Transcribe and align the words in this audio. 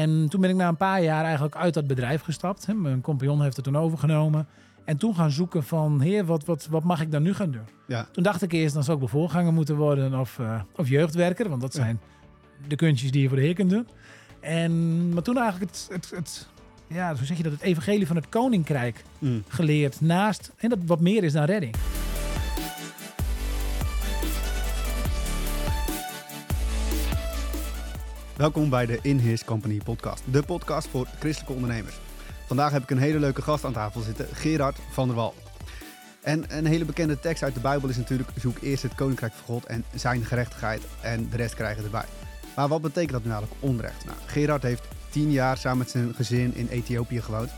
En 0.00 0.28
toen 0.28 0.40
ben 0.40 0.50
ik 0.50 0.56
na 0.56 0.68
een 0.68 0.76
paar 0.76 1.02
jaar 1.02 1.24
eigenlijk 1.24 1.56
uit 1.56 1.74
dat 1.74 1.86
bedrijf 1.86 2.22
gestapt. 2.22 2.66
Hè. 2.66 2.74
Mijn 2.74 3.00
compagnon 3.00 3.42
heeft 3.42 3.56
het 3.56 3.64
toen 3.64 3.76
overgenomen. 3.78 4.46
En 4.84 4.96
toen 4.96 5.14
gaan 5.14 5.30
zoeken 5.30 5.64
van, 5.64 6.00
heer, 6.00 6.24
wat, 6.24 6.44
wat, 6.44 6.66
wat 6.70 6.84
mag 6.84 7.00
ik 7.00 7.10
dan 7.10 7.22
nu 7.22 7.34
gaan 7.34 7.50
doen? 7.50 7.62
Ja. 7.86 8.06
Toen 8.12 8.22
dacht 8.22 8.42
ik 8.42 8.52
eerst, 8.52 8.74
dan 8.74 8.84
zou 8.84 8.94
ik 8.96 9.02
wel 9.10 9.20
voorganger 9.20 9.52
moeten 9.52 9.76
worden 9.76 10.20
of, 10.20 10.38
eh, 10.38 10.60
of 10.76 10.88
jeugdwerker. 10.88 11.48
Want 11.48 11.60
dat 11.60 11.72
Ja. 11.74 11.82
zijn 11.82 12.00
de 12.66 12.76
kunstjes 12.76 13.10
die 13.10 13.22
je 13.22 13.28
voor 13.28 13.36
de 13.36 13.42
heer 13.42 13.54
kunt 13.54 13.70
doen. 13.70 13.86
En, 14.40 15.08
maar 15.14 15.22
toen 15.22 15.38
eigenlijk 15.38 15.70
het, 15.70 15.88
het, 15.92 16.10
het, 16.16 16.48
ja, 16.86 17.14
hoe 17.16 17.24
zeg 17.26 17.36
je 17.36 17.42
dat, 17.42 17.52
het 17.52 17.60
evangelie 17.62 18.06
van 18.06 18.16
het 18.16 18.28
koninkrijk 18.28 19.04
Mm. 19.18 19.42
geleerd. 19.48 20.00
Naast, 20.00 20.52
en 20.56 20.68
dat 20.68 20.78
wat 20.86 21.00
meer 21.00 21.24
is 21.24 21.32
dan 21.32 21.44
redding. 21.44 21.74
Welkom 28.40 28.70
bij 28.70 28.86
de 28.86 28.98
In 29.02 29.18
His 29.18 29.44
Company 29.44 29.80
podcast, 29.84 30.22
de 30.32 30.42
podcast 30.42 30.88
voor 30.88 31.06
christelijke 31.18 31.52
ondernemers. 31.52 32.00
Vandaag 32.46 32.72
heb 32.72 32.82
ik 32.82 32.90
een 32.90 32.98
hele 32.98 33.18
leuke 33.18 33.42
gast 33.42 33.64
aan 33.64 33.72
tafel 33.72 34.00
zitten, 34.00 34.26
Gerard 34.32 34.78
van 34.90 35.06
der 35.06 35.16
Wal. 35.16 35.34
En 36.22 36.56
een 36.56 36.66
hele 36.66 36.84
bekende 36.84 37.18
tekst 37.18 37.42
uit 37.42 37.54
de 37.54 37.60
Bijbel 37.60 37.88
is 37.88 37.96
natuurlijk: 37.96 38.30
zoek 38.36 38.58
eerst 38.58 38.82
het 38.82 38.94
koninkrijk 38.94 39.32
van 39.32 39.44
God 39.44 39.64
en 39.64 39.84
zijn 39.94 40.24
gerechtigheid 40.24 40.82
en 41.00 41.28
de 41.30 41.36
rest 41.36 41.54
krijgen 41.54 41.84
erbij. 41.84 42.04
Maar 42.56 42.68
wat 42.68 42.82
betekent 42.82 43.12
dat 43.12 43.24
nu 43.24 43.30
eigenlijk 43.30 43.62
onrecht? 43.62 44.04
Nou, 44.04 44.18
Gerard 44.26 44.62
heeft 44.62 44.88
tien 45.10 45.30
jaar 45.30 45.56
samen 45.56 45.78
met 45.78 45.90
zijn 45.90 46.14
gezin 46.14 46.54
in 46.54 46.68
Ethiopië 46.68 47.20
gewoond 47.20 47.50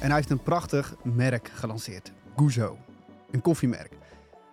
en 0.00 0.06
hij 0.06 0.16
heeft 0.16 0.30
een 0.30 0.42
prachtig 0.42 0.94
merk 1.02 1.50
gelanceerd, 1.54 2.12
Guzo, 2.36 2.78
een 3.30 3.42
koffiemerk. 3.42 3.92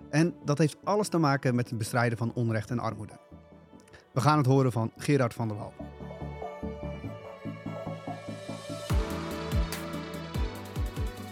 En 0.10 0.34
dat 0.46 0.58
heeft 0.58 0.78
alles 0.84 1.08
te 1.08 1.18
maken 1.18 1.56
met 1.56 1.70
het 1.70 1.78
bestrijden 1.78 2.18
van 2.18 2.32
onrecht 2.34 2.70
en 2.70 2.80
armoede. 2.80 3.23
We 4.14 4.22
gaan 4.22 4.38
het 4.38 4.46
horen 4.46 4.72
van 4.72 4.92
Gerard 4.98 5.34
van 5.34 5.48
der 5.48 5.58
Wal. 5.58 5.74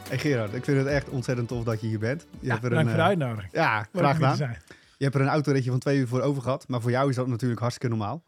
Hey 0.09 0.17
Gerard, 0.19 0.53
ik 0.53 0.63
vind 0.63 0.77
het 0.77 0.87
echt 0.87 1.09
ontzettend 1.09 1.47
tof 1.47 1.63
dat 1.63 1.81
je 1.81 1.87
hier 1.87 1.99
bent. 1.99 2.21
Je 2.21 2.37
Ja, 2.45 2.51
hebt 2.51 2.63
er 2.63 2.69
bedankt 2.69 2.91
een, 2.91 2.95
voor 2.97 3.07
de 3.07 3.13
eh, 3.13 3.19
uitnodiging. 3.21 3.53
Ja, 3.53 3.77
Leuk 3.91 4.03
graag 4.03 4.15
gedaan. 4.15 4.55
Je 4.97 5.03
hebt 5.03 5.15
er 5.15 5.21
een 5.21 5.27
autoritje 5.27 5.69
van 5.69 5.79
twee 5.79 5.97
uur 5.99 6.07
voor 6.07 6.21
over 6.21 6.41
gehad. 6.41 6.67
Maar 6.67 6.81
voor 6.81 6.91
jou 6.91 7.09
is 7.09 7.15
dat 7.15 7.27
natuurlijk 7.27 7.59
hartstikke 7.61 7.95
normaal. 7.95 8.23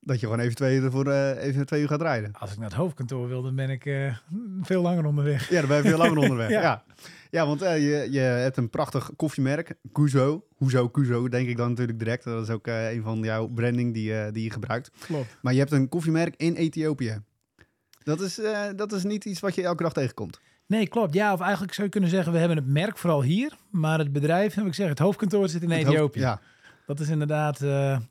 Dat 0.00 0.20
je 0.20 0.26
gewoon 0.26 0.40
even 0.40 0.54
twee 0.54 0.76
uur, 0.76 0.84
ervoor, 0.84 1.06
eh, 1.06 1.44
even 1.44 1.66
twee 1.66 1.80
uur 1.82 1.88
gaat 1.88 2.00
rijden. 2.02 2.32
Als 2.38 2.50
ik 2.52 2.58
naar 2.58 2.68
het 2.68 2.76
hoofdkantoor 2.76 3.28
wil, 3.28 3.42
dan 3.42 3.54
ben 3.54 3.70
ik 3.70 3.86
eh, 3.86 4.16
veel 4.62 4.82
langer 4.82 5.04
onderweg. 5.04 5.48
Ja, 5.50 5.58
dan 5.60 5.68
ben 5.68 5.76
je 5.76 5.88
veel 5.88 5.98
langer 5.98 6.18
onderweg. 6.18 6.50
ja. 6.60 6.60
Ja. 6.60 6.84
Ja. 7.30 7.46
want 7.46 7.62
eh, 7.62 7.76
je, 7.78 8.08
je 8.12 8.18
hebt 8.18 8.56
een 8.56 8.70
prachtig 8.70 9.10
koffiemerk, 9.16 9.74
Kuzo. 9.92 10.44
Hoezo 10.54 10.88
Kuzo, 10.88 11.28
denk 11.28 11.48
ik 11.48 11.56
dan 11.56 11.68
natuurlijk 11.68 11.98
direct. 11.98 12.24
Dat 12.24 12.42
is 12.42 12.50
ook 12.54 12.66
eh, 12.66 12.92
een 12.92 13.02
van 13.02 13.18
jouw 13.18 13.46
branding 13.46 13.94
die, 13.94 14.14
eh, 14.18 14.32
die 14.32 14.44
je 14.44 14.50
gebruikt. 14.50 14.90
Klopt. 15.06 15.36
Maar 15.42 15.52
je 15.52 15.58
hebt 15.58 15.72
een 15.72 15.88
koffiemerk 15.88 16.34
in 16.36 16.54
Ethiopië. 16.54 17.20
Dat 18.04 18.20
is, 18.20 18.40
dat 18.76 18.92
is 18.92 19.04
niet 19.04 19.24
iets 19.24 19.40
wat 19.40 19.54
je 19.54 19.62
elke 19.62 19.82
dag 19.82 19.92
tegenkomt. 19.92 20.40
Nee, 20.66 20.88
klopt. 20.88 21.14
Ja, 21.14 21.32
of 21.32 21.40
eigenlijk 21.40 21.72
zou 21.72 21.86
je 21.86 21.92
kunnen 21.92 22.10
zeggen, 22.10 22.32
we 22.32 22.38
hebben 22.38 22.56
het 22.56 22.66
merk 22.66 22.98
vooral 22.98 23.22
hier. 23.22 23.52
Maar 23.70 23.98
het 23.98 24.12
bedrijf, 24.12 24.54
heb 24.54 24.66
ik 24.72 24.74
zeg, 24.74 24.88
het 24.88 24.98
hoofdkantoor 24.98 25.48
zit 25.48 25.62
in 25.62 25.70
Het 25.70 25.78
hoofd- 25.82 25.92
Ethiopië. 25.92 26.20
Ja, 26.20 26.40
Dat 26.86 27.00
is 27.00 27.08
inderdaad, 27.08 27.58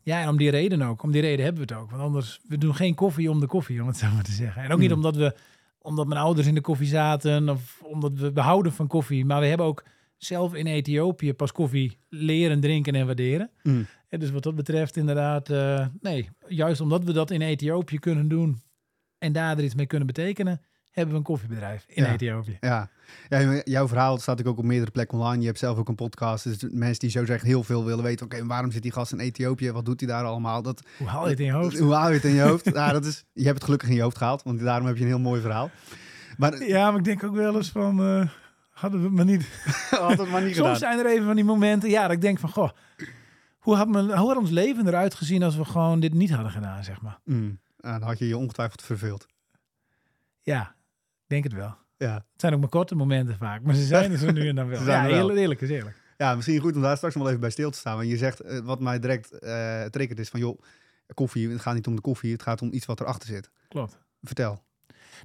ja, 0.04 0.22
en 0.22 0.28
om 0.30 0.38
die 0.38 0.50
reden 0.50 0.82
ook. 0.82 1.04
Om 1.04 1.12
die 1.12 1.22
reden 1.22 1.46
hebben 1.46 1.68
we 1.68 1.74
het 1.74 1.84
ook. 1.84 1.90
Want 1.90 2.02
anders, 2.02 2.40
we 2.48 2.58
doen 2.58 2.76
geen 2.76 2.96
koffie 2.96 3.30
om 3.30 3.40
de 3.40 3.48
koffie, 3.48 3.82
om 3.82 3.88
het 3.88 3.98
zo 3.98 4.08
maar 4.14 4.24
te 4.24 4.32
zeggen. 4.32 4.64
En 4.64 4.72
ook 4.72 4.80
niet 4.80 4.90
Mm. 4.90 4.96
omdat 4.96 5.16
we, 5.16 5.36
omdat 5.86 6.08
mijn 6.08 6.20
ouders 6.20 6.48
in 6.48 6.56
de 6.56 6.62
koffie 6.62 6.88
zaten 6.88 7.50
of 7.50 7.82
omdat 7.84 8.12
we 8.14 8.32
behouden 8.32 8.72
van 8.72 8.88
koffie. 8.88 9.26
Maar 9.26 9.40
we 9.40 9.46
hebben 9.46 9.66
ook 9.66 9.84
zelf 10.18 10.54
in 10.54 10.66
Ethiopië 10.66 11.34
pas 11.34 11.52
koffie 11.52 11.98
leren 12.10 12.60
drinken 12.60 12.96
en 12.96 13.06
waarderen. 13.06 13.50
Mm. 13.64 13.88
En 14.10 14.20
dus 14.20 14.32
wat 14.32 14.44
dat 14.44 14.56
betreft 14.56 14.98
inderdaad, 14.98 15.50
eh, 15.50 15.88
nee, 16.02 16.30
juist 16.48 16.82
omdat 16.82 17.04
we 17.04 17.14
dat 17.14 17.32
in 17.32 17.42
Ethiopië 17.42 18.00
kunnen 18.00 18.28
doen 18.28 18.62
en 19.18 19.32
daar 19.32 19.58
er 19.58 19.64
iets 19.64 19.76
mee 19.76 19.86
kunnen 19.86 20.08
betekenen, 20.08 20.62
hebben 20.96 21.14
we 21.14 21.20
een 21.20 21.26
koffiebedrijf 21.26 21.86
in 21.88 22.04
Ja. 22.04 22.12
Ethiopië. 22.14 22.58
ja. 22.62 22.90
ja, 23.30 23.62
jouw 23.64 23.88
verhaal 23.88 24.18
staat 24.18 24.46
ook 24.46 24.58
op 24.58 24.64
meerdere 24.64 24.92
plekken 24.92 25.18
online. 25.18 25.40
Je 25.42 25.46
hebt 25.48 25.60
zelf 25.60 25.78
ook 25.78 25.88
een 25.88 25.96
podcast. 25.96 26.44
Dus 26.44 26.66
mensen 26.72 27.00
die 27.00 27.10
zo 27.10 27.26
zeggen 27.26 27.48
heel 27.48 27.64
veel 27.64 27.86
willen 27.86 28.04
weten. 28.04 28.26
Oké, 28.26 28.46
waarom 28.46 28.72
zit 28.72 28.82
die 28.82 28.92
gast 28.92 29.12
in 29.12 29.20
Ethiopië? 29.20 29.72
Wat 29.72 29.86
doet 29.86 30.00
hij 30.00 30.10
daar 30.10 30.24
allemaal? 30.24 30.62
Dat, 30.62 30.82
Hoe 30.98 31.08
haal 31.08 31.24
je 31.24 31.30
het 31.30 31.40
in 31.40 31.46
je 31.46 31.52
hoofd? 31.52 31.80
Hoe 31.80 31.94
haal 31.94 32.08
je 32.10 32.14
het 32.16 32.24
in 32.24 32.34
je 32.34 32.42
hoofd? 32.42 32.66
ja, 32.74 32.92
dat 32.92 33.06
is, 33.06 33.26
je 33.34 33.44
hebt 33.44 33.56
het 33.56 33.64
gelukkig 33.64 33.90
in 33.90 33.96
je 33.96 34.02
hoofd 34.02 34.18
gehaald. 34.18 34.44
Want 34.44 34.60
daarom 34.60 34.88
heb 34.88 34.96
je 34.96 35.02
een 35.02 35.08
heel 35.08 35.20
mooi 35.20 35.42
verhaal. 35.42 35.70
Maar 36.38 36.64
Ja, 36.64 36.90
maar 36.90 37.00
ik 37.00 37.06
denk 37.06 37.24
ook 37.24 37.36
wel 37.36 37.56
eens 37.56 37.70
van, 37.70 38.00
eh, 38.00 38.28
hadden 38.70 39.00
we 39.00 39.06
het 39.06 39.16
maar 39.16 39.26
niet 39.26 39.48
had 39.90 40.18
het 40.18 40.30
maar 40.30 40.44
niet 40.44 40.56
Soms 40.56 40.74
gedaan. 40.74 40.76
zijn 40.76 41.00
er 41.00 41.06
even 41.12 41.26
van 41.26 41.36
die 41.36 41.44
momenten, 41.46 41.90
ja, 41.90 42.02
dat 42.02 42.12
ik 42.12 42.22
denk 42.22 42.40
van, 42.40 42.50
goh, 42.50 42.70
hoe 43.60 43.76
had, 43.76 43.88
mijn, 43.88 44.06
hoe 44.18 44.28
had 44.28 44.38
ons 44.38 44.50
leven 44.50 44.88
eruit 44.88 45.14
gezien 45.16 45.44
als 45.44 45.56
we 45.56 45.66
gewoon 45.66 46.00
dit 46.00 46.14
niet 46.14 46.32
hadden 46.32 46.52
gedaan, 46.52 46.84
zeg 46.84 47.02
maar. 47.02 47.20
Mm. 47.24 47.60
Dan 47.78 48.02
had 48.02 48.20
je 48.20 48.28
je 48.28 48.38
ongetwijfeld 48.38 48.82
verveeld. 48.82 49.26
Ja, 50.42 50.75
denk 51.28 51.44
het 51.44 51.54
wel. 51.54 51.76
Ja. 51.98 52.14
Het 52.14 52.42
zijn 52.42 52.54
ook 52.54 52.60
maar 52.60 52.70
korte 52.70 52.96
momenten 52.96 53.38
vaak, 53.38 53.62
maar 53.62 53.76
ze 53.76 53.84
zijn 53.86 54.12
er 54.12 54.18
zo 54.18 54.32
nu 54.32 54.48
en 54.48 54.56
dan 54.56 54.68
wel. 54.68 54.78
Ze 54.80 54.84
zijn 54.84 55.04
Ja, 55.04 55.10
wel. 55.10 55.18
eerlijk, 55.20 55.40
eerlijk 55.40 55.62
is 55.62 55.70
eerlijk. 55.70 55.96
ja, 56.18 56.36
misschien 56.36 56.60
goed 56.60 56.76
om 56.76 56.82
daar 56.82 56.96
straks 56.98 57.14
nog 57.14 57.24
wel 57.24 57.32
even 57.32 57.44
bij 57.46 57.54
stil 57.54 57.72
te 57.72 57.78
staan. 57.78 57.96
Want 57.98 58.10
je 58.10 58.18
zegt, 58.18 58.40
eh, 58.40 58.60
wat 58.60 58.80
mij 58.80 59.00
direct 59.00 59.32
eh 59.40 59.84
triggert 59.84 60.20
is 60.20 60.30
van... 60.30 60.40
joh, 60.40 60.60
koffie, 61.14 61.50
het 61.50 61.62
gaat 61.62 61.74
niet 61.74 61.88
om 61.88 61.96
de 61.96 62.02
koffie. 62.02 62.32
Het 62.32 62.42
gaat 62.42 62.62
om 62.62 62.70
iets 62.74 62.86
wat 62.86 63.00
erachter 63.00 63.30
zit. 63.30 63.50
Klopt. 63.68 64.00
Vertel. 64.24 64.64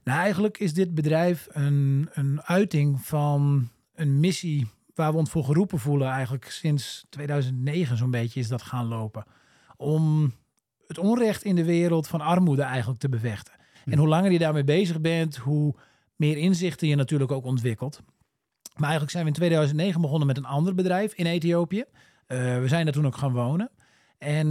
Nou, 0.04 0.18
eigenlijk 0.20 0.58
is 0.58 0.74
dit 0.74 0.94
bedrijf 0.94 1.46
een, 1.50 2.08
een 2.12 2.42
uiting 2.42 3.00
van 3.00 3.68
een 3.94 4.20
missie 4.20 4.66
waar 4.94 5.12
we 5.12 5.18
ons 5.18 5.30
voor 5.30 5.44
geroepen 5.44 5.78
voelen. 5.78 6.08
Eigenlijk 6.08 6.44
sinds 6.44 7.06
2009 7.10 7.96
zo'n 7.96 8.10
beetje 8.10 8.40
is 8.40 8.48
dat 8.48 8.62
gaan 8.62 8.86
lopen. 8.86 9.24
Om 9.76 10.32
het 10.86 10.98
onrecht 10.98 11.42
in 11.44 11.54
de 11.56 11.64
wereld 11.64 12.08
van 12.08 12.20
armoede 12.20 12.62
eigenlijk 12.62 13.00
te 13.00 13.08
bevechten. 13.08 13.54
En 13.84 13.98
hoe 13.98 14.08
langer 14.08 14.32
je 14.32 14.38
daarmee 14.38 14.64
bezig 14.64 15.00
bent, 15.00 15.36
hoe 15.36 15.74
meer 16.20 16.36
inzichten 16.36 16.88
je 16.88 16.96
natuurlijk 16.96 17.32
ook 17.32 17.44
ontwikkelt. 17.44 18.00
Maar 18.74 18.88
eigenlijk 18.88 19.10
zijn 19.10 19.24
we 19.24 19.30
in 19.30 19.36
2009 19.36 20.00
begonnen 20.00 20.26
met 20.26 20.36
een 20.36 20.44
ander 20.44 20.74
bedrijf 20.74 21.12
in 21.14 21.26
Ethiopië. 21.26 21.84
Eh, 22.26 22.58
we 22.58 22.68
zijn 22.68 22.84
daar 22.84 22.94
toen 22.94 23.06
ook 23.06 23.16
gaan 23.16 23.32
wonen. 23.32 23.70
En 24.18 24.46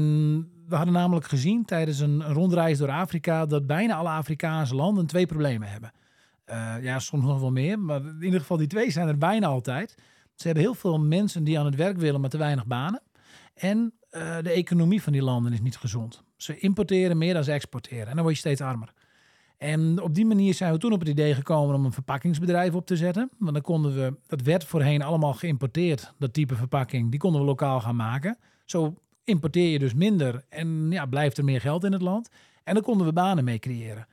we 0.68 0.75
hadden 0.75 0.94
namelijk 0.94 1.25
gezien 1.25 1.66
tijdens 1.66 2.00
een, 2.00 2.24
rondreis 2.24 2.78
door 2.78 2.90
Afrika 2.90 3.46
dat 3.46 3.68
bijna 3.68 3.96
alle 3.96 4.09
Afrikaanse 4.09 4.75
landen 4.75 5.06
twee 5.06 5.25
problemen 5.25 5.69
hebben. 5.69 5.91
Eh, 6.46 6.75
ja, 6.81 7.00
soms 7.00 7.25
nog 7.25 7.40
wel 7.40 7.52
meer, 7.52 7.80
maar 7.80 8.01
in 8.01 8.24
ieder 8.24 8.40
geval 8.40 8.57
die 8.57 8.68
twee 8.68 8.91
zijn 8.91 9.07
er 9.07 9.18
bijna 9.18 9.47
altijd. 9.47 9.96
Ze 10.36 10.46
hebben 10.46 10.63
heel 10.63 10.74
veel 10.74 11.00
mensen 11.00 11.44
die 11.44 11.59
aan 11.59 11.66
het 11.66 11.75
werk 11.75 11.97
willen, 11.97 12.22
maar 12.22 12.30
te 12.30 12.38
weinig 12.38 12.66
banen. 12.66 13.01
En 13.53 13.94
eh, 14.09 14.38
de 14.41 14.51
economie 14.51 15.01
van 15.01 15.13
die 15.13 15.24
landen 15.24 15.53
is 15.53 15.62
niet 15.62 15.78
gezond. 15.78 16.24
Ze 16.38 16.57
importeren 16.57 17.18
meer 17.18 17.34
dan 17.34 17.44
ze 17.44 17.51
exporteren 17.51 18.07
en 18.07 18.13
dan 18.13 18.24
word 18.24 18.34
je 18.34 18.40
steeds 18.40 18.62
armer. 18.62 18.94
En 19.59 20.01
op 20.01 20.15
die 20.15 20.25
manier 20.25 20.53
zijn 20.53 20.73
we 20.73 20.77
toen 20.77 20.91
op 20.91 20.99
het 20.99 21.09
idee 21.09 21.33
gekomen 21.33 21.75
om 21.75 21.85
een 21.85 21.91
verpakkingsbedrijf 21.91 22.73
op 22.73 22.85
te 22.85 22.97
zetten. 22.97 23.29
Want 23.37 23.53
dan 23.53 23.61
konden 23.61 23.95
we, 23.95 24.13
dat 24.27 24.41
werd 24.41 24.63
voorheen 24.63 25.01
allemaal 25.01 25.33
geïmporteerd, 25.33 26.13
dat 26.17 26.33
type 26.33 26.55
verpakking, 26.55 27.11
die 27.11 27.19
konden 27.19 27.41
we 27.41 27.47
lokaal 27.47 27.81
gaan 27.81 27.95
maken. 27.95 28.37
Zo 28.65 28.95
importeer 29.23 29.71
je 29.71 29.79
dus 29.79 29.93
minder 29.93 30.43
en 30.49 30.91
ja, 30.91 31.05
blijft 31.05 31.37
er 31.37 31.43
meer 31.43 31.61
geld 31.61 31.83
in 31.83 31.91
het 31.91 32.01
land. 32.01 32.29
En 32.63 32.73
dan 32.73 32.83
konden 32.83 33.07
we 33.07 33.13
banen 33.13 33.43
mee 33.43 33.59
creëren. 33.59 34.07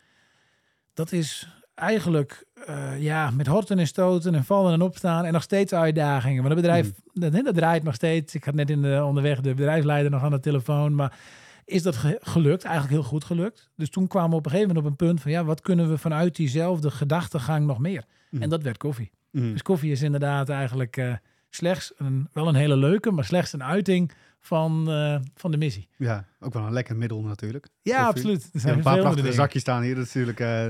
Dat 0.94 1.12
is 1.12 1.48
eigenlijk 1.74 2.46
eh, 2.66 3.02
ja, 3.02 3.30
met 3.30 3.46
horten 3.46 3.78
en 3.78 3.86
stoten 3.86 4.34
en 4.34 4.44
vallen 4.44 4.72
en 4.72 4.82
opstaan 4.82 5.24
en 5.24 5.32
nog 5.32 5.42
steeds 5.42 5.72
uitdagingen. 5.72 6.42
Maar 6.42 6.50
het 6.50 6.60
bedrijf, 6.60 6.92
dat, 7.12 7.32
dat 7.32 7.54
draait 7.54 7.82
nog 7.82 7.94
steeds. 7.94 8.34
Ik 8.34 8.44
had 8.44 8.54
net 8.54 8.70
in 8.70 8.82
de, 8.82 9.04
onderweg 9.04 9.40
de 9.40 9.54
bedrijfsleider 9.54 10.10
nog 10.10 10.22
aan 10.22 10.30
de 10.30 10.40
telefoon, 10.40 10.94
maar 10.94 11.18
is 11.66 11.82
dat 11.82 11.96
ge- 11.96 12.18
gelukt? 12.22 12.64
Eigenlijk 12.64 12.94
heel 12.94 13.08
goed 13.08 13.24
gelukt. 13.24 13.70
Dus 13.76 13.90
toen 13.90 14.06
kwamen 14.06 14.30
we 14.30 14.36
op 14.36 14.44
een 14.44 14.50
gegeven 14.50 14.74
moment 14.74 14.86
op 14.86 14.90
een 15.00 15.06
punt 15.06 15.20
van 15.20 15.30
ja, 15.30 15.44
wat 15.44 15.60
kunnen 15.60 15.88
we 15.90 15.98
vanuit 15.98 16.36
diezelfde 16.36 16.90
gedachtegang 16.90 17.66
nog 17.66 17.78
meer? 17.78 18.04
Mhm. 18.30 18.42
En 18.42 18.48
dat 18.48 18.62
werd 18.62 18.76
koffie. 18.78 19.10
Mm. 19.30 19.52
Dus 19.52 19.62
koffie 19.62 19.90
is 19.92 20.02
inderdaad 20.02 20.48
eigenlijk 20.48 20.96
eh, 20.96 21.12
slechts 21.50 21.92
een, 21.96 22.28
wel 22.32 22.48
een 22.48 22.54
hele 22.54 22.76
leuke, 22.76 23.10
maar 23.10 23.24
slechts 23.24 23.52
een 23.52 23.64
uiting 23.64 24.12
van, 24.40 24.90
eh, 24.90 25.16
van 25.34 25.50
de 25.50 25.56
missie. 25.56 25.88
Ja, 25.96 26.24
ook 26.40 26.52
wel 26.52 26.62
een 26.66 26.72
lekker 26.72 26.96
middel 26.96 27.20
natuurlijk. 27.22 27.68
Ja, 27.82 27.92
Koffie. 28.04 28.08
absoluut. 28.14 28.42
Er 28.42 28.48
Ja, 28.52 28.60
zijn 28.60 28.76
een 28.76 28.82
paar 28.82 28.94
prachtige 28.98 29.20
dingen. 29.22 29.36
zakjes 29.36 29.60
staan 29.62 29.82
hier. 29.82 29.96
Natuurlijk... 29.96 30.40
eh, 30.40 30.66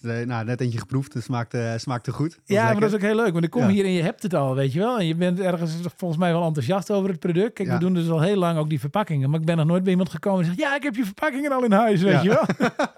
nou, 0.00 0.44
net 0.44 0.60
eentje 0.60 0.78
geproefd. 0.78 1.14
Het 1.14 1.22
smaakt, 1.22 1.54
eh 1.54 1.72
smaakte 1.76 2.12
goed. 2.12 2.38
Ja, 2.44 2.64
maar 2.64 2.80
dat 2.80 2.88
is 2.88 2.94
ook 2.94 3.00
heel 3.00 3.14
leuk. 3.16 3.32
Want 3.32 3.44
ik 3.44 3.50
kom 3.50 3.62
Ja. 3.62 3.68
hier 3.68 3.84
en 3.84 3.92
je 3.92 4.02
hebt 4.02 4.22
het 4.22 4.34
al, 4.34 4.54
weet 4.54 4.72
je 4.72 4.78
wel. 4.78 4.98
En 4.98 5.06
je 5.06 5.14
bent 5.14 5.40
ergens 5.40 5.72
volgens 5.96 6.20
mij 6.20 6.32
wel 6.32 6.44
enthousiast 6.46 6.90
over 6.90 7.10
het 7.10 7.18
product. 7.18 7.52
Kijk, 7.52 7.68
Ja. 7.68 7.74
we 7.74 7.80
doen 7.80 7.94
dus 7.94 8.08
al 8.08 8.20
heel 8.20 8.36
lang 8.36 8.58
ook 8.58 8.68
die 8.68 8.80
verpakkingen. 8.80 9.30
Maar 9.30 9.40
ik 9.40 9.46
ben 9.46 9.56
nog 9.56 9.66
nooit 9.66 9.82
bij 9.82 9.90
iemand 9.92 10.10
gekomen 10.10 10.38
die 10.44 10.46
zegt... 10.54 10.58
Ja, 10.68 10.76
ik 10.76 10.82
heb 10.82 10.94
je 10.94 11.04
verpakkingen 11.04 11.52
al 11.52 11.64
in 11.64 11.72
huis, 11.72 12.02
weet 12.02 12.12
Ja. 12.12 12.22
je 12.22 12.28
wel. 12.28 12.68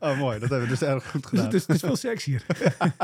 Oh, 0.00 0.18
mooi. 0.18 0.38
Dat 0.38 0.48
hebben 0.48 0.68
we 0.68 0.74
dus 0.78 0.82
erg 0.88 1.10
goed 1.10 1.20
Dus 1.20 1.30
gedaan. 1.30 1.44
het 1.44 1.54
is, 1.54 1.66
het 1.66 1.76
is 1.76 1.80
veel 1.82 1.96
sexier. 1.96 2.44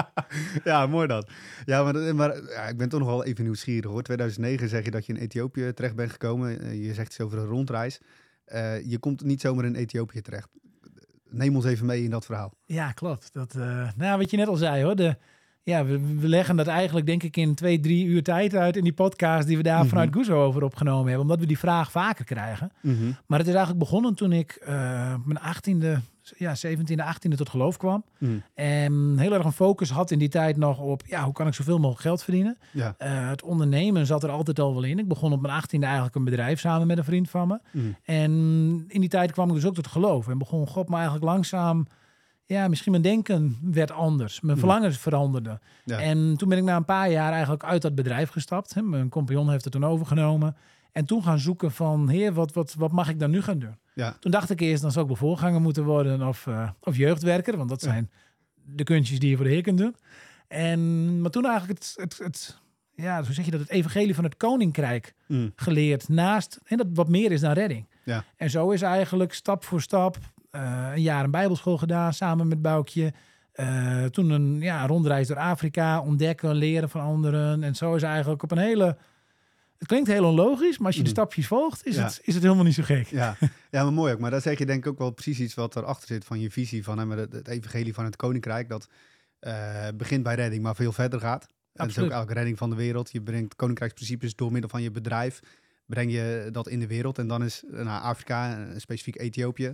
ja, 0.64 0.86
mooi 0.86 1.06
dat. 1.06 1.30
Ja, 1.64 1.82
maar, 1.82 2.14
maar 2.14 2.34
ja, 2.50 2.62
ik 2.68 2.76
ben 2.76 2.88
toch 2.88 3.00
nog 3.00 3.08
wel 3.08 3.24
even 3.24 3.44
nieuwsgierig 3.44 3.90
hoor. 3.90 4.02
2009 4.02 4.68
zeg 4.68 4.84
je 4.84 4.90
dat 4.90 5.06
je 5.06 5.12
in 5.12 5.18
Ethiopië 5.20 5.72
terecht 5.74 5.94
bent 5.96 6.10
gekomen. 6.10 6.60
Eh, 6.60 6.84
je 6.86 6.94
zegt 6.94 7.06
iets 7.08 7.20
over 7.20 7.38
een 7.38 7.46
rondreis. 7.46 8.00
Eh, 8.44 8.84
je 8.90 8.98
komt 8.98 9.24
niet 9.24 9.40
zomaar 9.40 9.64
in 9.64 9.74
Ethiopië 9.74 10.20
terecht. 10.20 10.48
Neem 11.32 11.56
ons 11.56 11.64
even 11.64 11.86
mee 11.86 12.02
in 12.02 12.10
dat 12.10 12.24
verhaal. 12.24 12.52
Ja, 12.66 12.92
klopt. 12.92 13.32
Dat, 13.32 13.54
eh, 13.54 13.88
nou, 13.96 14.18
wat 14.18 14.30
je 14.30 14.36
net 14.36 14.48
al 14.48 14.56
zei 14.56 14.84
hoor. 14.84 14.96
De, 14.96 15.16
ja, 15.62 15.84
we, 15.84 16.16
we 16.16 16.28
leggen 16.28 16.56
dat 16.56 16.66
eigenlijk 16.66 17.06
denk 17.06 17.22
ik 17.22 17.36
in 17.36 17.54
twee, 17.54 17.80
drie 17.80 18.04
uur 18.06 18.22
tijd 18.22 18.54
uit 18.54 18.76
in 18.76 18.82
die 18.84 18.92
podcast 18.92 19.46
die 19.46 19.56
we 19.56 19.62
daar 19.62 19.78
Mhm. 19.78 19.88
vanuit 19.88 20.12
Guzo 20.14 20.44
over 20.44 20.62
opgenomen 20.62 21.04
hebben. 21.04 21.20
Omdat 21.22 21.38
we 21.40 21.46
die 21.46 21.58
vraag 21.58 21.90
vaker 21.90 22.24
krijgen. 22.24 22.72
Mhm. 22.80 23.04
Maar 23.26 23.38
het 23.38 23.48
is 23.48 23.54
eigenlijk 23.54 23.84
begonnen 23.84 24.14
toen 24.14 24.32
ik 24.32 24.58
op 25.16 25.26
mijn 25.26 25.38
18e, 25.38 25.98
ja, 26.36 26.54
17e, 26.54 27.02
18e 27.04 27.36
tot 27.36 27.48
geloof 27.48 27.76
kwam. 27.76 28.04
Mhm. 28.18 28.32
En 28.54 29.14
heel 29.18 29.32
erg 29.34 29.44
een 29.44 29.52
focus 29.52 29.90
had 29.90 30.10
in 30.10 30.18
die 30.18 30.28
tijd 30.28 30.56
nog 30.56 30.78
op, 30.78 31.02
ja, 31.06 31.24
hoe 31.24 31.32
kan 31.32 31.46
ik 31.46 31.54
zoveel 31.54 31.76
mogelijk 31.78 32.00
geld 32.00 32.22
verdienen? 32.22 32.58
Ja. 32.70 32.94
Eh, 32.98 33.28
het 33.28 33.42
ondernemen 33.42 34.06
zat 34.06 34.22
er 34.22 34.30
altijd 34.30 34.60
al 34.60 34.72
wel 34.74 34.82
in. 34.82 34.98
Ik 34.98 35.08
begon 35.08 35.32
op 35.32 35.40
mijn 35.40 35.52
18e 35.54 35.84
eigenlijk 35.84 36.14
een 36.14 36.24
bedrijf 36.24 36.60
samen 36.60 36.86
met 36.86 36.98
een 36.98 37.04
vriend 37.04 37.30
van 37.30 37.48
me. 37.48 37.58
Mhm. 37.70 37.86
En 38.04 38.30
in 38.88 39.00
die 39.00 39.08
tijd 39.08 39.32
kwam 39.32 39.48
ik 39.48 39.54
dus 39.54 39.66
ook 39.66 39.74
tot 39.74 39.86
geloof. 39.86 40.28
En 40.28 40.38
begon 40.38 40.66
God 40.68 40.88
me 40.88 40.94
eigenlijk 40.94 41.24
langzaam... 41.24 41.86
Ja, 42.46 42.68
misschien 42.68 42.90
mijn 42.90 43.02
denken 43.02 43.58
werd 43.62 43.90
anders. 43.90 44.40
Mijn 44.40 44.58
Hmm. 44.58 44.66
verlangens 44.68 44.98
veranderden. 44.98 45.60
Ja. 45.84 45.98
En 46.00 46.36
toen 46.36 46.48
ben 46.48 46.58
ik 46.58 46.64
na 46.64 46.76
een 46.76 46.84
paar 46.84 47.10
jaar 47.10 47.32
eigenlijk 47.32 47.64
uit 47.64 47.82
dat 47.82 47.94
bedrijf 47.94 48.30
gestapt. 48.30 48.74
Hè. 48.74 48.82
Mijn 48.82 49.08
compagnon 49.08 49.50
heeft 49.50 49.64
het 49.64 49.72
toen 49.72 49.84
overgenomen. 49.84 50.56
En 50.92 51.04
toen 51.04 51.22
gaan 51.22 51.38
zoeken 51.38 51.70
van... 51.72 52.08
Heer, 52.08 52.32
wat, 52.32 52.52
wat, 52.52 52.74
wat 52.74 52.92
mag 52.92 53.08
ik 53.08 53.18
dan 53.18 53.30
nu 53.30 53.42
gaan 53.42 53.58
doen? 53.58 53.76
Ja. 53.94 54.16
Toen 54.20 54.30
dacht 54.30 54.50
ik 54.50 54.60
eerst, 54.60 54.82
dan 54.82 54.90
zou 54.92 55.04
ik 55.04 55.10
wel 55.18 55.28
voorganger 55.28 55.60
moeten 55.60 55.84
worden... 55.84 56.28
of, 56.28 56.46
eh, 56.46 56.70
of 56.80 56.96
jeugdwerker. 56.96 57.56
Want 57.56 57.68
dat 57.68 57.80
Ja. 57.80 57.88
zijn 57.90 58.10
de 58.54 58.84
kunstjes 58.84 59.18
die 59.18 59.30
je 59.30 59.36
voor 59.36 59.44
de 59.44 59.50
Heer 59.50 59.62
kunt 59.62 59.78
doen. 59.78 59.96
En, 60.48 61.20
maar 61.20 61.30
toen 61.30 61.46
eigenlijk 61.46 61.78
het, 61.78 61.92
het, 61.96 62.18
het... 62.18 62.60
Ja, 62.94 63.24
hoe 63.24 63.32
zeg 63.34 63.44
je 63.44 63.50
dat? 63.50 63.60
Het 63.60 63.68
evangelie 63.70 64.14
van 64.14 64.24
het 64.24 64.36
koninkrijk 64.36 65.14
Mhm. 65.26 65.48
geleerd 65.56 66.08
naast 66.08 66.60
en 66.64 66.76
dat 66.76 66.86
wat 66.94 67.08
meer 67.08 67.32
is 67.32 67.40
dan 67.40 67.52
redding. 67.52 67.86
Ja. 68.04 68.24
En 68.36 68.50
zo 68.50 68.70
is 68.70 68.82
eigenlijk 68.82 69.34
stap 69.34 69.64
voor 69.64 69.80
stap 69.80 70.16
een 70.52 71.02
jaar 71.02 71.24
een 71.24 71.30
bijbelschool 71.30 71.78
gedaan 71.78 72.12
samen 72.12 72.48
met 72.48 72.62
Boukje. 72.62 73.12
Eh, 73.52 74.04
toen 74.04 74.30
een 74.30 74.60
ja, 74.60 74.86
rondreis 74.86 75.26
door 75.28 75.36
Afrika, 75.36 76.00
ontdekken, 76.00 76.54
leren 76.54 76.90
van 76.90 77.00
anderen. 77.00 77.62
En 77.62 77.74
zo 77.74 77.94
is 77.94 78.02
eigenlijk 78.02 78.42
op 78.42 78.50
een 78.50 78.58
hele... 78.58 78.96
Het 79.78 79.90
klinkt 79.90 80.08
heel 80.08 80.24
onlogisch, 80.24 80.78
maar 80.78 80.86
als 80.86 80.96
je 80.96 81.02
de 81.02 81.08
Mm. 81.08 81.14
stapjes 81.14 81.46
volgt, 81.46 81.86
is, 81.86 81.94
Ja. 81.96 82.04
het, 82.04 82.20
is 82.22 82.34
het 82.34 82.42
helemaal 82.42 82.64
niet 82.64 82.74
zo 82.74 82.82
gek. 82.82 83.06
Ja. 83.06 83.36
ja, 83.70 83.82
maar 83.82 83.92
mooi 83.92 84.12
ook. 84.12 84.18
Maar 84.18 84.30
daar 84.30 84.40
zeg 84.40 84.58
je 84.58 84.66
denk 84.66 84.84
ik 84.84 84.90
ook 84.92 84.98
wel 84.98 85.10
precies 85.10 85.40
iets 85.40 85.54
wat 85.54 85.76
erachter 85.76 86.06
zit 86.08 86.24
van 86.24 86.40
je 86.40 86.50
visie 86.50 86.84
van 86.84 86.98
hè, 86.98 87.16
het, 87.16 87.32
het 87.32 87.48
evangelie 87.48 87.94
van 87.94 88.04
het 88.04 88.16
koninkrijk. 88.16 88.68
Dat 88.68 88.88
eh, 89.38 89.86
begint 89.94 90.22
bij 90.22 90.34
redding, 90.34 90.62
maar 90.62 90.74
veel 90.74 90.92
verder 90.92 91.20
gaat. 91.20 91.46
Het 91.72 91.88
is 91.90 91.94
ook 91.96 92.00
eigenlijk 92.02 92.32
redding 92.32 92.58
van 92.58 92.70
de 92.70 92.76
wereld. 92.76 93.12
Je 93.12 93.22
brengt 93.22 93.56
koninkrijksprincipes 93.56 94.34
door 94.34 94.52
middel 94.52 94.70
van 94.70 94.82
je 94.82 94.90
bedrijf. 94.90 95.40
Breng 95.86 96.12
je 96.12 96.48
dat 96.52 96.68
in 96.68 96.80
de 96.80 96.86
wereld. 96.86 97.18
En 97.18 97.26
dan 97.26 97.44
is 97.44 97.62
eh, 97.64 97.84
nou, 97.84 98.02
Afrika, 98.02 98.66
eh, 98.66 98.78
specifiek 98.78 99.18
Ethiopië, 99.18 99.66
eh, 99.66 99.72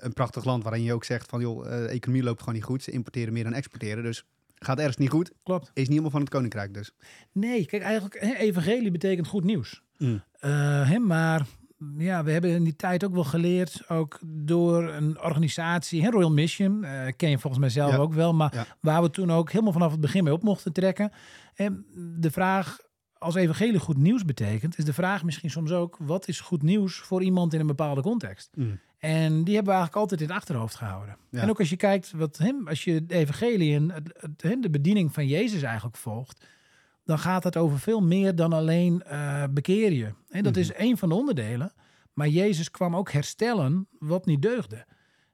een 0.00 0.12
prachtig 0.12 0.44
land 0.44 0.62
waarin 0.62 0.82
je 0.82 0.92
ook 0.92 1.04
zegt 1.04 1.28
van 1.28 1.40
joh, 1.40 1.66
eh, 1.66 1.70
de 1.82 1.88
economie 1.88 2.22
loopt 2.24 2.38
gewoon 2.40 2.54
niet 2.54 2.64
goed. 2.64 2.82
Ze 2.82 2.90
importeren 2.90 3.32
meer 3.32 3.44
dan 3.44 3.52
exporteren. 3.54 4.02
Dus 4.02 4.24
gaat 4.54 4.78
ergens 4.78 4.96
niet 4.96 5.10
goed. 5.10 5.32
Klopt. 5.42 5.66
Is 5.66 5.72
niet 5.74 5.88
helemaal 5.88 6.10
van 6.10 6.20
het 6.20 6.30
koninkrijk 6.30 6.74
dus. 6.74 6.92
Nee, 7.32 7.66
kijk, 7.66 7.82
eigenlijk, 7.82 8.20
hè, 8.20 8.34
evangelie 8.34 8.90
betekent 8.90 9.26
goed 9.26 9.44
nieuws. 9.44 9.82
Mm. 9.98 10.22
Eh, 10.32 10.88
hè, 10.88 10.98
maar 10.98 11.46
ja, 11.98 12.24
we 12.24 12.30
hebben 12.30 12.50
in 12.50 12.64
die 12.64 12.76
tijd 12.76 13.04
ook 13.04 13.14
wel 13.14 13.24
geleerd, 13.24 13.88
ook 13.88 14.18
door 14.26 14.88
een 14.88 15.22
organisatie, 15.22 16.02
hè, 16.02 16.10
Royal 16.10 16.32
Mission, 16.32 16.84
eh, 16.84 17.12
ken 17.16 17.30
je 17.30 17.38
volgens 17.38 17.60
mij 17.62 17.70
zelf 17.70 17.90
Ja. 17.90 17.96
ook 17.96 18.14
wel, 18.14 18.34
maar 18.34 18.54
Ja. 18.54 18.66
waar 18.80 19.02
we 19.02 19.10
toen 19.10 19.30
ook 19.30 19.50
helemaal 19.52 19.72
vanaf 19.72 19.90
het 19.90 20.00
begin 20.00 20.24
mee 20.24 20.32
op 20.32 20.42
mochten 20.42 20.72
trekken. 20.72 21.12
En 21.54 21.86
de 22.18 22.30
vraag, 22.30 22.78
als 23.12 23.34
evangelie 23.34 23.78
goed 23.78 23.96
nieuws 23.96 24.24
betekent, 24.24 24.78
is 24.78 24.84
de 24.84 24.92
vraag 24.92 25.24
misschien 25.24 25.50
soms 25.50 25.70
ook, 25.70 25.96
wat 26.00 26.28
is 26.28 26.40
goed 26.40 26.62
nieuws 26.62 26.96
voor 26.96 27.22
iemand 27.22 27.54
in 27.54 27.60
een 27.60 27.66
bepaalde 27.66 28.02
context? 28.02 28.50
Mm. 28.56 28.80
En 28.98 29.32
die 29.44 29.54
hebben 29.54 29.72
we 29.72 29.78
eigenlijk 29.78 29.96
altijd 29.96 30.20
in 30.20 30.26
het 30.26 30.36
achterhoofd 30.36 30.74
gehouden. 30.74 31.16
Ja. 31.30 31.40
En 31.42 31.48
ook 31.48 31.58
als 31.58 31.70
je 31.70 31.76
kijkt, 31.76 32.12
wat, 32.12 32.38
hè, 32.38 32.52
als 32.64 32.84
je 32.84 33.06
de 33.06 33.14
evangelie 33.14 33.74
en 33.76 34.04
de 34.60 34.70
bediening 34.70 35.14
van 35.14 35.26
Jezus 35.26 35.62
eigenlijk 35.62 35.96
volgt, 35.96 36.46
dan 37.04 37.18
gaat 37.18 37.44
het 37.44 37.56
over 37.56 37.78
veel 37.78 38.02
meer 38.02 38.34
dan 38.34 38.52
alleen 38.52 39.02
eh 39.02 39.44
bekeer 39.50 39.92
je. 39.92 40.12
En 40.28 40.42
dat 40.42 40.52
Mhm. 40.52 40.60
is 40.62 40.72
één 40.72 40.98
van 40.98 41.08
de 41.08 41.14
onderdelen. 41.14 41.72
Maar 42.12 42.28
Jezus 42.28 42.70
kwam 42.70 42.96
ook 42.96 43.10
herstellen 43.12 43.86
wat 43.98 44.26
niet 44.26 44.42
deugde. 44.42 44.86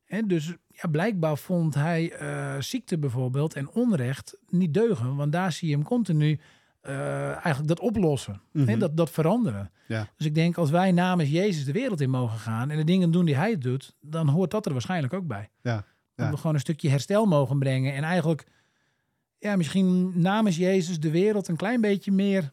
En 0.07 0.29
dus 0.29 0.55
ja, 0.69 0.89
blijkbaar 0.89 1.39
vond 1.39 1.75
hij 1.75 2.13
eh, 2.13 2.61
ziekte 2.61 2.99
bijvoorbeeld 2.99 3.55
en 3.55 3.71
onrecht 3.71 4.37
niet 4.49 4.75
deugen. 4.75 5.17
Want 5.17 5.33
daar 5.33 5.53
zie 5.53 5.69
je 5.69 5.75
hem 5.75 5.85
continu 5.85 6.41
eh, 6.85 7.29
eigenlijk 7.31 7.69
dat 7.69 7.81
oplossen. 7.81 8.41
Hè, 8.53 8.61
Mhm. 8.63 8.79
dat, 8.79 8.97
dat 8.97 9.11
veranderen. 9.11 9.71
Ja. 9.89 10.09
Dus 10.17 10.27
ik 10.27 10.35
denk 10.35 10.57
als 10.57 10.71
wij 10.71 10.93
namens 10.93 11.31
Jezus 11.31 11.65
de 11.65 11.73
wereld 11.73 12.01
in 12.01 12.11
mogen 12.11 12.39
gaan 12.39 12.71
en 12.71 12.77
de 12.77 12.85
dingen 12.85 13.11
doen 13.11 13.25
die 13.25 13.37
hij 13.37 13.59
doet, 13.59 13.97
dan 14.01 14.29
hoort 14.29 14.51
dat 14.51 14.67
er 14.67 14.73
waarschijnlijk 14.73 15.13
ook 15.13 15.27
bij. 15.27 15.51
Ja, 15.63 15.75
Dat 16.15 16.27
ja. 16.27 16.31
we 16.31 16.37
gewoon 16.37 16.55
een 16.55 16.61
stukje 16.61 16.89
herstel 16.89 17.27
mogen 17.27 17.59
brengen. 17.59 17.95
En 17.95 18.03
eigenlijk, 18.03 18.47
ja, 19.39 19.57
misschien 19.57 20.13
namens 20.21 20.57
Jezus 20.57 21.01
de 21.01 21.11
wereld 21.11 21.49
een 21.49 21.57
klein 21.57 21.81
beetje 21.81 22.13
meer. 22.13 22.53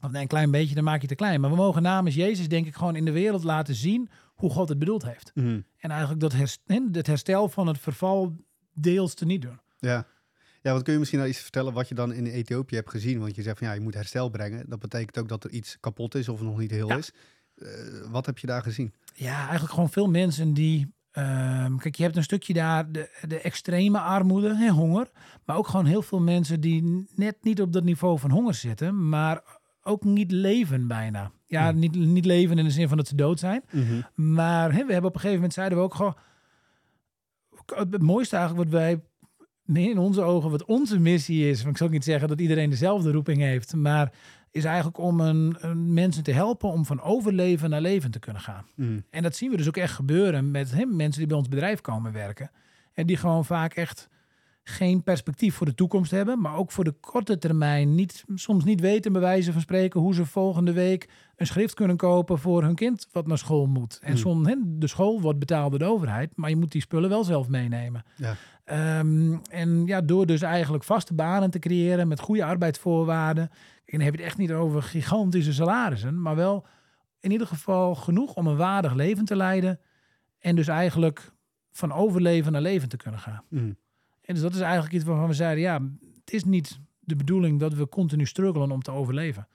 Of 0.00 0.10
nee, 0.10 0.22
een 0.22 0.28
klein 0.28 0.50
beetje, 0.50 0.74
dan 0.74 0.84
maak 0.84 1.00
je 1.00 1.06
te 1.06 1.14
klein. 1.14 1.40
Maar 1.40 1.50
we 1.50 1.56
mogen 1.56 1.82
namens 1.82 2.14
Jezus, 2.14 2.48
denk 2.48 2.66
ik, 2.66 2.74
gewoon 2.74 2.96
in 2.96 3.04
de 3.04 3.12
wereld 3.12 3.44
laten 3.44 3.74
zien 3.74 4.08
hoe 4.34 4.50
God 4.50 4.68
het 4.68 4.78
bedoeld 4.78 5.04
heeft. 5.04 5.30
Mhm. 5.34 5.60
En 5.78 5.90
eigenlijk 5.90 6.20
dat 6.20 6.32
herst- 6.32 6.60
hè, 6.66 6.80
het 6.92 7.06
herstel 7.06 7.48
van 7.48 7.66
het 7.66 7.78
verval 7.78 8.36
deels 8.74 9.14
te 9.14 9.24
niet 9.24 9.42
doen. 9.42 9.60
Ja. 9.78 10.06
Ja, 10.64 10.72
wat 10.72 10.82
kun 10.82 10.92
je 10.92 10.98
misschien 10.98 11.18
nou 11.20 11.30
iets 11.30 11.40
vertellen 11.40 11.72
wat 11.72 11.88
je 11.88 11.94
dan 11.94 12.12
in 12.12 12.26
Ethiopië 12.26 12.74
hebt 12.74 12.90
gezien? 12.90 13.18
Want 13.20 13.34
je 13.36 13.42
zegt 13.42 13.58
van 13.58 13.66
ja, 13.66 13.72
je 13.72 13.80
moet 13.80 13.94
herstel 13.94 14.28
brengen. 14.28 14.64
Dat 14.68 14.78
betekent 14.78 15.18
ook 15.18 15.28
dat 15.28 15.44
er 15.44 15.50
iets 15.50 15.76
kapot 15.80 16.14
is 16.14 16.28
of 16.28 16.40
nog 16.42 16.58
niet 16.58 16.70
heel 16.70 16.88
Ja. 16.88 16.96
is. 16.96 17.12
Eh, 17.54 17.68
wat 18.10 18.26
heb 18.26 18.38
je 18.38 18.46
daar 18.46 18.62
gezien? 18.62 18.92
Ja, 19.14 19.38
eigenlijk 19.42 19.72
gewoon 19.72 19.90
veel 19.90 20.10
mensen 20.10 20.54
die. 20.54 20.92
ehm, 21.10 21.76
kijk, 21.76 21.94
je 21.94 22.02
hebt 22.02 22.16
een 22.16 22.22
stukje 22.22 22.52
daar 22.52 22.92
de, 22.92 23.18
de 23.28 23.40
extreme 23.40 23.98
armoede, 23.98 24.56
hè, 24.56 24.68
honger. 24.68 25.10
Maar 25.44 25.56
ook 25.56 25.66
gewoon 25.68 25.86
heel 25.86 26.02
veel 26.02 26.20
mensen 26.20 26.60
die 26.60 27.06
net 27.14 27.36
niet 27.40 27.60
op 27.60 27.72
dat 27.72 27.84
niveau 27.84 28.18
van 28.18 28.30
honger 28.30 28.54
zitten, 28.54 29.08
maar 29.08 29.42
ook 29.82 30.04
niet 30.04 30.30
leven 30.30 30.86
bijna. 30.86 31.30
Ja, 31.46 31.70
Hmm. 31.70 31.78
niet, 31.78 31.94
niet 31.94 32.24
leven 32.24 32.58
in 32.58 32.64
de 32.64 32.70
zin 32.70 32.88
van 32.88 32.96
dat 32.96 33.08
ze 33.08 33.14
dood 33.14 33.38
zijn. 33.38 33.64
Maar 34.14 34.72
hè, 34.72 34.84
we 34.86 34.92
hebben 34.92 35.10
op 35.10 35.14
een 35.14 35.20
gegeven 35.20 35.34
moment 35.34 35.52
zeiden 35.52 35.78
we 35.78 35.84
ook 35.84 35.94
gewoon. 35.94 36.16
Het 37.74 38.02
mooiste 38.02 38.36
eigenlijk 38.36 38.70
wat 38.70 38.80
wij 38.80 39.02
in 39.72 39.98
onze 39.98 40.22
ogen, 40.22 40.50
wat 40.50 40.64
onze 40.64 40.98
missie 40.98 41.48
is. 41.48 41.58
Want 41.58 41.70
ik 41.70 41.76
zal 41.76 41.86
ook 41.86 41.92
niet 41.92 42.04
zeggen 42.04 42.28
dat 42.28 42.40
iedereen 42.40 42.70
dezelfde 42.70 43.12
roeping 43.12 43.40
heeft. 43.40 43.74
Maar 43.74 44.12
is 44.50 44.64
eigenlijk 44.64 44.98
om 44.98 45.20
een, 45.20 45.56
een 45.58 45.92
mensen 45.92 46.22
te 46.22 46.32
helpen 46.32 46.68
om 46.68 46.84
van 46.84 47.00
overleven 47.00 47.70
naar 47.70 47.80
leven 47.80 48.10
te 48.10 48.18
kunnen 48.18 48.42
gaan. 48.42 48.66
Mhm. 48.74 49.00
En 49.10 49.22
dat 49.22 49.36
zien 49.36 49.50
we 49.50 49.56
dus 49.56 49.68
ook 49.68 49.76
echt 49.76 49.94
gebeuren 49.94 50.50
met 50.50 50.72
hè, 50.72 50.84
mensen 50.84 51.18
die 51.18 51.28
bij 51.28 51.36
ons 51.36 51.48
bedrijf 51.48 51.80
komen 51.80 52.12
werken. 52.12 52.50
En 52.92 53.06
die 53.06 53.16
gewoon 53.16 53.44
vaak 53.44 53.74
echt 53.74 54.08
geen 54.62 55.02
perspectief 55.02 55.54
voor 55.54 55.66
de 55.66 55.74
toekomst 55.74 56.10
hebben, 56.10 56.40
maar 56.40 56.56
ook 56.56 56.72
voor 56.72 56.84
de 56.84 56.94
korte 57.00 57.38
termijn 57.38 57.94
niet, 57.94 58.24
soms 58.34 58.64
niet 58.64 58.80
weten, 58.80 59.12
bij 59.12 59.20
wijze 59.20 59.52
van 59.52 59.60
spreken, 59.60 60.00
hoe 60.00 60.14
ze 60.14 60.26
volgende 60.26 60.72
week 60.72 61.08
een 61.36 61.46
schrift 61.46 61.74
kunnen 61.74 61.96
kopen 61.96 62.38
voor 62.38 62.62
hun 62.62 62.74
kind 62.74 63.08
wat 63.12 63.26
naar 63.26 63.38
school 63.38 63.66
moet. 63.66 63.98
En 64.02 64.08
Hmm. 64.10 64.16
soms, 64.20 64.48
hè, 64.48 64.54
de 64.64 64.86
school 64.86 65.20
wordt 65.20 65.38
betaald 65.38 65.70
door 65.70 65.78
de 65.78 65.84
overheid, 65.84 66.36
maar 66.36 66.50
je 66.50 66.56
moet 66.56 66.72
die 66.72 66.80
spullen 66.80 67.08
wel 67.08 67.24
zelf 67.24 67.48
meenemen. 67.48 68.04
Ja. 68.16 68.34
Ehm, 68.64 69.36
en 69.50 69.86
ja, 69.86 70.00
door 70.00 70.26
dus 70.26 70.42
eigenlijk 70.42 70.84
vaste 70.84 71.14
banen 71.14 71.50
te 71.50 71.58
creëren 71.58 72.08
met 72.08 72.20
goede 72.20 72.44
arbeidsvoorwaarden. 72.44 73.48
En 73.84 73.98
dan 73.98 74.00
heb 74.00 74.14
je 74.14 74.20
het 74.20 74.28
echt 74.28 74.38
niet 74.38 74.52
over 74.52 74.82
gigantische 74.82 75.52
salarissen, 75.52 76.22
maar 76.22 76.36
wel 76.36 76.66
in 77.20 77.30
ieder 77.30 77.46
geval 77.46 77.94
genoeg 77.94 78.34
om 78.34 78.46
een 78.46 78.56
waardig 78.56 78.94
leven 78.94 79.24
te 79.24 79.36
leiden. 79.36 79.80
En 80.38 80.56
dus 80.56 80.68
eigenlijk 80.68 81.32
van 81.72 81.92
overleven 81.92 82.52
naar 82.52 82.60
leven 82.60 82.88
te 82.88 82.96
kunnen 82.96 83.20
gaan. 83.20 83.42
Mhm. 83.48 83.72
En 84.20 84.34
dus 84.34 84.40
dat 84.40 84.54
is 84.54 84.60
eigenlijk 84.60 84.92
iets 84.94 85.04
waarvan 85.04 85.28
we 85.28 85.34
zeiden, 85.34 85.62
ja, 85.62 85.80
het 86.20 86.32
is 86.32 86.44
niet 86.44 86.80
de 87.00 87.16
bedoeling 87.16 87.60
dat 87.60 87.74
we 87.74 87.88
continu 87.88 88.26
struggelen 88.26 88.70
om 88.70 88.82
te 88.82 88.90
overleven. 88.90 89.48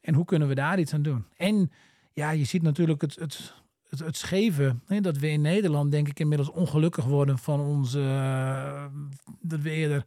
En 0.00 0.14
hoe 0.14 0.24
kunnen 0.24 0.48
we 0.48 0.54
daar 0.54 0.78
iets 0.78 0.94
aan 0.94 1.02
doen? 1.02 1.24
En 1.36 1.70
ja, 2.12 2.30
je 2.30 2.44
ziet 2.44 2.62
natuurlijk 2.62 3.00
het, 3.00 3.14
het, 3.14 3.54
het, 3.88 3.98
het 3.98 4.16
scheve, 4.16 4.76
hè, 4.86 5.00
dat 5.00 5.16
we 5.18 5.28
in 5.30 5.40
Nederland 5.40 5.90
denk 5.90 6.08
ik 6.08 6.20
inmiddels 6.20 6.50
ongelukkig 6.50 7.04
worden 7.04 7.38
van 7.38 7.60
onze, 7.60 8.00
eh, 8.00 8.84
dat 9.40 9.60
we 9.60 9.70
eerder, 9.70 10.04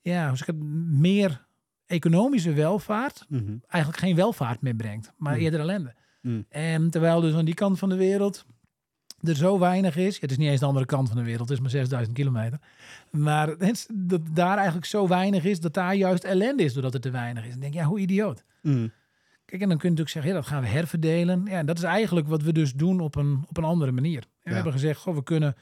ja, 0.00 0.28
hoe 0.28 0.36
zeg 0.36 0.48
ik 0.48 0.54
het, 0.54 0.64
meer 0.98 1.46
economische 1.86 2.52
welvaart 2.52 3.24
Mhm. 3.28 3.56
eigenlijk 3.66 4.02
geen 4.02 4.16
welvaart 4.16 4.60
meer 4.60 4.74
brengt, 4.74 5.12
maar 5.16 5.34
Hmm. 5.34 5.42
eerder 5.42 5.60
ellende. 5.60 5.94
Hmm. 6.20 6.44
En 6.48 6.90
terwijl 6.90 7.20
dus 7.20 7.34
aan 7.34 7.44
die 7.44 7.54
kant 7.54 7.78
van 7.78 7.88
de 7.88 7.96
wereld 7.96 8.44
er 9.22 9.36
zo 9.36 9.58
weinig 9.58 9.96
is. 9.96 10.20
Het 10.20 10.30
is 10.30 10.36
niet 10.36 10.48
eens 10.48 10.60
de 10.60 10.66
andere 10.66 10.86
kant 10.86 11.08
van 11.08 11.16
de 11.16 11.22
wereld, 11.22 11.48
het 11.48 11.56
is 11.56 11.60
maar 11.62 11.70
6000 11.70 12.16
kilometer. 12.16 12.58
Maar 13.10 13.48
het 13.48 13.88
dat 13.94 14.20
daar 14.32 14.56
eigenlijk 14.56 14.86
zo 14.86 15.08
weinig 15.08 15.44
is, 15.44 15.60
dat 15.60 15.74
daar 15.74 15.94
juist 15.94 16.24
ellende 16.24 16.62
is 16.62 16.72
doordat 16.72 16.92
het 16.92 17.02
te 17.02 17.10
weinig 17.10 17.42
is. 17.44 17.48
En 17.50 17.54
ik 17.56 17.60
denk, 17.62 17.74
ja, 17.74 17.84
hoe 17.84 17.98
idioot. 17.98 18.44
Mhm. 18.62 18.88
Kijk, 19.48 19.62
en 19.62 19.68
dan 19.68 19.78
kun 19.78 19.90
je 19.90 19.96
natuurlijk 19.96 20.10
zeggen, 20.10 20.32
ja, 20.32 20.38
dat 20.38 20.46
gaan 20.46 20.62
we 20.62 20.68
herverdelen. 20.68 21.44
Ja, 21.44 21.58
en 21.58 21.66
dat 21.66 21.78
is 21.78 21.82
eigenlijk 21.82 22.28
wat 22.28 22.42
we 22.42 22.52
dus 22.52 22.72
doen 22.72 23.00
op 23.00 23.14
een, 23.14 23.44
op 23.48 23.56
een 23.56 23.64
andere 23.64 23.92
manier. 23.92 24.22
En 24.42 24.48
we 24.48 24.54
hebben 24.54 24.72
gezegd, 24.72 25.00
goh, 25.00 25.14
we 25.14 25.22
kunnen 25.22 25.56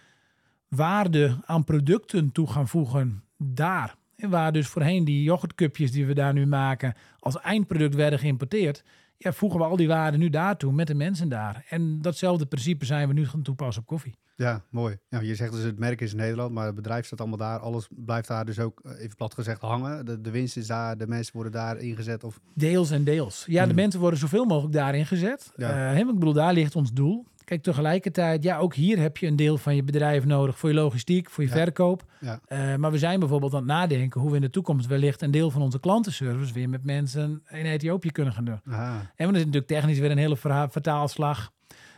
waarde 0.68 1.36
aan 1.44 1.64
producten 1.64 2.32
toe 2.32 2.46
gaan 2.46 2.68
voegen 2.68 3.22
daar. 3.36 3.96
En 4.16 4.30
waar 4.30 4.52
dus 4.52 4.66
voorheen 4.66 5.04
die 5.04 5.22
yoghurtcupjes 5.22 5.92
die 5.92 6.06
we 6.06 6.14
daar 6.14 6.32
nu 6.32 6.46
maken 6.46 6.94
als 7.18 7.40
eindproduct 7.40 7.94
werden 7.94 8.18
geïmporteerd. 8.18 8.84
Ja, 9.18 9.32
voegen 9.32 9.58
we 9.58 9.64
al 9.64 9.76
die 9.76 9.88
waarden 9.88 10.20
nu 10.20 10.30
daartoe 10.30 10.72
met 10.72 10.86
de 10.86 10.94
mensen 10.94 11.28
daar. 11.28 11.64
En 11.68 12.02
datzelfde 12.02 12.46
principe 12.46 12.84
zijn 12.84 13.08
we 13.08 13.14
nu 13.14 13.26
gaan 13.26 13.42
toepassen 13.42 13.82
op 13.82 13.88
koffie. 13.88 14.14
Ja, 14.36 14.62
mooi. 14.70 14.98
Ja, 15.08 15.20
je 15.20 15.34
zegt 15.34 15.52
dus 15.52 15.62
het 15.62 15.78
merk 15.78 16.00
is 16.00 16.10
in 16.10 16.16
Nederland, 16.16 16.52
maar 16.52 16.66
het 16.66 16.74
bedrijf 16.74 17.06
staat 17.06 17.20
allemaal 17.20 17.38
daar. 17.38 17.58
Alles 17.58 17.88
blijft 17.90 18.28
daar 18.28 18.44
dus 18.44 18.58
ook, 18.58 18.80
eh, 18.84 19.00
even 19.00 19.16
plat 19.16 19.34
gezegd, 19.34 19.60
hangen. 19.60 20.04
De, 20.06 20.20
de 20.20 20.30
winst 20.30 20.56
is 20.56 20.66
daar, 20.66 20.96
de 20.98 21.06
mensen 21.06 21.32
worden 21.34 21.52
daar 21.52 21.76
ingezet. 21.78 22.24
Of... 22.24 22.40
Deels 22.54 22.90
en 22.90 23.04
deels. 23.04 23.44
Ja, 23.46 23.60
de 23.60 23.66
Hmm. 23.66 23.74
mensen 23.76 24.00
worden 24.00 24.18
zoveel 24.18 24.44
mogelijk 24.44 24.74
daarin 24.74 25.06
gezet. 25.06 25.52
Ja. 25.56 25.92
Ja. 25.92 25.98
ik 25.98 26.06
bedoel, 26.14 26.32
daar 26.32 26.52
ligt 26.52 26.76
ons 26.76 26.92
doel. 26.92 27.26
Kijk, 27.46 27.62
tegelijkertijd, 27.62 28.42
ja, 28.42 28.58
ook 28.58 28.74
hier 28.74 28.98
heb 28.98 29.16
je 29.16 29.26
een 29.26 29.36
deel 29.36 29.58
van 29.58 29.74
je 29.76 29.82
bedrijf 29.82 30.24
nodig 30.24 30.58
voor 30.58 30.68
je 30.68 30.74
logistiek, 30.74 31.30
voor 31.30 31.44
je 31.44 31.50
Ja. 31.50 31.56
verkoop. 31.56 32.04
Ja. 32.20 32.40
Eh, 32.46 32.74
maar 32.74 32.90
we 32.90 32.98
zijn 32.98 33.18
bijvoorbeeld 33.20 33.52
aan 33.52 33.58
het 33.58 33.68
nadenken 33.68 34.20
hoe 34.20 34.30
we 34.30 34.36
in 34.36 34.42
de 34.42 34.50
toekomst 34.50 34.86
wellicht 34.86 35.22
een 35.22 35.30
deel 35.30 35.50
van 35.50 35.62
onze 35.62 35.80
klantenservice 35.80 36.52
weer 36.52 36.68
met 36.68 36.84
mensen 36.84 37.42
in 37.50 37.64
Ethiopië 37.66 38.10
kunnen 38.10 38.32
gaan 38.32 38.44
doen. 38.44 38.60
En 38.64 39.26
dat 39.26 39.34
is 39.34 39.38
natuurlijk 39.38 39.66
technisch 39.66 39.98
weer 39.98 40.10
een 40.10 40.18
hele 40.18 40.36
vertaalslag. 40.70 41.52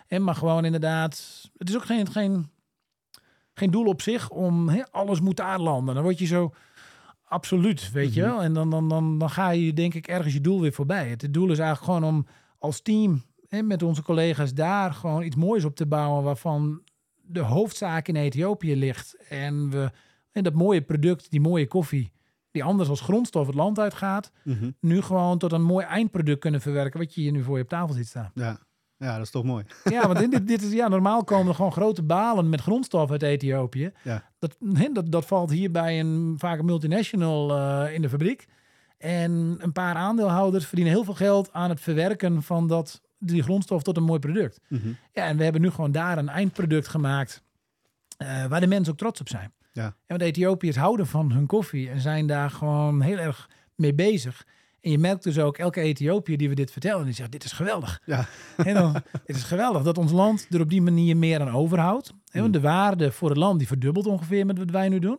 En 0.06 0.24
maar 0.24 0.34
gewoon 0.34 0.64
inderdaad, 0.64 1.42
het 1.56 1.68
is 1.68 1.76
ook 1.76 1.84
geen, 1.84 2.10
geen, 2.10 2.50
geen 3.54 3.70
doel 3.70 3.86
op 3.86 4.02
zich 4.02 4.30
om 4.30 4.70
alles 4.90 5.20
moet 5.20 5.36
daar 5.36 5.58
landen. 5.60 5.94
Dan 5.94 6.02
word 6.02 6.18
je 6.18 6.26
zo 6.26 6.52
absoluut, 7.24 7.92
weet 7.92 8.14
je 8.14 8.20
Mhm. 8.22 8.30
wel. 8.30 8.42
En 8.42 8.52
dan, 8.52 8.70
dan, 8.70 8.88
dan, 8.88 9.18
dan 9.18 9.30
ga 9.30 9.50
je 9.50 9.72
denk 9.72 9.94
ik 9.94 10.06
ergens 10.08 10.34
je 10.34 10.40
doel 10.40 10.60
weer 10.60 10.72
voorbij. 10.72 11.08
Het 11.08 11.26
doel 11.34 11.50
is 11.50 11.58
eigenlijk 11.58 11.92
gewoon 11.92 12.14
om 12.14 12.26
als 12.58 12.80
team 12.80 13.22
hè, 13.48 13.62
met 13.62 13.82
onze 13.82 14.02
collega's 14.02 14.54
daar 14.54 14.92
gewoon 14.92 15.22
iets 15.22 15.36
moois 15.36 15.64
op 15.64 15.76
te 15.76 15.86
bouwen 15.86 16.22
waarvan 16.22 16.82
de 17.22 17.40
hoofdzaak 17.40 18.08
in 18.08 18.16
Ethiopië 18.16 18.76
ligt. 18.76 19.16
En 19.28 19.70
we 19.70 19.90
en 20.38 20.44
dat 20.44 20.54
mooie 20.54 20.82
product, 20.82 21.30
die 21.30 21.40
mooie 21.40 21.66
koffie, 21.66 22.12
die 22.50 22.64
anders 22.64 22.88
als 22.88 23.00
grondstof 23.00 23.46
het 23.46 23.54
land 23.54 23.78
uitgaat, 23.78 24.32
mhm. 24.44 24.70
nu 24.80 25.02
gewoon 25.02 25.38
tot 25.38 25.52
een 25.52 25.62
mooi 25.62 25.86
eindproduct 25.86 26.40
kunnen 26.40 26.60
verwerken, 26.60 27.00
wat 27.00 27.14
je 27.14 27.20
hier 27.20 27.32
nu 27.32 27.42
voor 27.42 27.56
je 27.56 27.62
op 27.62 27.68
tafel 27.68 27.94
ziet 27.94 28.06
staan. 28.06 28.30
ja. 28.34 28.58
ja, 28.96 29.16
dat 29.16 29.24
is 29.24 29.30
toch 29.30 29.44
mooi. 29.44 29.64
Ja, 29.84 30.06
want 30.12 30.30
dit, 30.30 30.46
dit 30.46 30.62
is, 30.62 30.72
ja, 30.72 30.88
normaal 30.88 31.24
komen 31.24 31.48
er 31.48 31.54
gewoon 31.54 31.72
grote 31.72 32.02
balen 32.02 32.48
met 32.48 32.60
grondstof 32.60 33.10
uit 33.10 33.22
Ethiopië. 33.22 33.92
Ja. 34.02 34.30
Dat, 34.38 34.56
dat, 34.92 35.12
dat 35.12 35.26
valt 35.26 35.50
hier 35.50 35.70
bij 35.70 36.00
een 36.00 36.34
vaak 36.38 36.58
een 36.58 36.64
multinational 36.64 37.56
eh, 37.56 37.94
in 37.94 38.02
de 38.02 38.08
fabriek. 38.08 38.46
En 38.98 39.56
een 39.58 39.72
paar 39.72 39.94
aandeelhouders 39.94 40.66
verdienen 40.66 40.94
heel 40.94 41.04
veel 41.04 41.14
geld 41.14 41.52
aan 41.52 41.68
het 41.68 41.80
verwerken 41.80 42.42
van 42.42 42.66
dat, 42.66 43.02
die 43.18 43.42
grondstof 43.42 43.82
tot 43.82 43.96
een 43.96 44.02
mooi 44.02 44.18
product. 44.18 44.60
Mhm. 44.68 44.88
Ja, 45.12 45.26
en 45.26 45.36
we 45.36 45.42
hebben 45.42 45.60
nu 45.60 45.70
gewoon 45.70 45.92
daar 45.92 46.18
een 46.18 46.28
eindproduct 46.28 46.88
gemaakt 46.88 47.42
eh, 48.16 48.46
waar 48.46 48.60
de 48.60 48.66
mensen 48.66 48.92
ook 48.92 48.98
trots 48.98 49.20
op 49.20 49.28
zijn. 49.28 49.52
Ja. 49.72 49.84
En 49.84 49.94
want 50.06 50.20
Ethiopiërs 50.20 50.76
houden 50.76 51.06
van 51.06 51.32
hun 51.32 51.46
koffie 51.46 51.90
en 51.90 52.00
zijn 52.00 52.26
daar 52.26 52.50
gewoon 52.50 53.00
heel 53.00 53.18
erg 53.18 53.48
mee 53.74 53.94
bezig. 53.94 54.46
En 54.80 54.90
je 54.90 54.98
merkt 54.98 55.22
dus 55.22 55.38
ook, 55.38 55.58
elke 55.58 55.80
Ethiopiër 55.80 56.38
die 56.38 56.48
we 56.48 56.54
dit 56.54 56.70
vertellen, 56.70 57.04
die 57.04 57.14
zegt, 57.14 57.32
dit 57.32 57.44
is 57.44 57.52
geweldig. 57.52 58.00
Ja. 58.04 58.26
En 58.56 58.74
dan, 58.74 58.94
het 59.24 59.36
is 59.36 59.42
geweldig 59.42 59.82
dat 59.82 59.98
ons 59.98 60.12
land 60.12 60.46
er 60.50 60.60
op 60.60 60.70
die 60.70 60.82
manier 60.82 61.16
meer 61.16 61.40
aan 61.40 61.50
overhoudt. 61.50 62.12
Hè, 62.30 62.40
want 62.40 62.52
de 62.52 62.60
waarde 62.60 63.12
voor 63.12 63.28
het 63.28 63.38
land 63.38 63.58
die 63.58 63.68
verdubbelt 63.68 64.06
ongeveer 64.06 64.46
met 64.46 64.58
wat 64.58 64.70
wij 64.70 64.88
nu 64.88 64.98
doen. 64.98 65.18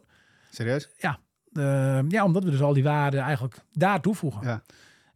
Serieus? 0.52 0.90
Eh, 1.54 2.00
ja, 2.08 2.24
omdat 2.26 2.44
we 2.44 2.52
dus 2.52 2.62
al 2.62 2.74
die 2.74 2.84
waarden 2.84 3.20
eigenlijk 3.20 3.56
daar 3.72 4.02
toevoegen. 4.02 4.48
Ja. 4.48 4.64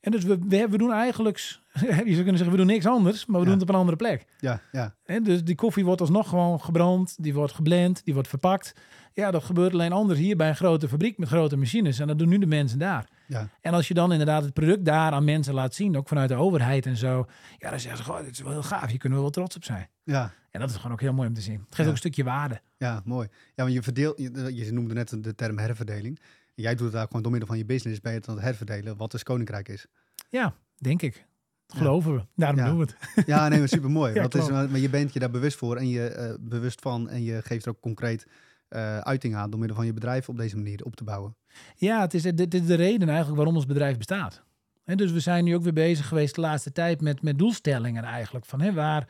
En 0.04 0.12
dus 0.12 0.24
we, 0.24 0.38
we, 0.48 0.68
we 0.70 0.78
doen 0.78 0.92
eigenlijk, 0.92 1.38
je 1.80 1.86
zou 1.90 2.04
kunnen 2.16 2.26
zeggen, 2.38 2.52
we 2.52 2.58
doen 2.58 2.66
niks 2.66 2.86
anders, 2.86 3.26
maar 3.26 3.40
we 3.40 3.46
Ja. 3.46 3.52
doen 3.52 3.54
het 3.60 3.62
op 3.62 3.70
een 3.70 3.80
andere 3.80 3.98
plek. 3.98 4.26
Ja, 4.40 4.62
ja. 4.72 4.96
Hè, 5.04 5.22
dus 5.22 5.44
die 5.44 5.56
koffie 5.56 5.86
wordt 5.86 6.02
alsnog 6.02 6.30
gewoon 6.30 6.62
gebrand, 6.62 7.16
die 7.24 7.34
wordt 7.34 7.54
geblend, 7.54 8.04
die 8.06 8.14
wordt 8.14 8.30
verpakt. 8.30 8.74
Ja, 9.14 9.32
dat 9.32 9.44
gebeurt 9.44 9.74
alleen 9.74 9.92
anders 9.92 10.20
hier 10.20 10.36
bij 10.36 10.50
een 10.50 10.56
grote 10.56 10.88
fabriek 10.88 11.18
met 11.18 11.28
grote 11.28 11.58
machines. 11.58 12.00
En 12.00 12.08
dat 12.08 12.20
doen 12.20 12.30
nu 12.30 12.38
de 12.38 12.46
mensen 12.46 12.80
daar. 12.80 13.08
Ja. 13.28 13.48
En 13.62 13.74
als 13.74 13.88
je 13.88 13.94
dan 13.94 14.12
inderdaad 14.12 14.44
het 14.44 14.54
product 14.54 14.86
daar 14.86 15.12
aan 15.12 15.24
mensen 15.24 15.54
laat 15.54 15.74
zien, 15.76 15.98
ook 15.98 16.08
vanuit 16.08 16.30
de 16.30 16.36
overheid 16.36 16.86
en 16.86 16.98
zo. 16.98 17.26
Ja, 17.58 17.70
dan 17.70 17.80
zeggen 17.80 18.04
ze, 18.04 18.12
goh, 18.12 18.18
dit 18.24 18.32
is 18.32 18.40
wel 18.42 18.52
heel 18.52 18.64
gaaf, 18.64 18.90
hier 18.90 18.98
kunnen 19.00 19.18
we 19.18 19.24
wel 19.24 19.34
trots 19.34 19.56
op 19.56 19.64
zijn. 19.64 19.90
Ja, 20.04 20.32
En 20.52 20.60
dat 20.60 20.70
is 20.70 20.76
gewoon 20.76 20.92
ook 20.92 21.02
heel 21.02 21.14
mooi 21.14 21.28
om 21.28 21.34
te 21.34 21.42
zien. 21.42 21.54
Het 21.60 21.64
geeft 21.68 21.78
Ja. 21.78 21.84
ook 21.86 21.92
een 21.92 21.98
stukje 21.98 22.24
waarde. 22.24 22.62
ja, 22.78 23.02
mooi. 23.06 23.28
Ja, 23.56 23.64
want 23.64 23.74
je 23.74 23.84
verdeelt, 23.84 24.18
je, 24.18 24.50
je 24.56 24.72
noemde 24.72 24.94
net 24.94 25.24
de 25.24 25.36
term 25.36 25.58
herverdeling. 25.58 26.20
Jij 26.54 26.76
doet 26.76 26.84
het 26.86 26.92
daar 26.94 27.06
gewoon 27.08 27.22
door 27.22 27.32
middel 27.32 27.50
van 27.50 27.58
je 27.58 27.66
business, 27.66 28.00
ben 28.02 28.12
je 28.12 28.18
het 28.18 28.28
aan 28.28 28.36
het 28.36 28.44
herverdelen, 28.44 28.98
wat 28.98 29.12
dus 29.12 29.24
koninkrijk 29.24 29.70
is. 29.70 29.86
Ja, 30.30 30.56
denk 30.78 31.02
ik. 31.02 31.26
Dat 31.68 31.78
geloven 31.78 32.16
we. 32.16 32.26
Daarom 32.36 32.60
Ja. 32.60 32.66
doen 32.66 32.78
we 32.78 32.86
het. 32.86 33.26
Ja, 33.28 33.48
nee, 33.48 33.60
maar 33.60 33.68
super 33.68 33.90
mooi. 33.92 34.14
Ja, 34.20 34.28
is, 34.30 34.50
maar 34.50 34.78
je 34.78 34.90
bent 34.90 35.14
je 35.14 35.20
daar 35.20 35.30
bewust 35.32 35.58
voor 35.58 35.76
en 35.78 35.88
je 35.90 36.08
eh, 36.08 36.34
bewust 36.40 36.82
van 36.82 37.10
en 37.10 37.24
je 37.24 37.42
geeft 37.42 37.66
er 37.66 37.72
ook 37.72 37.80
concreet 37.80 38.28
eh, 38.68 38.98
uiting 38.98 39.36
aan 39.36 39.50
door 39.50 39.60
middel 39.60 39.78
van 39.78 39.86
je 39.86 39.94
bedrijf 39.94 40.30
op 40.30 40.38
deze 40.38 40.56
manier 40.56 40.84
op 40.84 40.96
te 40.96 41.04
bouwen. 41.04 41.36
Ja, 41.76 42.02
het 42.02 42.14
is, 42.14 42.22
dit, 42.22 42.38
dit 42.38 42.54
is 42.54 42.66
de 42.66 42.76
reden 42.76 43.08
eigenlijk 43.08 43.38
waarom 43.38 43.56
ons 43.56 43.66
bedrijf 43.66 43.98
bestaat. 43.98 44.44
En 44.84 44.98
dus 44.98 45.12
we 45.12 45.20
zijn 45.20 45.44
nu 45.44 45.56
ook 45.56 45.64
weer 45.64 45.74
bezig 45.74 46.08
geweest 46.08 46.36
de 46.36 46.42
laatste 46.42 46.72
tijd 46.72 47.02
met, 47.02 47.22
met 47.22 47.38
doelstellingen 47.40 48.04
eigenlijk. 48.04 48.46
Van, 48.46 48.62
hè, 48.62 48.74
waar, 48.74 49.08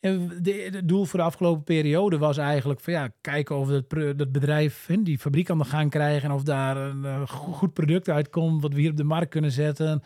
en 0.00 0.40
het 0.72 0.88
doel 0.88 1.04
voor 1.04 1.18
de 1.18 1.24
afgelopen 1.24 1.64
periode 1.64 2.18
was 2.18 2.36
eigenlijk 2.36 2.80
van 2.80 2.92
ja, 2.92 3.08
kijken 3.20 3.56
of 3.56 3.68
het, 3.68 3.90
dat 4.18 4.32
bedrijf 4.32 4.88
die 5.02 5.18
fabriek 5.18 5.50
aan 5.50 5.58
de 5.58 5.64
gang 5.64 5.90
krijgen. 5.90 6.28
En 6.28 6.34
of 6.34 6.42
daar 6.42 6.76
een 6.76 7.04
eh, 7.04 7.20
go- 7.26 7.52
goed 7.52 7.72
product 7.72 8.08
uitkomt 8.08 8.62
wat 8.62 8.72
we 8.74 8.80
hier 8.80 8.90
op 8.90 8.96
de 8.96 9.04
markt 9.04 9.30
kunnen 9.30 9.52
zetten. 9.52 10.02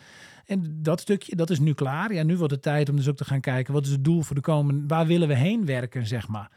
En 0.46 0.78
dat 0.82 1.00
stukje, 1.00 1.36
dat 1.36 1.50
is 1.50 1.58
nu 1.58 1.72
klaar. 1.74 2.14
Ja, 2.14 2.22
nu 2.22 2.36
wordt 2.36 2.52
het 2.52 2.62
tijd 2.62 2.88
om 2.88 2.96
dus 2.96 3.08
ook 3.08 3.16
te 3.16 3.24
gaan 3.24 3.40
kijken 3.40 3.72
wat 3.72 3.84
is 3.86 3.90
het 3.92 4.04
doel 4.04 4.22
voor 4.22 4.34
de 4.36 4.42
komende, 4.42 4.84
waar 4.86 5.06
willen 5.06 5.28
we 5.28 5.34
heen 5.36 5.66
werken, 5.66 6.06
zeg 6.06 6.28
maar. 6.28 6.50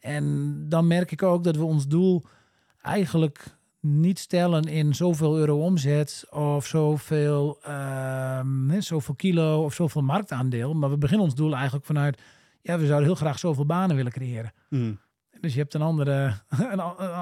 En 0.00 0.56
dan 0.68 0.86
merk 0.86 1.10
ik 1.12 1.22
ook 1.22 1.44
dat 1.44 1.56
we 1.56 1.64
ons 1.64 1.86
doel 1.88 2.22
eigenlijk 2.82 3.44
niet 3.80 4.18
stellen 4.18 4.62
in 4.64 4.94
zoveel 4.94 5.38
euro 5.38 5.58
omzet 5.64 6.26
of 6.30 6.66
zoveel, 6.66 7.58
ehm, 7.62 8.80
zoveel 8.80 9.14
kilo 9.14 9.64
of 9.64 9.74
zoveel 9.74 10.02
marktaandeel. 10.02 10.74
Maar 10.74 10.90
we 10.90 10.98
beginnen 10.98 11.26
ons 11.26 11.34
doel 11.34 11.54
eigenlijk 11.54 11.84
vanuit, 11.84 12.20
ja, 12.62 12.78
we 12.78 12.86
zouden 12.86 13.06
heel 13.06 13.16
graag 13.16 13.38
zoveel 13.38 13.66
banen 13.66 13.96
willen 13.96 14.12
creëren. 14.12 14.52
Mhm. 14.68 14.92
Dus 15.40 15.52
je 15.52 15.58
hebt 15.58 15.74
een, 15.74 15.82
andere, 15.82 16.24
een, 16.48 16.78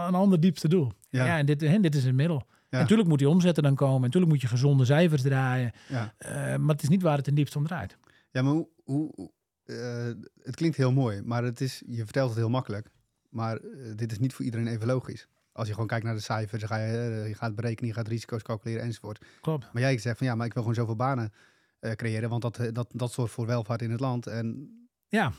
een 0.06 0.14
ander 0.14 0.40
diepste 0.40 0.68
doel. 0.68 0.92
Ja. 1.08 1.24
Ja, 1.24 1.38
en 1.38 1.46
dit, 1.46 1.60
hè, 1.60 1.80
dit 1.80 1.94
is 1.94 2.04
het 2.04 2.14
middel. 2.14 2.46
Ja. 2.70 2.78
Natuurlijk 2.78 3.08
moet 3.08 3.18
die 3.18 3.28
omzetten 3.28 3.62
dan 3.62 3.74
komen. 3.74 4.00
Natuurlijk 4.00 4.32
moet 4.32 4.40
je 4.40 4.46
gezonde 4.48 4.84
cijfers 4.84 5.22
draaien. 5.22 5.72
Ja. 5.88 6.14
Eh, 6.18 6.56
maar 6.56 6.74
het 6.74 6.82
is 6.82 6.88
niet 6.88 7.02
waar 7.02 7.16
het 7.16 7.24
ten 7.24 7.34
diepste 7.34 7.58
om 7.58 7.66
draait. 7.66 7.96
Ja, 8.30 8.42
maar 8.42 8.52
hoe, 8.52 8.68
hoe 8.84 9.30
eh, 9.64 10.04
het 10.42 10.56
klinkt 10.56 10.76
heel 10.76 10.92
mooi, 10.92 11.22
maar 11.22 11.44
het 11.44 11.60
is, 11.60 11.82
je 11.86 12.04
vertelt 12.04 12.28
het 12.28 12.38
heel 12.38 12.48
makkelijk. 12.48 12.90
Maar 13.28 13.56
eh, 13.56 13.96
dit 13.96 14.12
is 14.12 14.18
niet 14.18 14.34
voor 14.34 14.44
iedereen 14.44 14.66
even 14.66 14.86
logisch. 14.86 15.26
Als 15.52 15.66
je 15.66 15.72
gewoon 15.72 15.88
kijkt 15.88 16.04
naar 16.04 16.14
de 16.14 16.20
cijfers, 16.20 16.62
ga 16.62 16.76
je, 16.76 17.24
je 17.28 17.34
gaat 17.34 17.54
berekenen, 17.54 17.88
je 17.88 17.96
gaat 17.96 18.08
risico's 18.08 18.42
calculeren 18.42 18.82
enzovoort. 18.82 19.24
Klopt. 19.40 19.68
Maar 19.72 19.82
jij 19.82 19.98
zegt 19.98 20.18
van 20.18 20.26
ja, 20.26 20.34
maar 20.34 20.46
ik 20.46 20.52
wil 20.54 20.62
gewoon 20.62 20.76
zoveel 20.78 20.96
banen 20.96 21.32
creëren, 21.80 22.28
want 22.28 22.42
dat, 22.42 22.60
dat, 22.72 22.90
dat 22.92 23.12
zorgt 23.12 23.32
voor 23.32 23.46
welvaart 23.46 23.82
in 23.82 23.90
het 23.90 24.00
land. 24.00 24.26
En 24.26 24.79
Ja. 25.10 25.32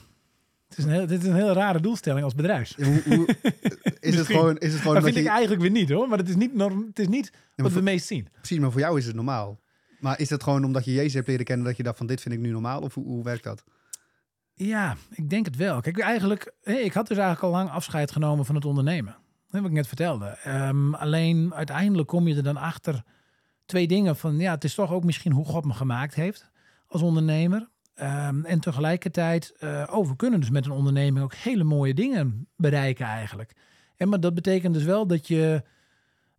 Het 0.67 0.77
is 0.77 0.83
een 0.83 0.89
heel, 0.89 1.07
dit 1.07 1.21
is 1.21 1.27
een 1.27 1.35
hele 1.35 1.53
rare 1.53 1.79
doelstelling 1.79 2.23
als 2.23 2.35
bedrijf. 2.35 2.75
hoe, 2.75 3.01
hoe, 3.05 3.35
is, 3.99 4.15
het 4.15 4.25
gewoon, 4.25 4.57
is 4.57 4.71
het 4.71 4.81
gewoon 4.81 4.95
Dat 4.95 5.03
vind 5.03 5.15
ik 5.15 5.25
eigenlijk 5.25 5.61
weer 5.61 5.71
niet 5.71 5.89
hoor. 5.89 6.07
Maar 6.07 6.17
het 6.17 6.29
is 6.29 6.35
niet, 6.35 6.53
norm, 6.53 6.85
het 6.87 6.99
is 6.99 7.07
niet 7.07 7.31
Ja, 7.55 7.63
wat 7.63 7.71
we 7.71 7.81
meest 7.81 8.07
zien. 8.07 8.27
Precies, 8.31 8.59
maar 8.59 8.71
voor 8.71 8.79
jou 8.79 8.97
is 8.97 9.05
het 9.05 9.15
normaal. 9.15 9.59
Maar 9.99 10.19
is 10.19 10.29
het 10.29 10.43
gewoon 10.43 10.63
omdat 10.63 10.85
je 10.85 10.93
Jezus 10.93 11.13
hebt 11.13 11.27
leren 11.27 11.45
kennen 11.45 11.65
dat 11.65 11.77
je 11.77 11.83
dacht 11.83 11.97
van 11.97 12.07
dit 12.07 12.21
vind 12.21 12.35
ik 12.35 12.41
nu 12.41 12.51
normaal? 12.51 12.81
Of 12.81 12.93
hoe, 12.93 13.05
hoe 13.05 13.23
werkt 13.23 13.43
dat? 13.43 13.63
Ja, 14.53 14.95
ik 15.09 15.29
denk 15.29 15.45
het 15.45 15.55
wel. 15.55 15.81
Kijk, 15.81 15.99
eigenlijk, 15.99 16.53
ik 16.61 16.93
had 16.93 17.07
dus 17.07 17.17
eigenlijk 17.17 17.45
al 17.53 17.59
lang 17.59 17.69
afscheid 17.69 18.11
genomen 18.11 18.45
van 18.45 18.55
het 18.55 18.65
ondernemen. 18.65 19.15
Wat 19.49 19.65
ik 19.65 19.71
net 19.71 19.87
vertelde. 19.87 20.25
Ehm, 20.25 20.93
alleen 20.93 21.53
uiteindelijk 21.53 22.07
kom 22.07 22.27
je 22.27 22.35
er 22.35 22.43
dan 22.43 22.57
achter 22.57 23.03
twee 23.65 23.87
dingen 23.87 24.15
van, 24.15 24.37
ja, 24.37 24.53
het 24.53 24.63
is 24.63 24.73
toch 24.73 24.91
ook 24.91 25.03
misschien 25.03 25.31
hoe 25.31 25.45
God 25.45 25.65
me 25.65 25.73
gemaakt 25.73 26.15
heeft 26.15 26.49
als 26.87 27.01
ondernemer. 27.01 27.69
Ehm, 28.01 28.45
en 28.45 28.59
tegelijkertijd, 28.59 29.53
eh, 29.59 29.87
oh, 29.91 30.07
we 30.07 30.15
kunnen 30.15 30.39
dus 30.39 30.49
met 30.49 30.65
een 30.65 30.71
onderneming 30.71 31.23
ook 31.23 31.33
hele 31.33 31.63
mooie 31.63 31.93
dingen 31.93 32.47
bereiken 32.55 33.05
eigenlijk. 33.05 33.55
En 33.95 34.09
maar 34.09 34.19
dat 34.19 34.33
betekent 34.33 34.73
dus 34.73 34.83
wel 34.83 35.07
dat 35.07 35.27
je 35.27 35.63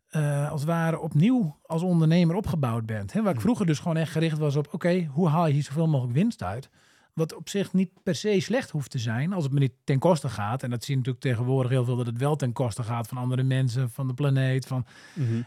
eh, 0.09 0.50
als 0.50 0.61
het 0.61 0.71
ware 0.71 0.99
opnieuw 0.99 1.59
als 1.66 1.83
ondernemer 1.83 2.37
opgebouwd 2.37 2.87
bent. 2.87 3.12
Hè? 3.12 3.23
Waar 3.23 3.35
ik 3.35 3.40
vroeger 3.40 3.66
dus 3.66 3.78
gewoon 3.78 3.97
echt 3.97 4.12
gericht 4.12 4.38
was 4.38 4.57
op, 4.57 4.69
oké, 4.73 5.04
hoe 5.04 5.28
haal 5.28 5.47
je 5.47 5.52
hier 5.52 5.62
zoveel 5.62 5.88
mogelijk 5.88 6.14
winst 6.16 6.42
uit? 6.42 6.71
Wat 7.12 7.35
op 7.35 7.49
zich 7.49 7.73
niet 7.73 7.90
per 8.02 8.14
se 8.14 8.40
slecht 8.40 8.71
hoeft 8.71 8.90
te 8.90 8.99
zijn, 8.99 9.33
als 9.33 9.45
het 9.45 9.52
me 9.52 9.59
niet 9.59 9.75
ten 9.85 9.99
koste 9.99 10.28
gaat. 10.28 10.62
En 10.62 10.71
dat 10.71 10.85
zie 10.85 10.92
je 10.92 10.99
natuurlijk 10.99 11.25
tegenwoordig 11.25 11.71
heel 11.71 11.85
veel, 11.85 11.97
dat 11.97 12.07
het 12.07 12.19
wel 12.19 12.37
ten 12.37 12.52
koste 12.52 12.83
gaat 12.83 13.09
van 13.09 13.19
andere 13.19 13.42
mensen, 13.42 13.90
van 13.90 14.07
de 14.07 14.14
planeet. 14.14 14.66
Van... 14.66 14.87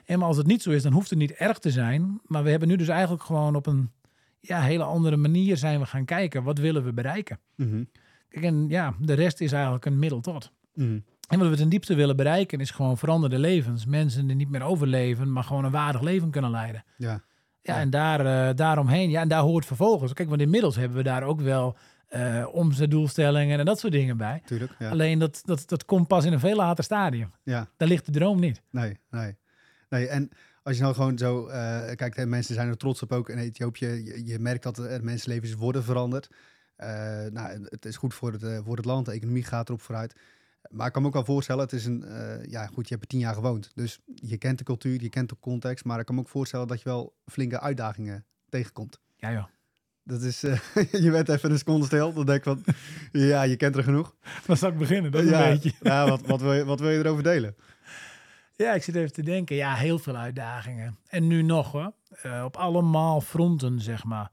En 0.06 0.20
maar 0.20 0.28
als 0.28 0.38
het 0.38 0.48
niet 0.48 0.62
zo 0.62 0.72
is, 0.72 0.84
dan 0.84 0.94
hoeft 0.94 1.10
het 1.10 1.20
niet 1.20 1.32
erg 1.32 1.60
te 1.60 1.72
zijn. 1.72 2.22
Maar 2.24 2.44
we 2.44 2.50
hebben 2.50 2.68
nu 2.68 2.76
dus 2.76 2.88
eigenlijk 2.88 3.24
gewoon 3.24 3.56
op 3.56 3.66
een 3.66 3.92
ja, 4.48 4.62
hele 4.62 4.84
andere 4.84 5.18
manier 5.18 5.58
zijn 5.58 5.80
we 5.80 5.86
gaan 5.86 6.06
kijken. 6.06 6.44
Wat 6.44 6.58
willen 6.58 6.84
we 6.84 6.94
bereiken? 6.94 7.40
Mhm. 7.56 7.84
Kijk, 8.30 8.46
en 8.46 8.66
ja, 8.70 8.94
de 9.00 9.14
rest 9.14 9.42
is 9.42 9.52
eigenlijk 9.52 9.86
een 9.86 10.00
middel 10.00 10.22
tot. 10.22 10.52
Mhm. 10.74 11.00
En 11.28 11.40
wat 11.40 11.50
we 11.50 11.56
ten 11.56 11.70
diepste 11.70 11.96
willen 11.96 12.16
bereiken 12.16 12.60
is 12.60 12.72
gewoon 12.72 12.98
veranderde 12.98 13.40
levens. 13.40 13.86
Mensen 13.86 14.28
die 14.28 14.36
niet 14.36 14.50
meer 14.50 14.62
overleven, 14.64 15.32
maar 15.32 15.44
gewoon 15.44 15.66
een 15.66 15.72
waardig 15.72 16.02
leven 16.02 16.30
kunnen 16.30 16.52
leiden. 16.52 16.84
Ja. 16.98 17.22
Ja, 17.62 17.76
Ja. 17.76 17.80
en 17.80 17.90
daar, 17.90 18.26
eh, 18.50 18.56
daaromheen, 18.56 19.10
ja, 19.10 19.22
en 19.22 19.28
daar 19.28 19.42
hoort 19.42 19.66
vervolgens. 19.66 20.14
Kijk, 20.14 20.30
want 20.30 20.42
inmiddels 20.42 20.76
hebben 20.76 20.98
we 20.98 21.04
daar 21.04 21.24
ook 21.24 21.42
wel 21.42 21.78
eh 22.06 22.48
omzetdoelstellingen 22.52 23.60
en 23.60 23.66
dat 23.66 23.80
soort 23.80 23.94
dingen 23.94 24.18
bij. 24.18 24.42
Tuurlijk. 24.46 24.72
Ja. 24.80 24.90
Alleen 24.90 25.20
dat, 25.20 25.42
dat, 25.44 25.64
dat 25.68 25.86
komt 25.86 26.08
pas 26.08 26.26
in 26.26 26.34
een 26.34 26.40
veel 26.40 26.56
later 26.56 26.84
stadium. 26.84 27.32
ja. 27.44 27.68
Daar 27.78 27.88
ligt 27.88 28.06
de 28.06 28.12
droom 28.12 28.40
niet. 28.40 28.62
Nee, 28.72 28.98
nee. 29.10 29.36
nee. 29.90 30.08
En 30.08 30.30
als 30.66 30.76
je 30.76 30.82
nou 30.82 30.96
gewoon 30.96 31.18
zo 31.18 31.48
eh, 31.48 31.96
kijkt, 31.96 32.16
hè, 32.16 32.26
mensen 32.26 32.56
zijn 32.56 32.68
er 32.68 32.78
trots 32.78 33.02
op 33.02 33.12
ook 33.12 33.30
in 33.30 33.38
Ethiopië. 33.38 33.86
Je, 33.86 34.26
je 34.26 34.40
merkt 34.40 34.64
dat 34.64 34.78
er 34.78 35.04
mensenlevens 35.04 35.54
worden 35.54 35.84
veranderd. 35.84 36.30
Eh, 36.76 36.90
nou, 37.32 37.68
het 37.70 37.86
is 37.86 37.98
goed 37.98 38.14
voor 38.14 38.32
het, 38.32 38.44
eh, 38.44 38.60
voor 38.64 38.76
het 38.76 38.86
land, 38.86 39.06
de 39.06 39.12
economie 39.12 39.44
gaat 39.44 39.70
erop 39.70 39.82
vooruit. 39.82 40.16
Maar 40.70 40.88
ik 40.88 40.94
kan 40.94 41.02
me 41.02 41.08
ook 41.08 41.14
wel 41.14 41.26
voorstellen, 41.26 41.64
het 41.64 41.74
is 41.74 41.86
een, 41.86 42.06
ja 42.50 42.68
goed, 42.68 42.88
je 42.88 42.94
hebt 42.94 43.02
er 43.02 43.10
tien 43.10 43.20
jaar 43.20 43.34
gewoond. 43.34 43.72
Dus 43.76 44.00
je 44.06 44.38
kent 44.38 44.58
de 44.58 44.64
cultuur, 44.64 45.02
je 45.02 45.10
kent 45.10 45.30
de 45.30 45.40
context. 45.40 45.86
Maar 45.86 46.00
ik 46.00 46.06
kan 46.06 46.16
me 46.16 46.22
ook 46.22 46.30
voorstellen 46.30 46.68
dat 46.68 46.82
je 46.82 46.90
wel 46.90 47.16
flinke 47.26 47.60
uitdagingen 47.60 48.26
tegenkomt. 48.50 49.00
Ja, 49.16 49.32
joh. 49.32 49.46
Dat 50.04 50.22
is, 50.22 50.42
je 51.06 51.10
bent 51.12 51.30
even 51.30 51.52
een 51.52 51.58
seconde 51.58 51.86
stil. 51.86 52.14
Dan 52.14 52.26
denk 52.26 52.38
ik 52.38 52.44
van, 52.44 52.64
ja, 53.22 53.44
je 53.44 53.56
kent 53.56 53.76
er 53.76 53.84
genoeg. 53.84 54.16
Waar 54.46 54.58
zal 54.58 54.70
ik 54.70 54.78
beginnen? 54.78 55.12
Dat 55.12 55.24
ja, 55.24 55.48
een 55.48 55.54
beetje. 55.54 55.74
ja, 55.82 56.10
wat, 56.10 56.22
wat, 56.22 56.42
wil 56.42 56.54
je, 56.54 56.66
wat 56.66 56.80
wil 56.80 56.90
je 56.90 57.00
erover 57.00 57.24
delen? 57.24 57.56
Ja, 58.56 58.74
ik 58.74 58.84
zit 58.84 58.96
even 58.96 59.14
te 59.14 59.24
denken. 59.24 59.56
Ja, 59.56 59.74
heel 59.74 60.00
veel 60.00 60.16
uitdagingen. 60.16 60.98
En 61.08 61.28
nu 61.28 61.42
nog 61.42 61.72
hoor. 61.72 61.94
Eh, 62.22 62.44
op 62.46 62.58
allemaal 62.58 63.22
fronten, 63.22 63.82
zeg 63.82 64.04
maar. 64.04 64.32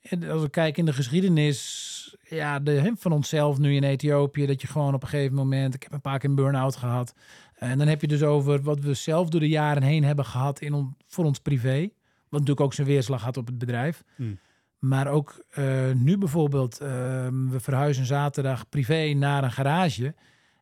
En 0.00 0.30
als 0.30 0.42
we 0.42 0.50
kijken 0.50 0.78
in 0.78 0.84
de 0.84 0.92
geschiedenis 0.92 2.16
ja, 2.22 2.58
de, 2.58 2.92
van 2.96 3.12
onszelf 3.12 3.58
nu 3.58 3.74
in 3.74 3.84
Ethiopië, 3.84 4.46
dat 4.46 4.60
je 4.60 4.66
gewoon 4.66 4.94
op 4.94 5.02
een 5.02 5.08
gegeven 5.08 5.34
moment, 5.34 5.74
ik 5.74 5.82
heb 5.82 5.92
een 5.92 6.00
paar 6.00 6.18
keer 6.18 6.28
een 6.28 6.34
burn-out 6.34 6.76
gehad. 6.76 7.14
En 7.54 7.78
dan 7.78 7.86
heb 7.86 8.00
je 8.00 8.08
dus 8.08 8.22
over 8.22 8.62
wat 8.62 8.80
we 8.80 8.94
zelf 8.94 9.28
door 9.28 9.40
de 9.40 9.48
jaren 9.48 9.82
heen 9.82 10.04
hebben 10.04 10.24
gehad 10.24 10.60
in 10.60 10.72
on, 10.72 10.96
voor 11.06 11.24
ons 11.24 11.38
privé. 11.38 11.80
Wat 12.28 12.40
natuurlijk 12.40 12.60
ook 12.60 12.74
zijn 12.74 12.86
weerslag 12.86 13.22
had 13.22 13.36
op 13.36 13.46
het 13.46 13.58
bedrijf. 13.58 14.04
Hmm. 14.16 14.38
Maar 14.78 15.08
ook 15.08 15.44
eh, 15.50 15.92
nu 15.92 16.18
bijvoorbeeld, 16.18 16.80
eh, 16.80 16.88
we 17.28 17.60
verhuizen 17.60 18.04
zaterdag 18.04 18.68
privé 18.68 19.12
naar 19.12 19.44
een 19.44 19.52
garage. 19.52 20.14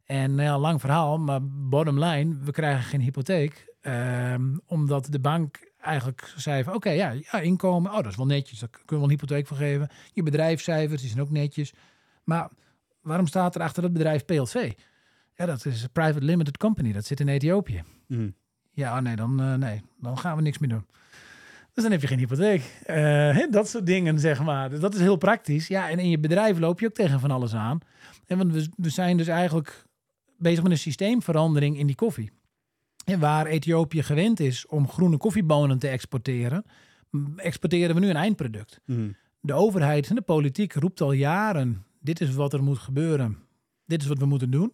En 0.07 0.35
nou 0.35 0.49
ja, 0.49 0.59
lang 0.59 0.81
verhaal, 0.81 1.19
maar 1.19 1.41
bottom 1.45 2.05
line, 2.05 2.37
we 2.43 2.51
krijgen 2.51 2.83
geen 2.83 3.01
hypotheek. 3.01 3.75
Ehm, 3.81 4.57
omdat 4.67 5.07
de 5.11 5.19
bank 5.19 5.73
eigenlijk 5.81 6.33
zei 6.37 6.65
van, 6.65 6.75
oké, 6.75 6.91
ja, 6.91 7.11
ja, 7.11 7.41
inkomen, 7.41 7.91
oh, 7.91 7.97
dat 7.97 8.07
is 8.07 8.17
wel 8.17 8.27
netjes. 8.27 8.59
Daar 8.59 8.69
kunnen 8.69 9.07
we 9.07 9.13
een 9.13 9.19
hypotheek 9.19 9.47
voor 9.47 9.57
geven. 9.57 9.89
Je 10.13 10.23
bedrijfscijfers, 10.23 11.01
die 11.01 11.11
zijn 11.11 11.23
ook 11.23 11.31
netjes. 11.31 11.75
Maar 12.25 12.49
waarom 13.01 13.27
staat 13.27 13.55
er 13.55 13.61
achter 13.61 13.83
dat 13.83 13.93
bedrijf 13.93 14.25
PLC? 14.25 14.75
Ja, 15.35 15.47
dat 15.47 15.65
is 15.65 15.83
een 15.83 15.91
private 15.93 16.25
limited 16.25 16.57
company. 16.57 16.93
Dat 16.93 17.05
zit 17.05 17.21
in 17.21 17.29
Ethiopië. 17.29 17.83
Hmm. 18.07 18.35
Ja, 18.71 18.97
oh 18.97 19.03
nee, 19.03 19.17
dan, 19.17 19.41
eh, 19.41 19.55
nee, 19.55 19.83
dan 20.01 20.19
gaan 20.19 20.37
we 20.37 20.43
niks 20.43 20.59
meer 20.59 20.71
doen. 20.71 20.87
Dus 21.75 21.83
dan 21.83 21.93
heb 21.93 22.01
je 22.01 22.07
geen 22.07 22.19
hypotheek. 22.19 22.63
Hè, 22.85 23.49
dat 23.51 23.69
soort 23.69 23.87
dingen, 23.87 24.19
zeg 24.19 24.43
maar. 24.43 24.71
Dus 24.71 24.81
dat 24.81 24.95
is 24.95 25.01
heel 25.01 25.17
praktisch. 25.17 25.67
Ja, 25.67 25.91
en 25.91 25.99
in 25.99 26.09
je 26.11 26.19
bedrijf 26.19 26.59
loop 26.59 26.81
je 26.81 26.87
ook 26.87 26.95
tegen 26.95 27.21
van 27.21 27.31
alles 27.31 27.55
aan. 27.55 27.79
En 28.27 28.39
want 28.39 28.53
we, 28.53 28.69
we 28.77 28.89
zijn 28.89 29.17
dus 29.17 29.27
eigenlijk 29.27 29.86
bezig 30.39 30.63
met 30.63 30.73
een 30.73 30.79
systeemverandering 30.79 31.79
in 31.79 31.87
die 31.87 31.97
koffie. 31.97 32.31
En 33.05 33.21
waar 33.21 33.47
Ethiopië 33.47 34.03
gewend 34.03 34.41
is 34.41 34.67
om 34.67 34.89
groene 34.89 35.17
koffiebonen 35.17 35.79
te 35.79 35.89
exporteren, 35.89 36.65
exporteren 37.37 37.95
we 37.95 38.01
nu 38.01 38.09
een 38.09 38.17
eindproduct. 38.17 38.81
Hmm. 38.85 39.17
De 39.41 39.53
overheid 39.53 40.09
en 40.09 40.15
de 40.15 40.23
politiek 40.23 40.73
roept 40.73 41.01
al 41.01 41.13
jaren: 41.13 41.85
dit 42.01 42.21
is 42.21 42.35
wat 42.35 42.53
er 42.53 42.63
moet 42.63 42.79
gebeuren. 42.79 43.39
Dit 43.87 44.03
is 44.03 44.09
wat 44.09 44.19
we 44.19 44.27
moeten 44.27 44.51
doen. 44.51 44.73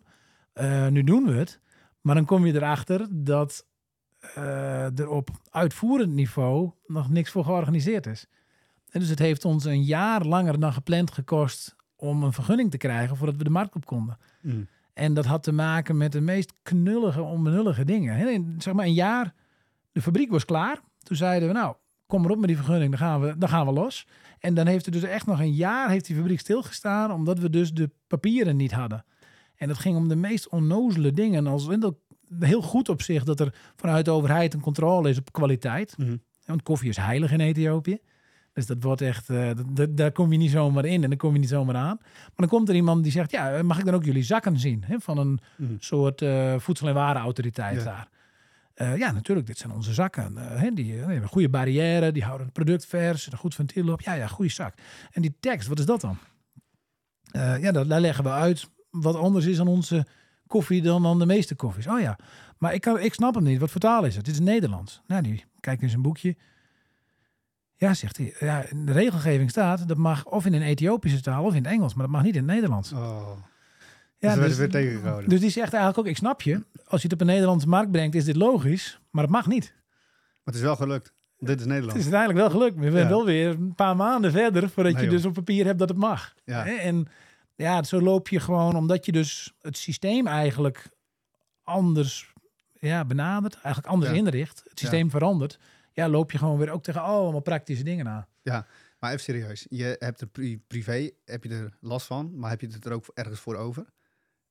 Eh, 0.52 0.88
nu 0.88 1.04
doen 1.04 1.24
we 1.24 1.32
het. 1.32 1.60
Maar 2.00 2.14
dan 2.14 2.24
kom 2.24 2.46
je 2.46 2.54
erachter 2.54 3.06
dat 3.10 3.66
eh, 4.20 4.98
er 4.98 5.08
op 5.08 5.30
uitvoerend 5.50 6.12
niveau 6.12 6.70
nog 6.86 7.10
niks 7.10 7.30
voor 7.30 7.44
georganiseerd 7.44 8.06
is. 8.06 8.26
En 8.90 9.00
dus 9.00 9.08
het 9.08 9.18
heeft 9.18 9.44
ons 9.44 9.64
een 9.64 9.84
jaar 9.84 10.24
langer 10.24 10.60
dan 10.60 10.72
gepland 10.72 11.10
gekost 11.10 11.76
om 11.96 12.22
een 12.22 12.32
vergunning 12.32 12.70
te 12.70 12.76
krijgen 12.76 13.16
voordat 13.16 13.36
we 13.36 13.44
de 13.44 13.50
markt 13.50 13.74
op 13.74 13.86
konden. 13.86 14.18
Hmm. 14.40 14.68
En 14.92 15.14
dat 15.14 15.24
had 15.24 15.42
te 15.42 15.52
maken 15.52 15.96
met 15.96 16.12
de 16.12 16.20
meest 16.20 16.52
knullige, 16.62 17.22
onbenullige 17.22 17.84
dingen. 17.84 18.28
In, 18.28 18.54
zeg 18.58 18.74
maar 18.74 18.84
een 18.86 18.92
jaar, 18.94 19.34
de 19.92 20.02
fabriek 20.02 20.30
was 20.30 20.44
klaar. 20.44 20.80
Toen 21.02 21.16
zeiden 21.16 21.48
we, 21.48 21.54
nou, 21.54 21.74
kom 22.06 22.22
maar 22.22 22.30
op 22.30 22.38
met 22.38 22.46
die 22.48 22.56
vergunning, 22.56 22.90
dan 22.90 22.98
gaan 22.98 23.20
we, 23.20 23.38
dan 23.38 23.48
gaan 23.48 23.66
we 23.66 23.72
los. 23.72 24.06
En 24.38 24.54
dan 24.54 24.66
heeft 24.66 24.86
er 24.86 24.92
dus 24.92 25.02
echt 25.02 25.26
nog 25.26 25.40
een 25.40 25.52
jaar 25.54 25.90
heeft 25.90 26.06
die 26.06 26.16
fabriek 26.16 26.40
stilgestaan, 26.40 27.12
omdat 27.12 27.38
we 27.38 27.50
dus 27.50 27.72
de 27.72 27.90
papieren 28.06 28.56
niet 28.56 28.72
hadden. 28.72 29.04
En 29.56 29.68
dat 29.68 29.78
ging 29.78 29.96
om 29.96 30.08
de 30.08 30.16
meest 30.16 30.48
onnozele 30.48 31.12
dingen. 31.12 31.46
Als 31.46 31.68
en 31.68 31.80
dat- 31.80 31.96
heel 32.40 32.62
goed 32.62 32.88
op 32.88 33.02
zich 33.02 33.24
dat 33.24 33.40
er 33.40 33.54
vanuit 33.76 34.04
de 34.04 34.10
overheid 34.10 34.54
een 34.54 34.60
controle 34.60 35.08
is 35.08 35.18
op 35.18 35.32
kwaliteit. 35.32 35.98
Mhm. 35.98 36.16
Want 36.44 36.62
koffie 36.62 36.88
is 36.88 36.96
heilig 36.96 37.32
in 37.32 37.40
Ethiopië. 37.40 37.98
Dus 38.52 38.66
dat 38.66 38.82
wordt 38.82 39.00
echt, 39.00 39.30
eh, 39.30 39.50
dat- 39.72 39.96
daar 39.96 40.12
kom 40.12 40.32
je 40.32 40.38
niet 40.38 40.50
zomaar 40.50 40.84
in 40.84 41.02
en 41.02 41.08
dan 41.08 41.18
kom 41.18 41.32
je 41.32 41.38
niet 41.38 41.48
zomaar 41.48 41.76
aan. 41.76 41.98
Maar 42.02 42.32
dan 42.36 42.48
komt 42.48 42.68
er 42.68 42.74
iemand 42.74 43.02
die 43.02 43.12
zegt, 43.12 43.30
ja, 43.30 43.62
mag 43.62 43.78
ik 43.78 43.84
dan 43.84 43.94
ook 43.94 44.04
jullie 44.04 44.22
zakken 44.22 44.58
zien? 44.58 44.84
Hè? 44.86 45.00
Van 45.00 45.18
een 45.18 45.40
Mhm. 45.56 45.72
soort 45.78 46.22
eh, 46.22 46.54
voedsel- 46.58 46.88
en 46.88 46.94
warenautoriteit 46.94 47.76
Ja. 47.78 47.84
daar. 47.84 48.08
Eh, 48.74 48.96
ja, 48.98 49.12
natuurlijk, 49.12 49.46
dit 49.46 49.58
zijn 49.58 49.72
onze 49.72 49.92
zakken. 49.92 50.36
Hè, 50.36 50.70
die, 50.70 50.92
hebben 50.94 51.16
een 51.16 51.28
goede 51.28 51.48
barrière, 51.48 52.12
die 52.12 52.22
houden 52.24 52.44
het 52.46 52.54
product 52.54 52.86
vers, 52.86 53.32
een 53.32 53.38
goed 53.38 53.54
ventiel 53.54 53.92
op. 53.92 54.00
Ja, 54.00 54.12
ja, 54.12 54.26
goede 54.26 54.50
zak. 54.50 54.74
En 55.10 55.22
die 55.22 55.36
tekst, 55.40 55.68
wat 55.68 55.78
is 55.78 55.84
dat 55.86 56.00
dan? 56.00 56.18
Ja, 57.60 57.72
dat, 57.72 57.88
daar 57.88 58.00
leggen 58.00 58.24
we 58.24 58.30
uit 58.30 58.68
wat 58.90 59.14
anders 59.16 59.46
is 59.46 59.60
aan 59.60 59.68
onze 59.68 60.06
koffie 60.46 60.82
dan 60.82 61.06
aan 61.06 61.18
de 61.18 61.26
meeste 61.26 61.54
koffies. 61.54 61.86
Oh 61.86 62.00
ja, 62.00 62.18
maar 62.58 62.74
ik, 62.74 62.80
kan, 62.80 62.98
ik 62.98 63.14
snap 63.14 63.34
hem 63.34 63.44
niet. 63.44 63.58
Wat 63.60 63.70
voor 63.70 63.80
taal 63.80 64.04
is 64.04 64.16
het? 64.16 64.24
Dit 64.24 64.34
is 64.34 64.40
Nederlands. 64.40 65.02
Nou, 65.06 65.22
die 65.22 65.44
kijkt 65.60 65.82
in 65.82 65.88
zijn 65.88 66.02
boekje. 66.02 66.36
Ja, 67.82 67.94
zegt 67.94 68.16
hij. 68.16 68.34
Ja, 68.40 68.64
in 68.70 68.86
de 68.86 68.92
regelgeving 68.92 69.50
staat 69.50 69.88
dat 69.88 69.96
mag 69.96 70.24
of 70.26 70.46
in 70.46 70.52
een 70.52 70.62
Ethiopische 70.62 71.20
taal 71.20 71.44
of 71.44 71.54
in 71.54 71.62
het 71.64 71.72
Engels, 71.72 71.94
maar 71.94 72.04
dat 72.06 72.14
mag 72.14 72.22
niet 72.24 72.36
in 72.36 72.42
het 72.42 72.52
Nederlands. 72.52 72.92
Oh. 72.92 73.30
Ja, 74.18 74.34
dus 74.34 74.56
weer 74.56 74.70
tegengehouden. 74.70 75.28
dus 75.30 75.40
die 75.40 75.50
zegt 75.50 75.72
eigenlijk 75.72 75.98
ook, 75.98 76.06
ik 76.12 76.16
snap 76.16 76.42
je. 76.42 76.64
Als 76.84 77.00
je 77.02 77.08
het 77.08 77.12
op 77.12 77.20
een 77.20 77.26
Nederlandse 77.26 77.68
markt 77.68 77.90
brengt, 77.90 78.14
is 78.14 78.24
dit 78.24 78.36
logisch. 78.36 79.00
Maar 79.10 79.22
het 79.22 79.32
mag 79.32 79.46
niet. 79.46 79.72
Maar 79.74 80.40
het 80.44 80.54
is 80.54 80.60
wel 80.60 80.76
gelukt. 80.76 81.12
Dit 81.38 81.48
is 81.48 81.60
Het 81.60 81.68
Nederland. 81.68 81.96
is 81.98 82.02
uiteindelijk 82.02 82.40
wel 82.40 82.50
gelukt. 82.50 82.76
We 82.76 82.90
zijn 82.90 83.02
Ja. 83.02 83.08
wel 83.08 83.24
weer 83.24 83.48
een 83.48 83.74
paar 83.74 83.96
maanden 83.96 84.32
verder 84.32 84.68
voordat 84.70 84.92
Nee, 84.92 85.04
je 85.04 85.10
dus 85.10 85.24
op 85.24 85.32
papier 85.34 85.64
hebt 85.64 85.78
dat 85.78 85.88
het 85.88 85.98
mag. 85.98 86.34
Ja. 86.44 86.66
En 86.66 87.06
ja, 87.56 87.82
zo 87.82 88.00
loop 88.00 88.28
je 88.28 88.40
gewoon, 88.40 88.76
omdat 88.76 89.06
je 89.06 89.12
dus 89.12 89.52
het 89.60 89.76
systeem 89.76 90.26
eigenlijk 90.26 90.88
anders 91.62 92.32
ja, 92.78 93.04
benadert, 93.04 93.54
eigenlijk 93.54 93.86
anders 93.86 94.10
Ja. 94.10 94.16
inricht, 94.16 94.62
het 94.68 94.78
systeem 94.78 95.10
verandert. 95.10 95.58
Ja, 95.92 96.08
loop 96.08 96.30
je 96.30 96.38
gewoon 96.38 96.58
weer 96.58 96.70
ook 96.70 96.82
tegen 96.82 97.02
allemaal 97.02 97.40
praktische 97.40 97.84
dingen 97.84 98.08
aan. 98.08 98.26
Maar 98.98 99.10
even 99.10 99.22
serieus. 99.22 99.66
Je 99.68 99.96
hebt 99.98 100.20
er 100.20 100.26
pri- 100.26 100.60
privé 100.66 101.10
heb 101.24 101.44
je 101.44 101.50
er 101.50 101.76
last 101.80 102.06
van, 102.06 102.38
maar 102.38 102.50
heb 102.50 102.60
je 102.60 102.66
het 102.66 102.84
er 102.84 102.92
ook 102.92 103.04
ergens 103.14 103.40
voor 103.40 103.56
over? 103.56 103.84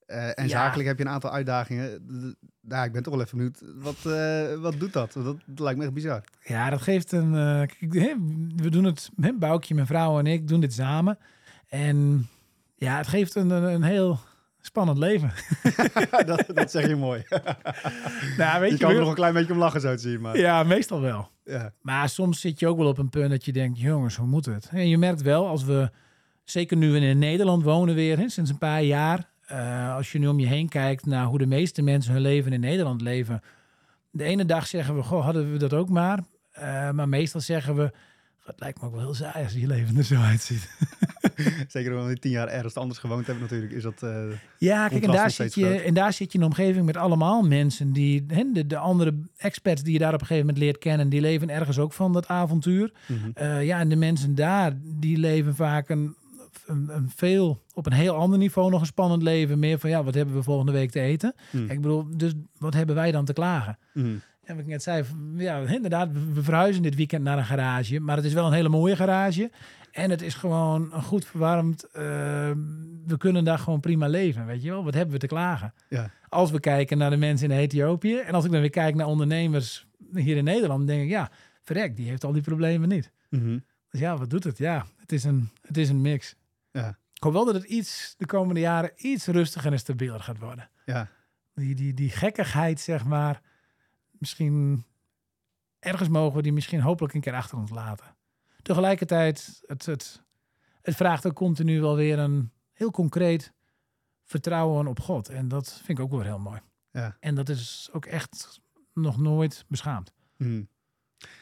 Eh, 0.06 0.28
en 0.40 0.44
Ja. 0.44 0.48
zakelijk 0.50 0.88
heb 0.88 0.98
je 0.98 1.06
een 1.06 1.12
aantal 1.12 1.32
uitdagingen. 1.32 2.06
D- 2.08 2.36
Ja, 2.72 2.84
ik 2.84 2.92
ben 2.92 3.04
toch 3.04 3.14
wel 3.14 3.24
even 3.24 3.38
benieuwd. 3.38 3.62
Wat, 3.76 4.14
eh, 4.14 4.54
wat 4.62 4.80
doet 4.80 4.94
dat? 4.94 5.14
Dat, 5.14 5.24
dat 5.46 5.60
lijkt 5.60 5.78
me 5.80 5.86
echt 5.86 5.94
bizar. 5.94 6.24
Ja, 6.44 6.70
dat 6.70 6.82
geeft 6.82 7.12
een. 7.12 7.36
eh, 7.36 7.68
kijk, 7.90 8.18
we 8.56 8.70
doen 8.70 8.84
het, 8.84 9.10
Boukje, 9.40 9.74
mijn 9.76 9.88
vrouw 9.88 10.20
en 10.20 10.28
ik 10.28 10.48
doen 10.48 10.60
dit 10.60 10.74
samen. 10.74 11.18
En 11.68 12.28
ja, 12.76 12.98
het 12.98 13.08
geeft 13.08 13.36
een, 13.36 13.50
een 13.50 13.84
heel 13.84 14.20
spannend 14.62 14.98
leven. 14.98 15.32
dat, 16.26 16.46
dat 16.54 16.72
zeg 16.72 16.88
je 16.88 16.96
mooi. 16.96 17.24
nou, 18.38 18.60
weet 18.60 18.70
je 18.70 18.78
je, 18.78 18.84
kan 18.84 18.92
er 18.92 19.00
nog 19.00 19.10
een 19.10 19.16
klein 19.16 19.34
beetje 19.34 19.54
om 19.54 19.60
lachen 19.60 19.82
zo 19.82 19.98
zien. 19.98 20.22
Maar, 20.22 20.38
Ja, 20.38 20.64
meestal 20.64 21.02
wel. 21.02 21.30
ja. 21.46 21.74
Maar 21.82 22.10
soms 22.10 22.40
zit 22.40 22.60
je 22.60 22.68
ook 22.68 22.78
wel 22.78 22.88
op 22.88 22.98
een 22.98 23.10
punt 23.10 23.30
dat 23.30 23.46
je 23.46 23.52
denkt, 23.52 23.80
jongens, 23.80 24.16
hoe 24.16 24.28
moet 24.28 24.46
het? 24.46 24.70
En 24.72 24.90
je 24.90 24.98
merkt 24.98 25.22
wel, 25.22 25.48
als 25.48 25.64
we, 25.64 25.90
zeker 26.44 26.78
nu 26.78 26.92
we 26.92 27.00
in 27.00 27.20
Nederland 27.20 27.64
wonen 27.64 27.96
weer, 27.96 28.18
hè, 28.18 28.30
sinds 28.30 28.50
een 28.50 28.58
paar 28.58 28.84
jaar, 28.84 29.30
eh, 29.46 29.96
als 29.96 30.12
je 30.12 30.20
nu 30.20 30.28
om 30.28 30.40
je 30.40 30.48
heen 30.48 30.70
kijkt 30.70 31.06
naar 31.06 31.26
hoe 31.26 31.38
de 31.38 31.46
meeste 31.46 31.82
mensen 31.82 32.14
hun 32.14 32.22
leven 32.22 32.54
in 32.54 32.60
Nederland 32.60 33.02
leven. 33.02 33.42
De 34.12 34.24
ene 34.24 34.46
dag 34.46 34.68
zeggen 34.68 34.96
we, 34.96 35.04
goh, 35.04 35.24
hadden 35.24 35.52
we 35.52 35.58
dat 35.58 35.74
ook 35.74 35.90
maar. 35.90 36.20
Eh, 36.52 36.92
maar 36.92 37.10
meestal 37.10 37.42
zeggen 37.42 37.76
we, 37.76 37.92
het 38.46 38.60
lijkt 38.60 38.82
me 38.82 38.88
ook 38.88 38.94
wel 38.94 39.02
heel 39.02 39.14
saai 39.14 39.44
als 39.44 39.54
je 39.54 39.68
leven 39.68 39.98
er 39.98 40.04
zo 40.04 40.16
uitziet. 40.22 40.70
Zeker 41.68 41.92
omdat 41.92 42.08
we 42.08 42.20
tien 42.20 42.32
jaar 42.32 42.48
ergens 42.48 42.76
anders 42.76 43.00
gewoond 43.00 43.26
hebben 43.26 43.44
natuurlijk. 43.44 43.72
Is 43.72 43.84
dat, 43.84 44.04
eh, 44.04 44.24
Ja, 44.58 44.88
kijk, 44.88 45.04
en 45.04 45.12
daar, 45.12 45.32
zit 45.32 45.54
je, 45.54 45.66
groot. 45.66 45.82
en 45.82 45.94
daar 45.94 46.14
zit 46.14 46.32
je 46.32 46.38
in 46.38 46.44
een 46.44 46.50
omgeving 46.50 46.86
met 46.86 46.98
allemaal 46.98 47.42
mensen 47.42 47.94
die, 47.94 48.24
hè, 48.28 48.44
de, 48.54 48.68
de 48.68 48.78
andere 48.78 49.14
experts 49.38 49.84
die 49.84 49.94
je 49.94 50.00
daar 50.00 50.14
op 50.14 50.22
een 50.22 50.28
gegeven 50.28 50.46
moment 50.46 50.64
leert 50.64 50.78
kennen, 50.78 51.10
die 51.10 51.22
leven 51.22 51.50
ergens 51.50 51.80
ook 51.80 51.94
van 51.94 52.14
dat 52.14 52.28
avontuur. 52.28 52.92
mhm. 53.08 53.30
Eh, 53.34 53.66
ja, 53.66 53.80
en 53.80 53.90
de 53.90 53.96
mensen 53.96 54.36
daar, 54.36 54.74
die 54.84 55.18
leven 55.18 55.56
vaak 55.56 55.90
een, 55.90 56.16
een, 56.66 56.90
een 56.92 57.10
veel, 57.16 57.62
op 57.74 57.86
een 57.86 57.94
heel 57.94 58.16
ander 58.16 58.40
niveau 58.40 58.70
nog 58.70 58.80
een 58.80 58.86
spannend 58.86 59.22
leven. 59.24 59.60
Meer 59.60 59.80
van, 59.80 59.90
ja, 59.90 60.04
wat 60.04 60.14
hebben 60.14 60.36
we 60.36 60.44
volgende 60.44 60.72
week 60.72 60.92
te 60.92 61.00
eten? 61.00 61.34
Mhm. 61.52 61.58
Kijk, 61.66 61.72
ik 61.78 61.82
bedoel, 61.82 62.18
dus 62.18 62.34
wat 62.58 62.74
hebben 62.74 62.96
wij 62.96 63.12
dan 63.12 63.26
te 63.26 63.34
klagen? 63.34 63.78
Mhm. 63.94 64.08
En 64.52 64.58
wat 64.58 64.66
ik 64.66 64.72
net 64.72 64.84
zei, 64.84 65.04
ja, 65.38 65.58
inderdaad, 65.60 66.10
we- 66.34 66.44
verhuizen 66.44 66.84
dit 66.84 66.96
weekend 66.96 67.24
naar 67.24 67.38
een 67.38 67.46
garage. 67.46 68.00
Maar 68.00 68.16
het 68.16 68.26
is 68.26 68.34
wel 68.34 68.46
een 68.46 68.54
hele 68.54 68.70
mooie 68.70 68.96
garage. 68.96 69.52
En 69.92 70.10
het 70.10 70.22
is 70.22 70.34
gewoon 70.34 70.94
een 70.94 71.04
goed 71.04 71.26
verwarmd. 71.26 71.84
eh, 71.84 72.02
we 73.06 73.18
kunnen 73.18 73.44
daar 73.44 73.60
gewoon 73.60 73.80
prima 73.80 74.08
leven, 74.08 74.46
weet 74.46 74.64
je 74.64 74.70
wel? 74.70 74.84
Wat 74.84 74.94
hebben 74.94 75.14
we 75.14 75.20
te 75.20 75.28
klagen? 75.28 75.74
Ja. 75.90 76.10
Als 76.30 76.52
we 76.52 76.60
kijken 76.60 76.98
naar 76.98 77.10
de 77.10 77.18
mensen 77.18 77.52
in 77.52 77.58
Ethiopië. 77.58 78.16
En 78.18 78.34
als 78.34 78.46
ik 78.46 78.52
dan 78.52 78.60
weer 78.62 78.70
kijk 78.70 78.96
naar 78.96 79.08
ondernemers 79.08 79.86
hier 80.14 80.38
in 80.38 80.44
Nederland, 80.44 80.88
denk 80.88 81.04
ik, 81.04 81.10
ja, 81.10 81.30
verrek, 81.62 81.96
die 81.96 82.08
heeft 82.10 82.24
al 82.24 82.32
die 82.32 82.42
problemen 82.42 82.90
niet. 82.90 83.12
Mhm. 83.30 83.58
Dus 83.90 84.00
ja, 84.00 84.18
wat 84.18 84.30
doet 84.30 84.44
het? 84.44 84.58
Ja, 84.58 84.86
het 84.98 85.12
is 85.12 85.24
een, 85.24 85.50
het 85.68 85.78
is 85.78 85.90
een 85.90 86.02
mix. 86.02 86.36
Ja. 86.72 86.88
Ik 87.14 87.24
hoop 87.24 87.34
wel 87.34 87.46
dat 87.46 87.54
het 87.56 87.64
iets 87.64 88.16
de 88.18 88.26
komende 88.26 88.60
jaren 88.60 88.92
iets 88.96 89.26
rustiger 89.26 89.72
en 89.72 89.80
stabieler 89.80 90.20
gaat 90.20 90.40
worden. 90.40 90.70
Ja. 90.86 91.08
Die, 91.56 91.76
die, 91.76 91.94
die 91.94 92.10
gekkigheid, 92.10 92.80
zeg 92.80 93.06
maar, 93.06 93.42
misschien 94.22 94.86
ergens 95.80 96.10
mogen 96.10 96.36
we 96.36 96.42
die 96.42 96.54
misschien 96.54 96.82
hopelijk 96.82 97.14
een 97.14 97.22
keer 97.22 97.34
achter 97.34 97.58
ons 97.58 97.72
laten. 97.72 98.16
Tegelijkertijd, 98.62 99.64
het, 99.66 99.86
het, 99.86 100.24
het 100.82 100.96
vraagt 100.96 101.28
ook 101.28 101.36
continu 101.36 101.82
wel 101.82 101.96
weer 101.96 102.20
een 102.20 102.52
heel 102.72 102.92
concreet 102.92 103.54
vertrouwen 104.24 104.88
op 104.88 105.00
God. 105.00 105.30
En 105.30 105.48
dat 105.48 105.74
vind 105.74 105.98
ik 105.98 106.00
ook 106.00 106.12
wel 106.12 106.22
heel 106.22 106.40
mooi. 106.40 106.60
Ja. 106.92 107.18
En 107.20 107.36
dat 107.36 107.50
is 107.50 107.90
ook 107.92 108.06
echt 108.06 108.62
nog 108.94 109.18
nooit 109.18 109.66
beschaamd. 109.68 110.14
Mhm. 110.38 110.64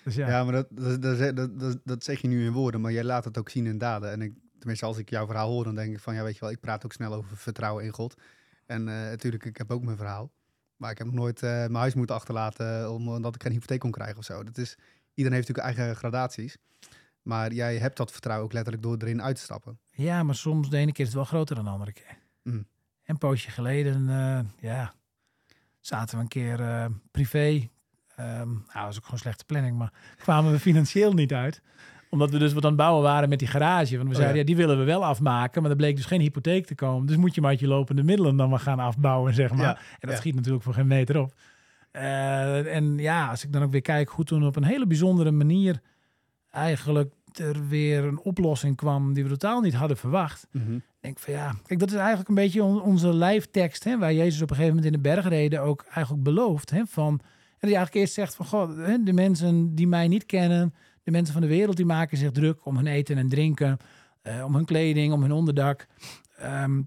Dus 0.04 0.16
ja, 0.16 0.28
Ja, 0.28 0.44
maar 0.44 0.54
dat, 0.54 0.68
dat, 0.70 1.02
dat, 1.02 1.36
dat, 1.36 1.60
dat, 1.60 1.80
dat 1.84 2.04
zeg 2.04 2.22
je 2.22 2.28
nu 2.28 2.46
in 2.46 2.52
woorden, 2.52 2.82
maar 2.82 2.92
jij 2.92 3.04
laat 3.04 3.26
het 3.26 3.38
ook 3.38 3.50
zien 3.50 3.66
in 3.66 3.78
daden. 3.78 4.12
En 4.12 4.22
ik, 4.22 4.34
tenminste, 4.58 4.86
als 4.86 4.98
ik 4.98 5.10
jouw 5.10 5.26
verhaal 5.26 5.50
hoor, 5.50 5.64
dan 5.64 5.76
denk 5.76 5.94
ik 5.94 6.00
van, 6.00 6.14
ja, 6.14 6.24
weet 6.24 6.34
je 6.34 6.40
wel, 6.40 6.52
ik 6.52 6.60
praat 6.60 6.86
ook 6.86 6.94
snel 6.94 7.14
over 7.14 7.38
vertrouwen 7.38 7.84
in 7.84 7.92
God. 7.92 8.16
En 8.66 8.88
eh, 8.88 8.96
natuurlijk, 8.96 9.46
ik 9.46 9.58
heb 9.58 9.72
ook 9.72 9.84
mijn 9.84 9.98
verhaal. 9.98 10.32
Maar 10.80 10.92
ik 10.92 10.98
heb 10.98 11.08
nog 11.08 11.16
nooit 11.16 11.44
eh, 11.44 11.50
mijn 11.50 11.74
huis 11.74 11.94
moeten 11.94 12.16
achterlaten 12.16 12.92
omdat 12.92 13.36
ik 13.36 13.42
geen 13.42 13.52
hypotheek 13.52 13.80
kon 13.80 13.92
krijgen 13.92 14.18
of 14.18 14.24
zo. 14.24 14.44
Dat 14.44 14.58
is, 14.58 14.78
iedereen 15.14 15.38
heeft 15.38 15.48
natuurlijk 15.48 15.78
eigen 15.78 15.96
gradaties. 15.96 16.58
Maar 17.22 17.54
jij 17.54 17.78
hebt 17.78 17.98
dat 17.98 18.12
vertrouwen 18.12 18.46
ook 18.46 18.54
letterlijk 18.54 18.84
door 18.84 18.98
erin 18.98 19.22
uit 19.22 19.36
te 19.36 19.42
stappen. 19.42 19.80
ja, 19.92 20.24
maar 20.24 20.36
soms 20.36 20.70
de 20.70 20.78
ene 20.78 20.92
keer 20.92 21.06
is 21.06 21.12
het 21.12 21.16
wel 21.16 21.26
groter 21.26 21.56
dan 21.56 21.64
de 21.64 21.72
andere 21.72 21.94
keer. 21.94 22.18
Mm. 22.44 22.54
En 22.56 22.66
een 23.04 23.18
poosje 23.18 23.52
geleden, 23.52 24.10
eh, 24.10 24.40
ja, 24.70 24.94
zaten 25.80 26.16
we 26.16 26.22
een 26.22 26.28
keer 26.28 26.60
eh, 26.60 26.86
privé. 27.12 27.70
ehm 28.16 28.50
nou, 28.50 28.64
dat 28.74 28.84
was 28.84 28.98
ook 28.98 29.04
gewoon 29.04 29.20
slechte 29.20 29.46
planning, 29.46 29.78
maar 29.78 29.94
kwamen 30.26 30.52
we 30.52 30.60
financieel 30.60 31.14
niet 31.14 31.34
uit. 31.34 31.62
Omdat 32.10 32.30
we 32.32 32.38
dus 32.38 32.54
wat 32.54 32.64
aan 32.64 32.70
het 32.70 32.80
bouwen 32.80 33.04
waren 33.04 33.30
met 33.30 33.40
die 33.40 33.48
garage. 33.48 33.98
Want 33.98 34.08
we 34.10 34.16
Oh, 34.16 34.22
zeiden, 34.22 34.34
ja. 34.36 34.40
ja. 34.42 34.46
die 34.46 34.56
willen 34.56 34.78
we 34.78 34.84
wel 34.84 35.06
afmaken. 35.06 35.62
Maar 35.62 35.72
er 35.72 35.78
bleek 35.78 35.96
dus 35.96 36.06
geen 36.06 36.22
hypotheek 36.22 36.66
te 36.66 36.76
komen. 36.76 37.08
Dus 37.08 37.16
moet 37.18 37.36
je 37.36 37.42
maar 37.42 37.50
uit 37.50 37.60
je 37.60 37.68
lopende 37.68 38.04
middelen 38.04 38.36
dan 38.38 38.50
maar 38.50 38.60
gaan 38.60 38.80
afbouwen, 38.80 39.34
zeg 39.34 39.50
maar. 39.52 39.60
Ja, 39.66 39.78
En 40.00 40.10
dat 40.10 40.18
schiet 40.18 40.36
natuurlijk 40.36 40.64
voor 40.64 40.74
geen 40.74 40.88
meter 40.88 41.20
op. 41.22 41.34
Eh, 41.92 42.76
en 42.76 42.98
ja, 42.98 43.28
als 43.30 43.44
ik 43.44 43.54
dan 43.54 43.64
ook 43.64 43.72
weer 43.72 43.82
kijk 43.82 44.10
hoe 44.10 44.26
toen 44.26 44.46
op 44.46 44.56
een 44.56 44.64
hele 44.64 44.88
bijzondere 44.88 45.32
manier 45.32 45.82
eigenlijk 46.52 47.14
er 47.34 47.68
weer 47.68 48.04
een 48.04 48.20
oplossing 48.20 48.76
kwam 48.76 49.14
die 49.14 49.24
we 49.24 49.30
totaal 49.30 49.62
niet 49.62 49.74
hadden 49.74 49.98
verwacht. 49.98 50.48
Ik 50.54 50.82
denk 51.00 51.20
van 51.20 51.34
ja, 51.34 51.54
kijk, 51.66 51.80
dat 51.80 51.90
is 51.90 51.96
eigenlijk 51.96 52.30
een 52.30 52.36
beetje 52.36 52.64
on- 52.64 52.82
onze 52.82 53.14
lijftekst, 53.14 53.84
hè, 53.84 53.98
waar 53.98 54.14
Jezus 54.14 54.42
op 54.42 54.50
een 54.50 54.56
gegeven 54.56 54.76
moment 54.76 54.94
in 54.96 55.02
de 55.02 55.10
bergreden 55.10 55.62
ook 55.62 55.86
eigenlijk 55.94 56.24
belooft. 56.24 56.70
Hè, 56.70 56.82
van, 56.86 57.08
en 57.60 57.68
die 57.68 57.76
eigenlijk 57.76 57.96
eerst 57.96 58.14
zegt 58.14 58.36
van 58.36 58.46
God, 58.46 58.76
hè, 58.76 59.04
de 59.04 59.14
mensen 59.14 59.76
die 59.76 59.88
mij 59.88 60.08
niet 60.08 60.26
kennen, 60.26 60.74
de 61.12 61.18
mensen 61.18 61.34
van 61.34 61.42
de 61.42 61.48
wereld, 61.48 61.78
die 61.78 61.86
maken 61.86 62.18
zich 62.18 62.32
druk 62.32 62.66
om 62.66 62.76
hun 62.76 62.88
eten 62.88 63.18
en 63.18 63.30
drinken, 63.30 63.78
eh, 64.22 64.44
om 64.46 64.56
hun 64.56 64.66
kleding, 64.66 65.14
om 65.14 65.22
hun 65.22 65.32
onderdak. 65.32 65.88
Ehm, 66.38 66.82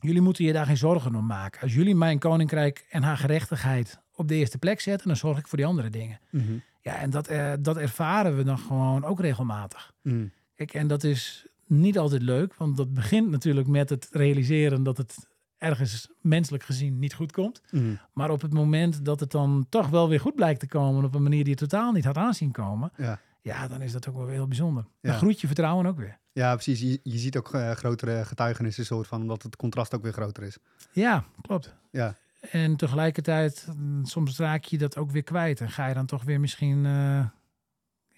jullie 0.00 0.20
moeten 0.20 0.44
je 0.44 0.52
daar 0.52 0.66
geen 0.66 0.76
zorgen 0.76 1.14
om 1.14 1.26
maken. 1.26 1.60
Als 1.60 1.74
jullie 1.74 1.94
mijn 1.94 2.18
koninkrijk 2.18 2.86
en 2.90 3.02
haar 3.02 3.16
gerechtigheid 3.16 4.00
op 4.14 4.28
de 4.28 4.34
eerste 4.34 4.58
plek 4.58 4.80
zetten, 4.80 5.08
dan 5.08 5.16
zorg 5.16 5.38
ik 5.38 5.46
voor 5.46 5.58
die 5.58 5.66
andere 5.66 5.90
dingen. 5.90 6.20
Mhm. 6.30 6.52
Ja, 6.80 6.96
en 6.96 7.10
dat, 7.10 7.26
eh, 7.26 7.52
dat 7.60 7.76
ervaren 7.76 8.36
we 8.36 8.42
dan 8.42 8.58
gewoon 8.58 9.04
ook 9.04 9.20
regelmatig. 9.20 9.92
Mhm. 10.02 10.26
Kijk, 10.54 10.74
en 10.74 10.86
dat 10.86 11.04
is 11.04 11.46
niet 11.66 11.98
altijd 11.98 12.22
leuk, 12.22 12.54
want 12.54 12.76
dat 12.76 12.94
begint 12.94 13.30
natuurlijk 13.30 13.66
met 13.66 13.90
het 13.90 14.08
realiseren 14.10 14.82
dat 14.82 14.96
het 14.96 15.26
ergens 15.58 16.08
menselijk 16.20 16.62
gezien 16.64 16.98
niet 16.98 17.14
goed 17.14 17.32
komt. 17.32 17.62
Mhm. 17.70 17.94
Maar 18.12 18.30
op 18.30 18.42
het 18.42 18.52
moment 18.52 19.04
dat 19.04 19.20
het 19.20 19.30
dan 19.30 19.66
toch 19.68 19.88
wel 19.88 20.08
weer 20.08 20.20
goed 20.20 20.34
blijkt 20.34 20.60
te 20.60 20.68
komen 20.68 21.04
op 21.04 21.14
een 21.14 21.22
manier 21.22 21.44
die 21.44 21.52
je 21.52 21.58
totaal 21.58 21.92
niet 21.92 22.04
had 22.04 22.16
aanzien 22.16 22.52
komen, 22.52 22.92
Ja. 22.96 23.20
Ja, 23.46 23.68
dan 23.68 23.82
is 23.82 23.92
dat 23.92 24.08
ook 24.08 24.16
wel 24.16 24.26
heel 24.28 24.46
bijzonder. 24.46 24.82
Dan 25.00 25.12
Ja. 25.12 25.18
groeit 25.18 25.40
je 25.40 25.46
vertrouwen 25.46 25.86
ook 25.86 25.96
weer. 25.96 26.18
ja, 26.32 26.52
precies. 26.54 26.80
Je, 26.80 27.00
je 27.02 27.18
ziet 27.18 27.36
ook 27.36 27.54
eh, 27.54 27.70
grotere 27.70 28.24
getuigenissen, 28.24 28.84
soort 28.84 29.06
van, 29.06 29.20
omdat 29.20 29.42
het 29.42 29.56
contrast 29.56 29.94
ook 29.94 30.02
weer 30.02 30.12
groter 30.12 30.42
is. 30.42 30.58
Ja, 30.92 31.24
klopt. 31.40 31.74
Ja. 31.90 32.14
En 32.50 32.76
tegelijkertijd, 32.76 33.66
mm, 33.76 34.04
soms 34.04 34.38
raak 34.38 34.64
je 34.64 34.78
dat 34.78 34.96
ook 34.96 35.10
weer 35.10 35.22
kwijt. 35.22 35.60
En 35.60 35.70
ga 35.70 35.86
je 35.86 35.94
dan 35.94 36.06
toch 36.06 36.22
weer 36.24 36.40
misschien, 36.40 36.86
eh, 36.86 37.26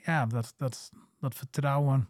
ja, 0.05 0.27
dat, 0.27 0.55
dat, 0.57 0.91
dat 1.21 1.35
vertrouwen. 1.35 2.09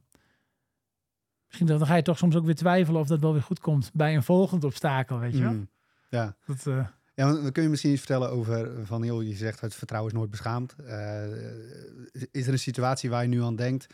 Misschien 1.46 1.66
dan 1.66 1.86
ga 1.86 1.94
je 1.94 2.02
toch 2.02 2.18
soms 2.18 2.36
ook 2.36 2.44
weer 2.44 2.54
twijfelen 2.54 3.00
of 3.00 3.06
dat 3.06 3.20
wel 3.20 3.32
weer 3.32 3.42
goed 3.42 3.60
komt 3.60 3.90
bij 3.94 4.14
een 4.14 4.22
volgend 4.22 4.64
obstakel, 4.64 5.18
weet 5.18 5.32
je 5.36 5.42
wel. 5.42 5.52
Mhm. 5.52 5.64
Ja. 6.10 6.36
Dat, 6.46 6.66
eh, 6.66 6.86
Ja, 7.18 7.32
dan 7.32 7.52
kun 7.52 7.62
je 7.62 7.68
misschien 7.68 7.90
iets 7.90 8.00
vertellen 8.00 8.30
over 8.30 8.86
van 8.86 9.02
joh, 9.02 9.22
je 9.22 9.34
zegt 9.34 9.60
het 9.60 9.74
vertrouwen 9.74 10.12
is 10.12 10.18
nooit 10.18 10.30
beschaamd. 10.30 10.74
Eh, 10.86 11.22
is 12.30 12.46
er 12.46 12.52
een 12.52 12.58
situatie 12.58 13.10
waar 13.10 13.22
je 13.22 13.28
nu 13.28 13.42
aan 13.42 13.56
denkt, 13.56 13.86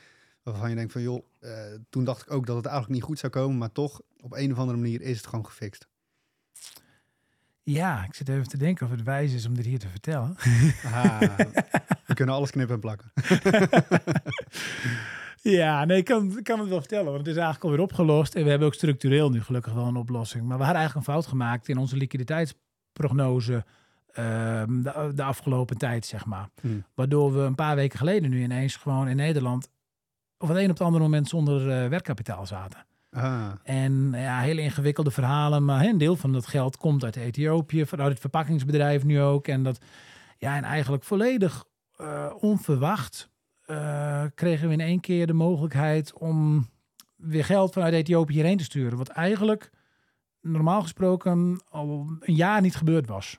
waarvan 0.42 0.70
je 0.70 0.76
denkt 0.76 0.92
van 0.92 1.02
joh, 1.02 1.24
eh, 1.38 1.50
toen 1.90 2.04
dacht 2.04 2.22
ik 2.22 2.30
ook 2.32 2.46
dat 2.46 2.56
het 2.56 2.64
eigenlijk 2.64 2.94
niet 2.94 3.04
goed 3.04 3.18
zou 3.18 3.32
komen, 3.32 3.58
maar 3.58 3.72
toch 3.72 4.00
op 4.20 4.32
een 4.32 4.52
of 4.52 4.58
andere 4.58 4.78
manier 4.78 5.00
is 5.00 5.16
het 5.16 5.26
gewoon 5.26 5.46
gefixt. 5.46 5.88
ja, 7.62 8.04
ik 8.04 8.14
zit 8.14 8.28
even 8.28 8.48
te 8.48 8.58
denken 8.58 8.86
of 8.86 8.92
het 8.92 9.02
wijs 9.02 9.32
is 9.32 9.46
om 9.46 9.54
dit 9.54 9.64
hier 9.64 9.78
te 9.78 9.88
vertellen. 9.88 10.36
Aha, 10.84 11.18
we 12.06 12.14
kunnen 12.14 12.34
alles 12.34 12.50
knippen 12.50 12.74
en 12.74 12.80
plakken. 12.80 13.12
Ja, 15.42 15.84
nee, 15.84 15.98
ik 15.98 16.04
kan, 16.04 16.42
kan 16.42 16.58
het 16.60 16.68
wel 16.68 16.78
vertellen, 16.78 17.04
want 17.04 17.18
het 17.18 17.26
is 17.26 17.34
eigenlijk 17.34 17.64
alweer 17.64 17.80
opgelost. 17.80 18.34
En 18.34 18.44
we 18.44 18.50
hebben 18.50 18.68
ook 18.68 18.74
structureel 18.74 19.30
nu 19.30 19.42
gelukkig 19.42 19.72
wel 19.72 19.86
een 19.86 19.96
oplossing. 19.96 20.46
Maar 20.46 20.58
we 20.58 20.64
hadden 20.64 20.80
eigenlijk 20.80 21.06
een 21.06 21.12
fout 21.14 21.26
gemaakt 21.26 21.68
in 21.68 21.78
onze 21.78 21.96
liquiditeitsprognose 22.94 23.64
ehm, 24.12 24.82
de, 24.82 25.14
de 25.14 25.22
afgelopen 25.22 25.78
tijd, 25.78 26.06
zeg 26.06 26.26
maar. 26.26 26.48
Hmm. 26.60 26.84
Waardoor 26.94 27.32
we 27.32 27.40
een 27.40 27.54
paar 27.54 27.76
weken 27.76 27.98
geleden 27.98 28.30
nu 28.30 28.42
ineens 28.42 28.76
gewoon 28.76 29.08
in 29.08 29.16
Nederland... 29.16 29.70
of 30.38 30.48
het 30.48 30.56
een 30.56 30.70
op 30.70 30.78
het 30.78 30.80
andere 30.80 31.02
moment 31.02 31.28
zonder 31.28 31.70
eh, 31.70 31.88
werkkapitaal 31.88 32.46
zaten. 32.46 32.86
Ah, 33.10 33.50
En 33.62 34.12
ja, 34.12 34.40
hele 34.40 34.60
ingewikkelde 34.60 35.10
verhalen. 35.10 35.64
Maar 35.64 35.84
een 35.84 35.98
deel 35.98 36.16
van 36.16 36.32
dat 36.32 36.46
geld 36.46 36.76
komt 36.76 37.04
uit 37.04 37.16
Ethiopië, 37.16 37.86
vanuit 37.86 38.10
het 38.10 38.20
verpakkingsbedrijf 38.20 39.04
nu 39.04 39.20
ook. 39.20 39.48
En 39.48 39.62
dat, 39.62 39.78
ja, 40.38 40.56
en 40.56 40.64
eigenlijk 40.64 41.04
volledig 41.04 41.64
eh, 41.96 42.30
onverwacht 42.40 43.30
eh, 43.66 44.24
kregen 44.34 44.66
we 44.68 44.72
in 44.72 44.80
één 44.80 45.00
keer 45.00 45.26
de 45.26 45.32
mogelijkheid 45.32 46.12
om 46.12 46.68
weer 47.16 47.44
geld 47.44 47.72
vanuit 47.72 47.94
Ethiopië 47.94 48.32
hierheen 48.32 48.56
te 48.56 48.64
sturen. 48.64 48.98
Wat 48.98 49.08
eigenlijk 49.08 49.70
normaal 50.44 50.82
gesproken 50.82 51.62
al 51.68 52.06
een 52.20 52.34
jaar 52.34 52.60
niet 52.60 52.76
gebeurd 52.76 53.06
was. 53.06 53.38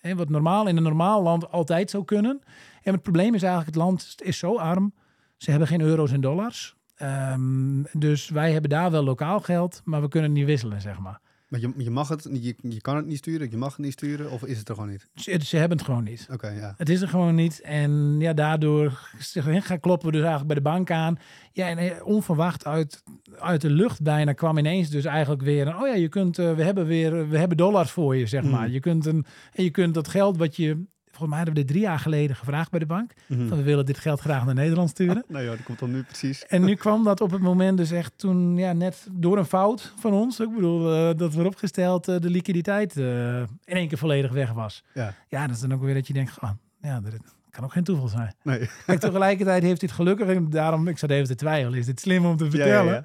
Wat 0.00 0.28
normaal 0.28 0.66
in 0.66 0.76
een 0.76 0.82
normaal 0.82 1.22
land 1.22 1.50
altijd 1.50 1.90
zou 1.90 2.04
kunnen. 2.04 2.40
En 2.82 2.92
het 2.92 3.02
probleem 3.02 3.34
is 3.34 3.42
eigenlijk, 3.42 3.74
het 3.74 3.84
land 3.84 4.14
is 4.22 4.38
zo 4.38 4.56
arm. 4.56 4.94
Ze 5.36 5.50
hebben 5.50 5.68
geen 5.68 5.80
euro's 5.80 6.12
en 6.12 6.20
dollars. 6.20 6.76
Ehm, 6.94 7.82
dus 7.92 8.28
wij 8.28 8.52
hebben 8.52 8.70
daar 8.70 8.90
wel 8.90 9.04
lokaal 9.04 9.40
geld, 9.40 9.80
maar 9.84 10.00
we 10.00 10.08
kunnen 10.08 10.32
niet 10.32 10.46
wisselen, 10.46 10.80
zeg 10.80 10.98
maar. 10.98 11.20
Maar 11.54 11.62
je, 11.62 11.84
je 11.84 11.90
mag 11.90 12.08
het, 12.08 12.28
je, 12.32 12.54
je 12.62 12.80
kan 12.80 12.96
het 12.96 13.06
niet 13.06 13.16
sturen, 13.18 13.50
je 13.50 13.56
mag 13.56 13.76
het 13.76 13.84
niet 13.84 13.92
sturen, 13.92 14.30
of 14.30 14.44
is 14.44 14.58
het 14.58 14.68
er 14.68 14.74
gewoon 14.74 14.90
niet? 14.90 15.06
Ze, 15.14 15.40
ze 15.44 15.56
hebben 15.56 15.76
het 15.76 15.86
gewoon 15.86 16.04
niet. 16.04 16.26
Oké, 16.32 16.48
ja. 16.48 16.74
Het 16.76 16.88
is 16.88 17.00
er 17.00 17.08
gewoon 17.08 17.34
niet. 17.34 17.60
En 17.60 18.16
ja, 18.18 18.32
daardoor 18.32 18.90
gaan 19.18 19.80
kloppen 19.80 20.06
we 20.06 20.12
dus 20.12 20.22
eigenlijk 20.22 20.46
bij 20.46 20.56
de 20.56 20.62
bank 20.76 20.90
aan. 20.90 21.18
Ja, 21.52 21.68
en 21.68 21.78
eh, 21.78 22.06
onverwacht 22.06 22.66
uit, 22.66 23.02
uit 23.38 23.60
de 23.60 23.70
lucht 23.70 24.02
bijna 24.02 24.32
kwam 24.32 24.58
ineens 24.58 24.90
dus 24.90 25.04
eigenlijk 25.04 25.42
weer... 25.42 25.66
Een, 25.66 25.76
oh 25.76 25.86
ja, 25.86 25.94
je 25.94 26.08
kunt, 26.08 26.38
eh, 26.38 26.54
we 26.54 26.62
hebben 26.62 26.86
weer 26.86 27.28
we 27.28 27.38
hebben 27.38 27.56
dollars 27.56 27.90
voor 27.90 28.16
je, 28.16 28.26
zeg 28.26 28.42
Mm. 28.42 28.50
maar. 28.50 28.70
Je 28.70 28.80
kunt, 28.80 29.06
een, 29.06 29.24
en 29.52 29.64
je 29.64 29.70
kunt 29.70 29.94
dat 29.94 30.08
geld 30.08 30.36
wat 30.36 30.56
je... 30.56 30.84
Volgens 31.16 31.28
mij 31.28 31.36
hadden 31.36 31.54
we 31.54 31.60
dit 31.60 31.68
drie 31.68 31.80
jaar 31.82 31.98
geleden 31.98 32.36
gevraagd 32.36 32.70
bij 32.70 32.80
de 32.80 32.86
bank. 32.86 33.12
Mhm. 33.26 33.48
Van 33.48 33.56
we 33.58 33.62
willen 33.64 33.86
dit 33.86 33.98
geld 33.98 34.20
graag 34.20 34.44
naar 34.44 34.54
Nederland 34.54 34.90
sturen. 34.90 35.24
Nou 35.34 35.44
ja, 35.44 35.50
dat 35.50 35.62
komt 35.62 35.78
dan 35.78 35.90
nu 35.90 36.02
precies. 36.02 36.46
En 36.46 36.64
nu 36.64 36.74
kwam 36.74 37.04
dat 37.04 37.20
op 37.20 37.30
het 37.30 37.40
moment 37.40 37.76
dus 37.76 37.90
echt 37.90 38.12
toen, 38.16 38.56
ja, 38.56 38.72
net 38.72 39.06
door 39.12 39.38
een 39.38 39.44
fout 39.44 39.92
van 39.98 40.12
ons. 40.12 40.40
Ik 40.40 40.54
bedoel, 40.54 40.92
eh, 40.94 41.16
dat 41.18 41.32
wordt 41.34 41.48
opgesteld, 41.48 42.08
eh, 42.08 42.16
de 42.20 42.30
liquiditeit 42.30 42.96
eh, 42.96 43.38
in 43.40 43.46
één 43.64 43.88
keer 43.88 43.98
volledig 43.98 44.32
weg 44.32 44.52
was. 44.52 44.84
Ja. 44.94 45.14
Ja, 45.28 45.46
dat 45.46 45.56
is 45.56 45.62
dan 45.62 45.74
ook 45.74 45.82
weer 45.82 45.94
dat 45.94 46.06
je 46.06 46.12
denkt, 46.12 46.32
oh, 46.40 46.50
ja, 46.80 47.00
dat 47.00 47.12
kan 47.50 47.64
ook 47.64 47.72
geen 47.72 47.84
toeval 47.84 48.08
zijn. 48.08 48.34
Nee. 48.42 48.58
Kijk, 48.86 49.00
tegelijkertijd 49.00 49.62
heeft 49.62 49.80
dit 49.80 49.92
gelukkig, 49.92 50.28
en 50.28 50.50
daarom, 50.50 50.88
ik 50.88 50.98
zat 50.98 51.10
even 51.10 51.26
te 51.26 51.34
twijfelen, 51.34 51.78
is 51.78 51.86
dit 51.86 52.00
slim 52.00 52.26
om 52.26 52.36
te 52.36 52.44
Ja, 52.44 52.50
ja, 52.50 52.56
vertellen? 52.56 52.92
ja. 52.92 53.04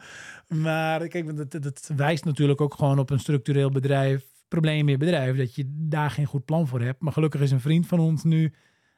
Maar 0.56 1.08
kijk, 1.08 1.38
dat, 1.38 1.64
dat 1.64 1.90
wijst 1.96 2.26
natuurlijk 2.26 2.62
ook 2.62 2.74
gewoon 2.74 3.00
op 3.00 3.10
een 3.10 3.20
structureel 3.20 3.70
bedrijf, 3.72 4.26
probleem 4.50 4.80
in 4.80 4.92
je 4.92 4.98
bedrijf, 4.98 5.38
dat 5.38 5.56
je 5.56 5.64
daar 5.68 6.12
geen 6.12 6.26
goed 6.26 6.46
plan 6.46 6.68
voor 6.68 6.82
hebt. 6.82 7.02
Maar 7.02 7.14
gelukkig 7.14 7.42
is 7.42 7.52
een 7.52 7.60
vriend 7.60 7.88
van 7.88 8.00
ons 8.00 8.24
nu 8.24 8.54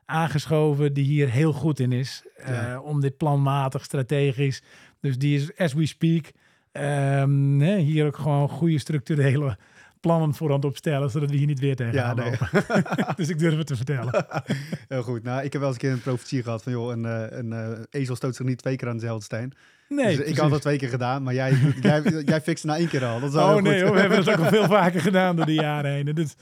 aangeschoven 0.06 0.94
die 0.94 1.06
hier 1.06 1.30
heel 1.30 1.54
goed 1.54 1.80
in 1.80 1.92
is. 1.92 2.24
Ja. 2.38 2.74
eh, 2.74 2.86
om 2.86 3.02
dit 3.02 3.18
planmatig, 3.18 3.84
strategisch. 3.84 4.62
Dus 5.00 5.18
die 5.18 5.36
is, 5.36 5.58
as 5.58 5.74
we 5.74 5.86
speak, 5.86 6.32
ehm, 6.72 7.62
hier 7.62 8.06
ook 8.06 8.18
gewoon 8.18 8.50
goede 8.50 8.78
structurele 8.78 9.58
plannen 10.02 10.34
voor 10.34 10.50
aan 10.50 10.56
het 10.56 10.66
opstellen, 10.66 11.10
zodat 11.10 11.30
we 11.30 11.36
hier 11.36 11.48
niet 11.48 11.60
weer 11.60 11.76
tegen 11.76 11.94
Ja, 11.94 12.14
nee. 12.14 12.32
dus 13.16 13.30
ik 13.30 13.40
durf 13.40 13.58
het 13.58 13.68
te 13.68 13.76
vertellen. 13.76 14.26
Heel 14.88 15.04
goed. 15.04 15.24
Nou, 15.24 15.44
ik 15.44 15.52
heb 15.52 15.62
wel 15.62 15.72
eens 15.72 15.82
een 15.82 15.88
keer 15.88 15.92
een 15.92 16.02
profetie 16.02 16.44
gehad 16.44 16.64
van, 16.64 16.72
joh, 16.72 16.92
een, 16.92 17.06
eh, 17.06 17.38
een 17.38 17.54
eh, 17.54 18.02
ezel 18.02 18.16
stoot 18.16 18.36
zich 18.36 18.46
niet 18.46 18.58
twee 18.58 18.76
keer 18.76 18.88
aan 18.88 18.98
dezelfde 18.98 19.24
steen. 19.24 19.54
Nee, 19.90 20.18
dus 20.18 20.26
ik 20.26 20.38
had 20.38 20.50
dat 20.50 20.62
twee 20.62 20.78
keer 20.78 20.90
gedaan, 20.90 21.24
maar 21.24 21.34
jij, 21.34 21.54
jij, 21.82 22.02
jij 22.26 22.42
fixt 22.42 22.64
na 22.64 22.78
één 22.78 22.88
keer 22.88 23.06
al. 23.06 23.20
Dat 23.20 23.30
is 23.30 23.36
Oh 23.36 23.56
nee, 23.56 23.84
hoor, 23.84 23.94
we 23.94 24.00
hebben 24.00 24.18
het 24.18 24.30
ook 24.30 24.38
al 24.38 24.46
veel 24.46 24.68
vaker 24.68 25.02
gedaan 25.02 25.36
door 25.36 25.46
de 25.46 25.54
jaren 25.54 25.92
heen. 25.92 26.06
Dit, 26.06 26.36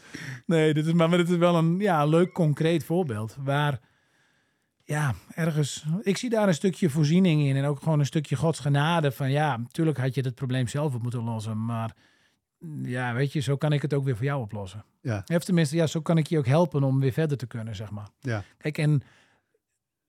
nee, 0.46 0.74
dit 0.74 0.86
is, 0.86 0.94
maar, 0.94 1.10
maar 1.10 1.18
dit 1.18 1.30
is 1.30 1.38
wel 1.38 1.56
een 1.56 1.80
ja, 1.80 2.02
een 2.02 2.10
leuk 2.10 2.32
concreet 2.32 2.84
voorbeeld. 2.84 3.36
Waar, 3.44 3.80
ja, 4.84 5.14
ergens... 5.34 5.86
Ik 6.02 6.18
zie 6.18 6.30
daar 6.30 6.48
een 6.48 6.54
stukje 6.54 6.90
voorziening 6.90 7.42
in. 7.42 7.56
En 7.56 7.66
ook 7.66 7.80
gewoon 7.80 8.00
een 8.00 8.06
stukje 8.06 8.36
Gods 8.36 8.60
genade. 8.60 9.12
Van 9.12 9.32
ja, 9.32 9.58
natuurlijk 9.58 9.98
had 9.98 10.16
je 10.16 10.22
het 10.22 10.36
probleem 10.36 10.68
zelf 10.68 10.94
op 10.94 11.02
moeten 11.02 11.24
lossen. 11.24 11.66
Maar 11.66 11.96
ja, 12.84 13.14
weet 13.14 13.34
je, 13.34 13.40
zo 13.40 13.58
kan 13.58 13.74
ik 13.74 13.82
het 13.82 13.94
ook 13.94 14.04
weer 14.04 14.16
voor 14.16 14.26
jou 14.26 14.42
oplossen. 14.42 14.84
Ja. 15.02 15.24
Of 15.34 15.44
tenminste, 15.44 15.76
ja, 15.76 15.88
zo 15.88 16.02
kan 16.02 16.18
ik 16.18 16.28
je 16.28 16.38
ook 16.38 16.46
helpen 16.48 16.84
om 16.84 17.00
weer 17.00 17.12
verder 17.12 17.38
te 17.38 17.48
kunnen, 17.48 17.76
zeg 17.76 17.92
maar. 17.92 18.08
Ja. 18.20 18.44
Kijk, 18.58 18.78
en 18.78 19.02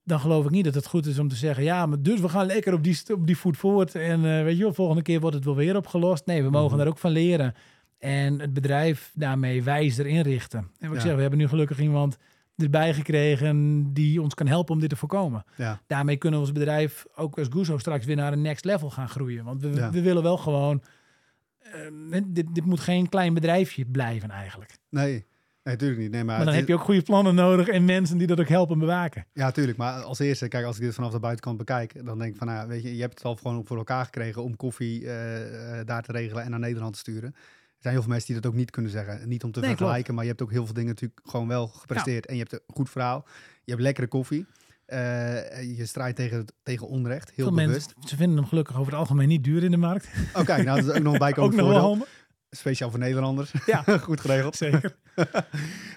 dan 0.04 0.20
geloof 0.20 0.44
ik 0.44 0.50
niet 0.50 0.64
dat 0.64 0.74
het 0.74 0.86
goed 0.86 1.06
is 1.06 1.18
om 1.18 1.28
te 1.28 1.34
zeggen, 1.36 1.64
ja, 1.64 1.86
maar 1.86 2.02
dus 2.02 2.20
we 2.20 2.28
gaan 2.28 2.46
lekker 2.46 2.72
op 2.74 2.82
die, 2.84 2.98
op 3.12 3.26
die 3.26 3.36
voet 3.36 3.56
voort 3.56 3.94
en 3.94 4.24
eh, 4.24 4.42
weet 4.42 4.56
je 4.56 4.62
wel, 4.62 4.74
volgende 4.74 5.02
keer 5.02 5.20
wordt 5.20 5.36
het 5.36 5.44
wel 5.44 5.56
weer 5.56 5.76
opgelost. 5.76 6.26
Nee, 6.26 6.42
we 6.42 6.50
mogen 6.50 6.68
Mhm. 6.68 6.78
daar 6.78 6.86
ook 6.88 6.98
van 6.98 7.10
leren 7.10 7.54
en 7.98 8.40
het 8.40 8.52
bedrijf 8.52 9.12
daarmee 9.14 9.62
wijzer 9.62 10.06
inrichten. 10.06 10.58
En 10.58 10.88
wat 10.88 10.88
ik 10.88 10.94
Ja. 10.94 11.00
zeg, 11.00 11.14
we 11.14 11.20
hebben 11.20 11.38
nu 11.38 11.48
gelukkig 11.48 11.78
iemand 11.80 12.16
erbij 12.56 12.94
gekregen 12.94 13.84
die 13.92 14.22
ons 14.22 14.34
kan 14.34 14.46
helpen 14.46 14.74
om 14.74 14.80
dit 14.80 14.88
te 14.88 14.96
voorkomen. 14.96 15.44
Ja, 15.56 15.80
Daarmee 15.86 16.16
kunnen 16.16 16.40
we 16.40 16.46
ons 16.46 16.54
bedrijf 16.54 17.06
ook 17.14 17.38
als 17.38 17.48
Guzo 17.50 17.78
straks 17.78 18.04
weer 18.06 18.16
naar 18.16 18.32
een 18.32 18.42
next 18.42 18.64
level 18.64 18.90
gaan 18.90 19.08
groeien. 19.08 19.44
Want 19.44 19.62
we, 19.62 19.68
Ja. 19.74 19.90
we 19.90 20.00
willen 20.02 20.22
wel 20.22 20.36
gewoon, 20.36 20.82
eh, 21.62 22.20
dit, 22.26 22.54
dit 22.54 22.64
moet 22.64 22.80
geen 22.80 23.08
klein 23.08 23.34
bedrijfje 23.34 23.84
blijven 23.86 24.30
eigenlijk. 24.30 24.78
nee, 24.88 25.12
nee, 25.12 25.24
natuurlijk 25.62 26.00
niet. 26.00 26.10
Nee, 26.10 26.24
maar 26.24 26.36
Maar 26.36 26.46
dan 26.46 26.54
heb 26.54 26.68
je 26.68 26.74
ook 26.74 26.80
goede 26.80 27.02
plannen 27.02 27.34
nodig 27.34 27.68
en 27.68 27.84
mensen 27.84 28.18
die 28.18 28.26
dat 28.26 28.40
ook 28.40 28.48
helpen 28.48 28.78
bewaken. 28.78 29.26
Ja, 29.32 29.50
tuurlijk. 29.50 29.78
Maar 29.78 30.02
als 30.02 30.18
eerste, 30.18 30.48
kijk, 30.48 30.64
als 30.64 30.76
ik 30.76 30.82
dit 30.82 30.94
vanaf 30.94 31.12
de 31.12 31.20
buitenkant 31.20 31.56
bekijk, 31.56 32.04
dan 32.04 32.18
denk 32.18 32.32
ik 32.32 32.38
van, 32.38 32.46
nou, 32.46 32.68
weet 32.68 32.82
je, 32.82 32.94
je 32.94 33.00
hebt 33.00 33.14
het 33.14 33.24
al 33.24 33.36
gewoon 33.36 33.66
voor 33.66 33.76
elkaar 33.76 34.04
gekregen 34.04 34.42
om 34.42 34.56
koffie 34.56 35.06
eh, 35.06 35.78
eh, 35.80 35.86
daar 35.86 36.02
te 36.02 36.12
regelen 36.12 36.42
en 36.42 36.50
naar 36.50 36.58
Nederland 36.60 36.92
te 36.92 36.98
sturen. 36.98 37.34
Er 37.34 37.86
zijn 37.86 37.94
heel 37.94 38.02
veel 38.02 38.12
mensen 38.12 38.32
die 38.32 38.42
dat 38.42 38.50
ook 38.52 38.58
niet 38.58 38.70
kunnen 38.70 38.90
zeggen. 38.90 39.28
Niet 39.28 39.44
om 39.44 39.52
te 39.52 39.60
Nee, 39.60 39.68
vergelijken, 39.68 40.14
maar 40.14 40.24
je 40.24 40.30
hebt 40.30 40.42
ook 40.42 40.50
heel 40.50 40.64
veel 40.64 40.74
dingen 40.74 40.88
natuurlijk 40.88 41.20
gewoon 41.24 41.48
wel 41.48 41.66
gepresteerd. 41.68 42.26
En 42.26 42.34
je 42.34 42.40
hebt 42.40 42.52
een 42.52 42.74
goed 42.74 42.90
verhaal. 42.90 43.26
Je 43.64 43.70
hebt 43.70 43.82
lekkere 43.82 44.06
koffie. 44.06 44.46
Eh, 44.90 45.76
je 45.76 45.86
strijdt 45.86 46.16
tegen, 46.16 46.44
tegen 46.62 46.88
onrecht, 46.88 47.30
heel 47.30 47.46
Veel 47.46 47.54
bewust. 47.56 47.86
mensen, 47.94 48.08
ze 48.08 48.16
vinden 48.16 48.36
hem 48.36 48.46
gelukkig 48.46 48.76
over 48.78 48.92
het 48.92 49.00
algemeen 49.00 49.28
niet 49.28 49.44
duur 49.44 49.62
in 49.62 49.70
de 49.70 49.76
markt. 49.76 50.08
Oké, 50.34 50.62
nou, 50.62 50.64
dat 50.64 50.76
is 50.78 50.96
ook 50.96 51.02
nog 51.02 51.04
een 51.04 51.06
ook 51.12 51.18
bijkomend 51.18 51.54
voordeel. 51.60 52.06
Speciaal 52.50 52.90
voor 52.90 52.98
Nederlanders. 52.98 53.52
Ja. 53.66 53.82
goed 53.98 54.20
geregeld. 54.20 54.56
Zeker. 54.56 54.96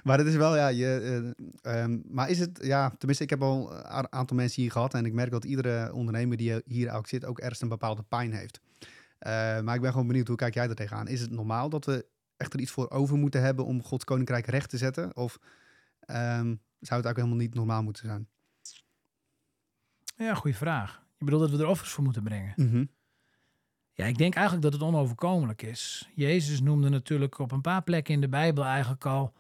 Maar 0.04 0.18
het 0.18 0.28
is 0.28 0.36
wel, 0.36 0.56
ja, 0.56 0.68
je, 0.68 1.34
eh, 1.64 1.82
ehm, 1.84 2.00
maar 2.08 2.30
is 2.30 2.40
het, 2.40 2.60
ja, 2.62 2.90
tenminste, 2.98 3.24
ik 3.24 3.30
heb 3.30 3.42
al 3.42 3.72
een 3.74 4.12
aantal 4.12 4.36
mensen 4.38 4.62
hier 4.62 4.72
gehad 4.72 4.94
en 4.94 5.06
ik 5.06 5.14
merk 5.14 5.32
dat 5.32 5.46
iedere 5.46 5.94
ondernemer 5.94 6.38
die 6.38 6.62
hier 6.66 6.92
ook 6.94 7.08
zit 7.08 7.26
ook 7.26 7.40
ergens 7.40 7.62
een 7.62 7.68
bepaalde 7.68 8.04
pijn 8.04 8.34
heeft. 8.34 8.60
Eh, 9.20 9.32
maar 9.62 9.76
ik 9.76 9.82
ben 9.82 9.92
gewoon 9.92 10.08
benieuwd, 10.08 10.28
hoe 10.28 10.38
kijk 10.38 10.54
jij 10.54 10.70
er 10.70 10.76
tegenaan? 10.76 11.08
Is 11.08 11.22
het 11.22 11.32
normaal 11.32 11.70
dat 11.70 11.86
we 11.86 12.06
echt 12.38 12.54
er 12.54 12.60
iets 12.60 12.72
voor 12.72 12.90
over 12.90 13.18
moeten 13.18 13.42
hebben 13.42 13.66
om 13.66 13.84
Gods 13.84 14.04
koninkrijk 14.04 14.46
recht 14.46 14.70
te 14.70 14.78
zetten? 14.78 15.16
Of 15.16 15.38
ehm, 16.00 16.56
zou 16.80 17.02
het 17.02 17.10
ook 17.10 17.16
helemaal 17.16 17.38
niet 17.38 17.54
normaal 17.54 17.84
moeten 17.84 18.06
zijn? 18.06 18.28
Ja, 20.24 20.34
goede 20.34 20.58
vraag. 20.58 21.02
Je 21.18 21.26
bedoelt 21.26 21.42
dat 21.42 21.52
we 21.52 21.64
er 21.64 21.70
offers 21.70 21.90
voor 21.90 22.04
moeten 22.04 22.24
brengen? 22.24 22.54
Mhm. 22.56 22.86
Ja, 23.94 24.06
ik 24.06 24.18
denk 24.18 24.34
eigenlijk 24.34 24.64
dat 24.64 24.74
het 24.74 24.82
onoverkomelijk 24.82 25.62
is. 25.62 26.10
Jezus 26.16 26.62
noemde 26.62 26.90
natuurlijk 26.90 27.40
op 27.40 27.52
een 27.52 27.62
paar 27.62 27.84
plekken 27.84 28.14
in 28.14 28.22
de 28.22 28.30
Bijbel 28.30 28.64
eigenlijk 28.64 29.06
al... 29.06 29.34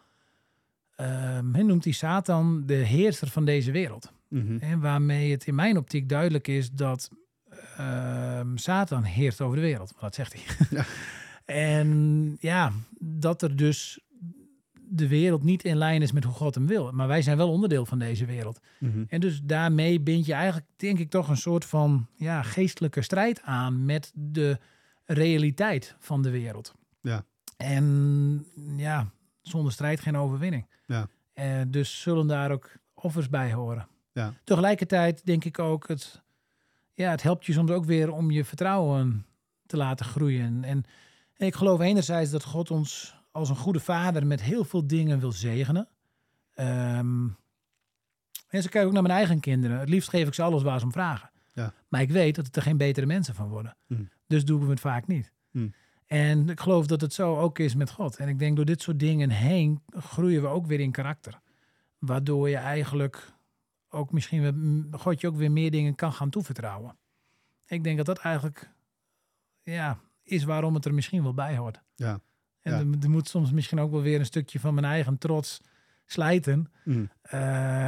ehm, 0.96 1.54
hij 1.54 1.63
noemt 1.63 1.84
hij 1.84 1.93
Satan 1.93 2.65
de 2.65 2.74
heerser 2.74 3.28
van 3.28 3.46
deze 3.46 3.72
wereld. 3.72 4.13
Mhm. 4.28 4.58
En 4.58 4.80
waarmee 4.80 5.32
het 5.32 5.48
in 5.48 5.56
mijn 5.56 5.78
optiek 5.78 6.10
duidelijk 6.10 6.48
is 6.48 6.72
dat 6.72 7.10
ehm, 7.78 8.56
Satan 8.58 9.04
heerst 9.04 9.41
over 9.41 9.56
de 9.56 9.62
wereld. 9.62 9.93
Dat 10.00 10.15
zegt 10.15 10.34
hij. 10.34 10.67
Ja. 10.69 10.86
en 11.80 12.38
ja, 12.39 12.72
dat 13.00 13.41
er 13.41 13.56
dus 13.56 14.00
de 14.95 15.08
wereld 15.08 15.43
niet 15.43 15.63
in 15.63 15.77
lijn 15.77 16.01
is 16.01 16.12
met 16.12 16.23
hoe 16.23 16.34
God 16.34 16.56
hem 16.56 16.67
wil. 16.67 16.91
Maar 16.91 17.08
wij 17.08 17.21
zijn 17.21 17.38
wel 17.38 17.49
onderdeel 17.49 17.86
van 17.86 17.99
deze 17.99 18.25
wereld. 18.25 18.60
Mhm. 18.79 19.03
En 19.08 19.19
dus 19.19 19.41
daarmee 19.43 19.99
bind 19.99 20.25
je 20.25 20.34
eigenlijk, 20.34 20.65
denk 20.75 20.99
ik, 20.99 21.10
toch 21.10 21.29
een 21.29 21.38
soort 21.38 21.65
van 21.65 22.08
ja, 22.15 22.41
geestelijke 22.41 23.01
strijd 23.01 23.41
aan 23.41 23.86
met 23.86 24.12
de 24.15 24.58
realiteit 25.06 25.95
van 25.99 26.21
de 26.21 26.29
wereld. 26.29 26.73
Ja. 27.01 27.25
En 27.58 28.45
ja, 28.77 29.10
zonder 29.41 29.71
strijd 29.71 29.99
geen 29.99 30.17
overwinning. 30.17 30.65
Ja. 30.86 31.08
Eh, 31.34 31.62
dus 31.67 32.01
zullen 32.01 32.27
daar 32.27 32.51
ook 32.51 32.71
offers 32.93 33.29
bij 33.29 33.53
horen. 33.53 33.88
Ja. 34.12 34.34
Tegelijkertijd 34.43 35.25
denk 35.25 35.45
ik 35.45 35.60
ook, 35.60 35.88
het, 35.88 36.21
ja, 36.93 37.10
het 37.10 37.21
helpt 37.21 37.45
je 37.45 37.53
soms 37.53 37.71
ook 37.71 37.86
weer 37.86 38.12
om 38.12 38.32
je 38.32 38.45
vertrouwen 38.45 39.25
te 39.65 39.77
laten 39.77 40.06
groeien. 40.06 40.63
En, 40.63 40.86
en 41.34 41.47
ik 41.47 41.56
geloof 41.56 41.79
enerzijds 41.79 42.32
dat 42.32 42.43
God 42.43 42.71
ons 42.71 43.21
als 43.34 43.50
een 43.50 43.56
goede 43.56 43.80
vader 43.80 44.28
met 44.28 44.41
heel 44.41 44.63
veel 44.63 44.88
dingen 44.88 45.19
wil 45.19 45.32
zegenen. 45.32 45.88
Ehm, 46.54 47.28
en 48.48 48.62
zo 48.62 48.69
kijk 48.69 48.74
ik 48.74 48.86
ook 48.86 48.91
naar 48.91 49.02
mijn 49.02 49.15
eigen 49.15 49.39
kinderen. 49.39 49.80
Het 49.80 49.89
liefst 49.89 50.10
geef 50.10 50.28
ik 50.28 50.34
ze 50.34 50.41
alles 50.41 50.63
waar 50.63 50.80
ze 50.80 50.86
om 50.86 50.91
vragen. 50.91 51.32
Ja. 51.54 51.74
Maar 51.88 52.02
ik 52.02 52.12
weet 52.12 52.36
dat 52.36 52.46
het 52.46 52.56
er 52.56 52.62
geen 52.62 52.78
betere 52.78 53.06
mensen 53.06 53.36
van 53.36 53.50
worden. 53.50 53.78
Hmm. 53.88 54.10
Dus 54.28 54.46
doen 54.46 54.63
we 54.63 54.69
het 54.69 54.80
vaak 54.80 55.08
niet. 55.08 55.32
Hmm. 55.52 55.74
En 56.06 56.50
ik 56.50 56.60
geloof 56.60 56.88
dat 56.88 57.02
het 57.02 57.13
zo 57.13 57.38
ook 57.39 57.60
is 57.60 57.76
met 57.76 57.91
God. 57.91 58.17
En 58.17 58.28
ik 58.28 58.39
denk 58.39 58.56
door 58.56 58.65
dit 58.65 58.82
soort 58.82 59.00
dingen 59.00 59.30
heen 59.30 59.82
groeien 59.89 60.41
we 60.41 60.48
ook 60.48 60.65
weer 60.65 60.80
in 60.80 60.91
karakter. 60.91 61.39
Waardoor 62.00 62.50
je 62.50 62.58
eigenlijk 62.58 63.34
ook 63.89 64.12
misschien 64.12 64.88
God 64.91 65.22
je 65.22 65.28
ook 65.28 65.36
weer 65.36 65.52
meer 65.52 65.72
dingen 65.72 65.96
kan 65.96 66.13
gaan 66.13 66.30
toevertrouwen. 66.30 66.98
Ik 67.67 67.84
denk 67.84 67.98
dat 67.98 68.06
dat 68.06 68.17
eigenlijk 68.17 68.69
ja, 69.63 70.00
is 70.24 70.43
waarom 70.43 70.74
het 70.74 70.86
er 70.86 70.93
misschien 70.93 71.24
wel 71.24 71.34
bij 71.34 71.58
hoort. 71.58 71.82
Ja. 71.96 72.19
En 72.63 72.73
er, 72.73 73.04
er 73.04 73.10
moet 73.10 73.28
soms 73.28 73.52
misschien 73.52 73.80
ook 73.80 73.91
wel 73.91 74.02
weer 74.02 74.19
een 74.19 74.26
stukje 74.26 74.60
van 74.60 74.73
mijn 74.73 74.86
eigen 74.86 75.17
trots 75.17 75.62
slijten. 76.06 76.71
Mhm. 76.84 77.06
Eh, 77.21 77.39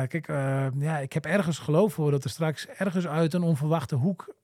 kijk, 0.07 0.27
eh, 0.27 0.67
ja, 0.79 0.97
ik 0.97 1.13
heb 1.13 1.25
ergens 1.25 1.57
geloof 1.59 1.93
voor 1.93 2.11
dat 2.11 2.23
er 2.23 2.29
straks 2.29 2.67
ergens 2.67 3.07
uit 3.07 3.33
een 3.33 3.41
onverwachte 3.43 3.95
hoek 3.95 4.35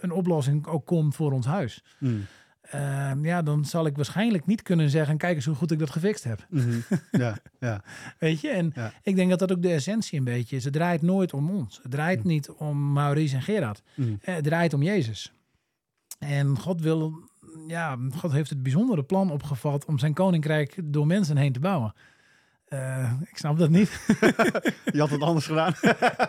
een 0.00 0.10
oplossing 0.12 0.66
ook 0.66 0.86
komt 0.86 1.14
voor 1.14 1.32
ons 1.32 1.46
huis. 1.46 1.82
Mhm. 1.98 2.14
Eh, 2.60 3.12
ja, 3.22 3.42
dan 3.42 3.64
zal 3.64 3.86
ik 3.86 3.96
waarschijnlijk 3.96 4.46
niet 4.46 4.62
kunnen 4.62 4.90
zeggen, 4.90 5.16
kijk 5.16 5.36
eens 5.36 5.44
hoe 5.44 5.54
goed 5.54 5.70
ik 5.70 5.78
dat 5.78 5.90
gefixt 5.90 6.24
heb. 6.24 6.46
Mhm. 6.50 6.78
ja, 7.10 7.36
ja, 7.60 7.82
Weet 8.18 8.40
je? 8.40 8.48
En 8.48 8.70
Ja. 8.74 8.92
ik 9.02 9.16
denk 9.16 9.30
dat 9.30 9.38
dat 9.38 9.52
ook 9.52 9.62
de 9.62 9.72
essentie 9.72 10.18
een 10.18 10.24
beetje 10.24 10.56
is. 10.56 10.64
Het 10.64 10.72
draait 10.72 11.02
nooit 11.02 11.32
om 11.32 11.50
ons. 11.50 11.80
Het 11.82 11.90
draait 11.90 12.20
Hm. 12.22 12.26
niet 12.28 12.50
om 12.50 12.92
Maurice 12.92 13.36
en 13.36 13.42
Gerard. 13.42 13.82
Het 14.20 14.44
draait 14.44 14.74
om 14.74 14.82
Jezus. 14.82 15.32
En 16.18 16.58
God 16.58 16.80
wil, 16.80 17.12
ja, 17.66 17.98
God 18.16 18.32
heeft 18.32 18.50
het 18.50 18.62
bijzondere 18.62 19.02
plan 19.02 19.30
opgevat 19.30 19.84
om 19.84 19.98
zijn 19.98 20.14
koninkrijk 20.14 20.78
door 20.84 21.06
mensen 21.06 21.36
heen 21.36 21.52
te 21.52 21.60
bouwen. 21.60 21.94
Eh, 22.70 23.12
ik 23.20 23.36
snap 23.36 23.58
dat 23.58 23.70
niet. 23.70 24.06
Je 24.92 24.98
had 24.98 25.10
het 25.10 25.22
anders 25.22 25.46
gedaan. 25.46 25.74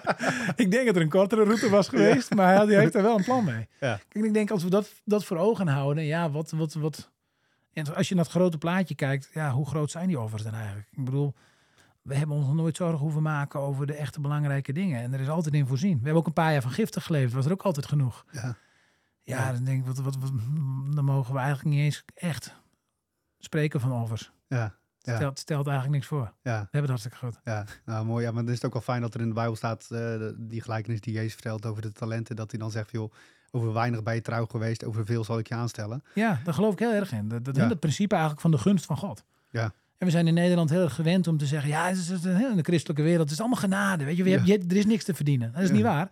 ik 0.63 0.71
denk 0.71 0.85
dat 0.85 0.95
er 0.95 1.01
een 1.01 1.09
kortere 1.09 1.43
route 1.43 1.69
was 1.69 1.87
geweest, 1.87 2.35
maar 2.35 2.55
hij, 2.55 2.65
hij 2.65 2.79
heeft 2.79 2.95
er 2.95 3.01
wel 3.01 3.17
een 3.17 3.23
plan 3.23 3.43
mee. 3.43 3.67
Ja. 3.79 3.99
Kijk, 4.07 4.25
ik 4.25 4.33
denk 4.33 4.51
als 4.51 4.63
we 4.63 4.69
dat, 4.69 5.01
dat 5.05 5.25
voor 5.25 5.37
ogen 5.37 5.67
houden, 5.67 6.03
ja, 6.03 6.31
wat, 6.31 6.51
wat, 6.51 6.73
wat. 6.73 7.11
En 7.73 7.95
als 7.95 8.09
je 8.09 8.15
naar 8.15 8.23
het 8.23 8.33
grote 8.33 8.57
plaatje 8.57 8.95
kijkt, 8.95 9.29
ja, 9.33 9.51
hoe 9.51 9.67
groot 9.67 9.91
zijn 9.91 10.07
die 10.07 10.19
offers 10.19 10.43
dan 10.43 10.53
eigenlijk? 10.53 10.87
Ik 10.91 11.05
bedoel, 11.05 11.33
we 12.01 12.15
hebben 12.15 12.35
ons 12.35 12.45
nog 12.45 12.55
nooit 12.55 12.75
zorgen 12.75 12.99
hoeven 12.99 13.21
maken 13.21 13.59
over 13.59 13.87
de 13.87 13.93
echte 13.93 14.21
belangrijke 14.21 14.73
dingen. 14.73 15.01
En 15.01 15.13
er 15.13 15.19
is 15.19 15.29
altijd 15.29 15.55
in 15.55 15.67
voorzien. 15.67 15.97
We 15.97 16.03
hebben 16.03 16.21
ook 16.21 16.27
een 16.27 16.33
paar 16.33 16.51
jaar 16.51 16.61
van 16.61 16.71
giftig 16.71 17.03
geleefd, 17.03 17.33
was 17.33 17.45
er 17.45 17.51
ook 17.51 17.61
altijd 17.61 17.85
genoeg. 17.85 18.25
Ja. 18.31 18.55
Ja, 19.31 19.45
Ja. 19.45 19.53
dan 19.53 19.63
denk 19.63 19.79
ik, 19.79 19.85
wat, 19.85 19.97
wat, 19.99 20.17
wat, 20.17 20.31
dan 20.95 21.05
mogen 21.05 21.33
we 21.33 21.39
eigenlijk 21.39 21.69
niet 21.75 21.83
eens 21.83 22.03
echt 22.13 22.55
spreken 23.39 23.79
van 23.79 23.91
offers. 23.91 24.31
Ja, 24.47 24.75
Ja. 24.99 25.15
Stelt, 25.15 25.39
stelt 25.39 25.65
eigenlijk 25.67 25.95
niks 25.95 26.07
voor. 26.07 26.33
We 26.41 26.49
ja, 26.49 26.55
hebben 26.57 26.79
het 26.81 26.89
hartstikke 26.89 27.17
goed. 27.17 27.39
ja. 27.43 27.65
Nou, 27.85 28.05
mooi. 28.05 28.25
Ja, 28.25 28.31
maar 28.31 28.41
dan 28.43 28.51
is 28.53 28.57
het 28.57 28.65
ook 28.65 28.73
wel 28.73 28.81
fijn 28.81 29.01
dat 29.01 29.13
er 29.13 29.21
in 29.21 29.27
de 29.27 29.33
Bijbel 29.33 29.55
staat, 29.55 29.87
eh, 29.91 30.15
die 30.37 30.61
gelijkenis 30.61 31.01
die 31.01 31.13
Jezus 31.13 31.33
vertelt 31.33 31.65
over 31.65 31.81
de 31.81 31.91
talenten, 31.91 32.35
dat 32.35 32.51
hij 32.51 32.59
dan 32.59 32.71
zegt, 32.71 32.91
joh, 32.91 33.13
over 33.51 33.73
weinig 33.73 34.03
ben 34.03 34.13
je 34.15 34.21
trouw 34.21 34.45
geweest, 34.45 34.83
over 34.85 35.05
veel 35.05 35.23
zal 35.23 35.39
ik 35.39 35.47
je 35.47 35.55
aanstellen. 35.55 36.03
Ja, 36.13 36.41
daar 36.43 36.53
geloof 36.53 36.73
ik 36.73 36.79
heel 36.79 36.93
erg 36.93 37.11
in. 37.11 37.27
Dat, 37.27 37.45
dat 37.45 37.55
Ja. 37.55 37.61
hele 37.61 37.75
principe 37.75 38.11
eigenlijk 38.13 38.41
van 38.41 38.51
de 38.51 38.57
gunst 38.57 38.85
van 38.85 38.97
God. 38.97 39.23
Ja. 39.49 39.63
En 39.97 40.07
we 40.07 40.09
zijn 40.13 40.27
in 40.27 40.33
Nederland 40.33 40.69
heel 40.69 40.81
erg 40.83 40.95
gewend 40.95 41.27
om 41.27 41.37
te 41.37 41.45
zeggen, 41.45 41.69
ja, 41.69 41.87
het 41.87 41.97
is, 41.97 42.07
het 42.09 42.25
is- 42.25 42.41
in 42.41 42.55
de 42.55 42.63
christelijke 42.63 43.03
wereld, 43.03 43.23
het 43.23 43.31
is 43.31 43.39
allemaal 43.39 43.59
genade. 43.59 44.03
Weet 44.03 44.17
je, 44.17 44.23
je 44.23 44.31
hebt, 44.31 44.47
je, 44.47 44.57
er 44.67 44.75
is 44.75 44.85
niks 44.85 45.03
te 45.03 45.13
verdienen. 45.13 45.51
Dat 45.51 45.61
is 45.61 45.67
Ja. 45.67 45.73
niet 45.73 45.83
waar. 45.83 46.11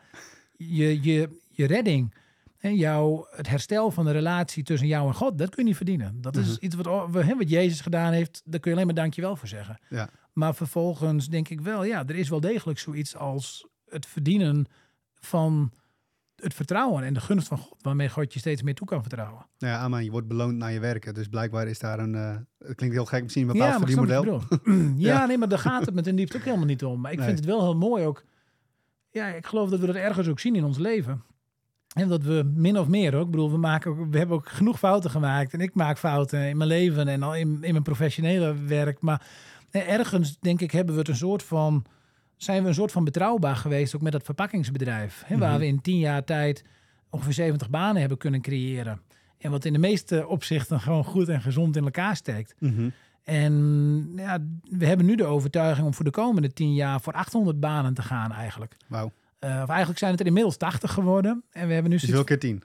Je, 0.57 1.01
je, 1.03 1.39
je 1.49 1.67
redding 1.67 2.13
en 2.59 2.75
jouw, 2.75 3.27
het 3.29 3.47
herstel 3.49 3.91
van 3.91 4.05
de 4.05 4.11
relatie 4.11 4.63
tussen 4.63 4.87
jou 4.87 5.07
en 5.07 5.13
God, 5.13 5.37
dat 5.37 5.49
kun 5.49 5.57
je 5.63 5.67
niet 5.69 5.77
verdienen. 5.77 6.21
Dat 6.21 6.35
is 6.35 6.47
Mhm. 6.55 6.65
iets 6.65 6.75
wat, 6.75 7.09
wat 7.11 7.49
Jezus 7.49 7.81
gedaan 7.81 8.11
heeft, 8.13 8.41
daar 8.45 8.59
kun 8.59 8.69
je 8.71 8.75
alleen 8.75 8.87
maar 8.93 9.01
dankjewel 9.03 9.35
voor 9.35 9.47
zeggen. 9.47 9.79
Ja. 9.89 10.09
Maar 10.33 10.55
vervolgens 10.55 11.27
denk 11.27 11.49
ik 11.49 11.61
wel, 11.61 11.83
ja, 11.83 12.03
er 12.07 12.15
is 12.15 12.29
wel 12.29 12.39
degelijk 12.39 12.79
zoiets 12.79 13.15
als 13.15 13.67
het 13.89 14.05
verdienen 14.05 14.65
van 15.15 15.71
het 16.35 16.53
vertrouwen 16.53 17.03
en 17.03 17.13
de 17.13 17.19
gunst 17.19 17.47
van 17.47 17.57
God, 17.57 17.77
waarmee 17.81 18.09
God 18.09 18.33
je 18.33 18.39
steeds 18.39 18.61
meer 18.61 18.75
toe 18.75 18.87
kan 18.87 19.01
vertrouwen. 19.01 19.45
Nou 19.57 19.73
ja, 19.73 19.79
amen, 19.79 20.03
je 20.03 20.11
wordt 20.11 20.27
beloond 20.27 20.55
naar 20.57 20.71
je 20.71 20.79
werken. 20.79 21.13
Dus 21.13 21.27
blijkbaar 21.27 21.67
is 21.67 21.79
daar 21.79 21.99
een, 21.99 22.15
eh, 22.15 22.35
het 22.57 22.75
klinkt 22.75 22.95
heel 22.95 23.05
gek, 23.05 23.23
misschien 23.23 23.47
een 23.47 23.53
bepaald 23.53 23.69
maar 23.79 23.79
wat 23.79 23.89
verdienmodel. 24.07 24.43
ja, 24.97 25.13
Ja. 25.19 25.25
nee, 25.25 25.37
maar 25.37 25.49
daar 25.49 25.59
gaat 25.59 25.85
het 25.85 25.95
met 25.95 26.07
een 26.07 26.15
liefde 26.15 26.37
ook 26.37 26.43
helemaal 26.43 26.65
niet 26.65 26.83
om. 26.83 27.01
Maar 27.01 27.11
ik 27.11 27.17
Nee. 27.17 27.25
vind 27.27 27.39
het 27.39 27.47
wel 27.47 27.61
heel 27.61 27.75
mooi 27.77 28.05
ook. 28.05 28.23
Ja, 29.11 29.27
ik 29.27 29.45
geloof 29.45 29.69
dat 29.69 29.79
we 29.79 29.85
dat 29.85 29.95
ergens 29.95 30.27
ook 30.27 30.39
zien 30.39 30.55
in 30.55 30.63
ons 30.63 30.77
leven. 30.77 31.23
En 31.95 32.07
dat 32.07 32.23
we 32.23 32.51
min 32.55 32.77
of 32.79 32.87
meer 32.87 33.15
ook, 33.15 33.25
ik 33.25 33.31
bedoel, 33.31 33.51
we, 33.51 33.57
maken, 33.57 33.91
ook- 33.91 34.11
we 34.11 34.17
hebben 34.17 34.35
ook 34.35 34.49
genoeg 34.49 34.79
fouten 34.79 35.09
gemaakt. 35.11 35.53
En 35.53 35.59
ik 35.61 35.73
maak 35.73 35.97
fouten 35.97 36.47
in 36.49 36.57
mijn 36.57 36.69
leven 36.69 37.07
en 37.07 37.23
al 37.23 37.35
in, 37.35 37.47
in 37.63 37.71
mijn 37.71 37.83
professionele 37.83 38.55
werk. 38.65 39.01
Maar 39.01 39.21
eh, 39.71 39.89
ergens, 39.93 40.37
denk 40.39 40.61
ik, 40.61 40.71
hebben 40.71 40.93
we 40.93 40.99
het 40.99 41.09
een 41.09 41.15
soort 41.15 41.43
van, 41.43 41.85
zijn 42.37 42.61
we 42.61 42.67
een 42.67 42.73
soort 42.73 42.91
van 42.91 43.03
betrouwbaar 43.03 43.55
geweest, 43.55 43.95
ook 43.95 44.01
met 44.01 44.11
dat 44.11 44.23
verpakkingsbedrijf. 44.23 45.23
Hè, 45.25 45.37
Waar 45.37 45.49
Mhm. 45.51 45.59
we 45.59 45.65
in 45.67 45.81
tien 45.81 45.97
jaar 45.99 46.23
tijd 46.23 46.63
ongeveer 47.09 47.33
70 47.33 47.69
banen 47.69 47.99
hebben 47.99 48.17
kunnen 48.17 48.41
creëren. 48.41 49.01
En 49.37 49.51
wat 49.51 49.65
in 49.65 49.73
de 49.73 49.79
meeste 49.79 50.27
opzichten 50.27 50.79
gewoon 50.79 51.03
goed 51.03 51.27
en 51.29 51.41
gezond 51.41 51.75
in 51.75 51.83
elkaar 51.83 52.15
steekt. 52.15 52.55
Mhm. 52.59 52.89
En 53.23 53.53
ja, 54.15 54.37
we 54.63 54.85
hebben 54.85 55.05
nu 55.05 55.15
de 55.15 55.25
overtuiging 55.25 55.87
om 55.87 55.93
voor 55.93 56.05
de 56.05 56.11
komende 56.11 56.53
tien 56.53 56.73
jaar 56.73 57.01
voor 57.01 57.13
800 57.13 57.59
banen 57.59 57.93
te 57.93 58.01
gaan 58.01 58.31
eigenlijk. 58.31 58.75
Wauw. 58.87 59.11
Eh, 59.39 59.49
of 59.63 59.69
eigenlijk 59.69 59.99
zijn 59.99 60.11
het 60.11 60.19
er 60.19 60.25
inmiddels 60.25 60.57
80 60.57 60.91
geworden. 60.93 61.43
En 61.49 61.67
we 61.67 61.73
hebben 61.73 61.91
nu... 61.91 61.97
Dus 61.97 62.09
wel 62.09 62.23
keer 62.23 62.39
tien. 62.39 62.63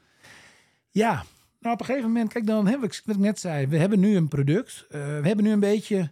Ja, 0.90 1.24
nou 1.60 1.74
op 1.74 1.80
een 1.80 1.86
gegeven 1.86 2.08
moment, 2.08 2.32
kijk 2.32 2.46
dan, 2.46 2.64
wat 2.64 2.82
ik 2.84 3.02
wat 3.04 3.14
ik 3.14 3.20
net 3.20 3.40
zei, 3.40 3.66
we 3.66 3.76
hebben 3.78 4.00
nu 4.00 4.16
een 4.16 4.28
product. 4.28 4.86
Eh, 4.90 5.00
we 5.00 5.26
hebben 5.26 5.44
nu 5.44 5.50
een 5.50 5.60
beetje 5.60 6.10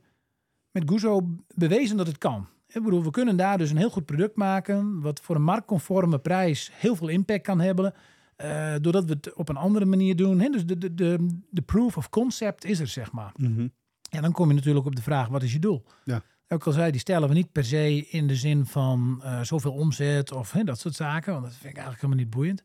met 0.70 0.82
Guzo 0.86 1.36
bewezen 1.54 1.96
dat 1.96 2.06
het 2.06 2.18
kan. 2.18 2.46
Ik 2.66 2.82
bedoel, 2.82 3.02
we 3.04 3.10
kunnen 3.10 3.36
daar 3.36 3.58
dus 3.58 3.70
een 3.70 3.76
heel 3.76 3.90
goed 3.90 4.04
product 4.06 4.36
maken, 4.36 5.00
wat 5.00 5.20
voor 5.20 5.36
een 5.36 5.42
marktconforme 5.42 6.18
prijs 6.18 6.70
heel 6.74 6.96
veel 6.96 7.08
impact 7.08 7.42
kan 7.42 7.60
hebben. 7.60 7.94
eh, 8.36 8.74
doordat 8.80 9.04
we 9.04 9.12
het 9.12 9.34
op 9.34 9.48
een 9.48 9.56
andere 9.56 9.84
manier 9.84 10.16
doen. 10.16 10.40
Hè? 10.40 10.48
Dus 10.48 10.66
de, 10.66 10.78
de, 10.78 10.94
de, 10.94 11.38
de 11.50 11.62
proof 11.62 11.96
of 11.96 12.08
concept 12.08 12.64
is 12.64 12.80
er, 12.80 12.86
zeg 12.86 13.12
maar. 13.12 13.32
Mhm. 13.36 13.68
Ja, 14.10 14.20
dan 14.20 14.32
kom 14.32 14.48
je 14.48 14.54
natuurlijk 14.54 14.86
op 14.86 14.96
de 14.96 15.02
vraag, 15.02 15.28
wat 15.28 15.42
is 15.42 15.52
je 15.52 15.58
doel? 15.58 15.84
Ja. 16.04 16.22
Ook 16.52 16.66
al 16.66 16.72
zei, 16.72 16.90
die 16.90 17.00
stellen 17.00 17.28
we 17.28 17.34
niet 17.34 17.52
per 17.52 17.64
se 17.64 18.06
in 18.06 18.26
de 18.26 18.36
zin 18.36 18.66
van 18.66 19.20
eh, 19.24 19.40
zoveel 19.40 19.72
omzet 19.72 20.32
of 20.32 20.52
hè, 20.52 20.64
dat 20.64 20.78
soort 20.78 20.94
zaken. 20.94 21.32
Want 21.32 21.44
dat 21.44 21.52
vind 21.54 21.70
ik 21.70 21.78
eigenlijk 21.78 22.00
helemaal 22.02 22.24
niet 22.24 22.34
boeiend. 22.34 22.62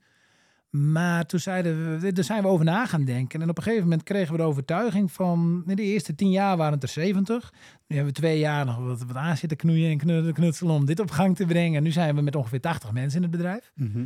Maar 0.70 1.26
toen 1.26 1.40
zeiden 1.40 2.00
we, 2.00 2.12
daar 2.12 2.24
zijn 2.24 2.42
we 2.42 2.48
over 2.48 2.66
na 2.66 2.86
gaan 2.86 3.06
denken. 3.06 3.42
En 3.42 3.50
op 3.50 3.58
een 3.58 3.64
gegeven 3.64 3.84
moment 3.84 4.04
kregen 4.04 4.32
we 4.32 4.38
de 4.38 4.44
overtuiging 4.44 5.12
van, 5.12 5.64
in 5.68 5.76
de 5.76 5.82
eerste 5.82 6.16
tien 6.16 6.32
jaar 6.32 6.58
waren 6.58 6.74
het 6.74 6.84
er 6.84 6.90
70. 6.90 7.54
Nu 7.88 7.96
hebben 7.96 8.14
we 8.14 8.20
twee 8.20 8.40
jaar 8.40 8.66
nog 8.66 8.78
wat, 8.78 9.04
wat 9.04 9.16
aan 9.16 9.38
zitten 9.38 9.58
knoeien 9.58 9.92
en 9.92 9.98
knu- 9.98 10.32
knutselen 10.32 10.76
om 10.76 10.86
dit 10.86 11.00
op 11.00 11.12
gang 11.12 11.36
te 11.36 11.46
brengen. 11.46 11.78
En 11.78 11.84
nu 11.84 11.92
zijn 11.92 12.16
we 12.16 12.22
met 12.22 12.36
ongeveer 12.36 12.62
80 12.62 12.92
mensen 12.92 13.18
in 13.18 13.22
het 13.28 13.32
bedrijf. 13.32 13.72
Mhm. 13.76 14.06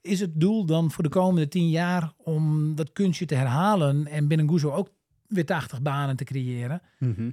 Is 0.00 0.20
het 0.20 0.40
doel 0.40 0.64
dan 0.64 0.90
voor 0.90 1.02
de 1.02 1.10
komende 1.10 1.48
tien 1.48 1.70
jaar 1.70 2.12
om 2.16 2.74
dat 2.74 2.92
kunstje 2.92 3.26
te 3.26 3.34
herhalen 3.34 4.06
en 4.06 4.28
binnen 4.28 4.48
Guzo 4.48 4.70
ook 4.70 4.88
weer 5.26 5.46
80 5.46 5.82
banen 5.82 6.16
te 6.16 6.24
creëren? 6.24 6.82
Mhm. 6.98 7.30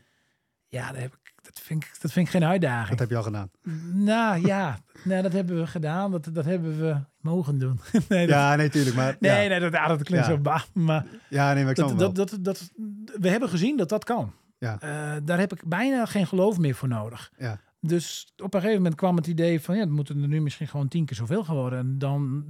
Ja, 0.68 0.92
dat, 0.92 1.02
heb 1.02 1.14
ik, 1.14 1.29
dat, 1.60 1.68
vind 1.68 1.84
ik, 1.84 2.02
dat 2.02 2.12
vind 2.12 2.26
ik 2.26 2.32
geen 2.32 2.46
uitdaging. 2.46 2.90
Dat 2.90 3.00
heb 3.00 3.10
je 3.10 3.16
al 3.16 3.24
gedaan. 3.24 3.50
Nou 3.94 4.48
ja, 4.48 4.80
nou, 5.04 5.22
dat 5.22 5.34
hebben 5.34 5.60
we 5.60 5.68
gedaan. 5.68 6.12
Dat, 6.12 6.30
dat 6.34 6.46
hebben 6.46 6.80
we 6.80 6.98
mogen 7.22 7.58
doen. 7.58 7.80
nee, 8.10 8.28
dat, 8.28 8.36
Ja, 8.36 8.56
nee, 8.56 8.70
tuurlijk. 8.70 8.96
Maar, 8.96 9.16
nee, 9.20 9.44
ja. 9.44 9.48
nee, 9.48 9.60
dat, 9.60 9.74
ah, 9.74 9.88
dat 9.88 10.04
klinkt 10.04 10.26
Ja. 10.26 10.32
zo 10.32 10.38
bah. 10.38 10.62
Maar 10.74 11.06
ja, 11.30 11.54
nee, 11.54 11.64
maar 11.64 11.72
ik 11.72 11.78
dat, 11.78 12.00
dat, 12.00 12.16
dat, 12.16 12.38
dat, 12.42 12.72
we 13.20 13.30
hebben 13.30 13.50
gezien 13.50 13.78
dat 13.78 13.90
dat 13.90 14.04
kan. 14.04 14.34
Ja. 14.58 14.78
Eh, 14.80 15.22
daar 15.24 15.40
heb 15.40 15.54
ik 15.54 15.62
bijna 15.66 16.06
geen 16.06 16.28
geloof 16.28 16.58
meer 16.58 16.76
voor 16.76 16.88
nodig. 16.88 17.32
Ja. 17.38 17.60
Dus 17.82 18.34
op 18.38 18.54
een 18.54 18.60
gegeven 18.60 18.82
moment 18.82 19.00
kwam 19.00 19.16
het 19.16 19.28
idee 19.28 19.62
van... 19.62 19.76
ja, 19.76 19.86
dan 19.86 19.94
moeten 19.94 20.22
er 20.22 20.28
nu 20.28 20.42
misschien 20.42 20.68
gewoon 20.68 20.88
tien 20.88 21.06
keer 21.06 21.18
zoveel 21.18 21.44
geworden. 21.44 21.80
En 21.80 21.98
dan, 21.98 22.46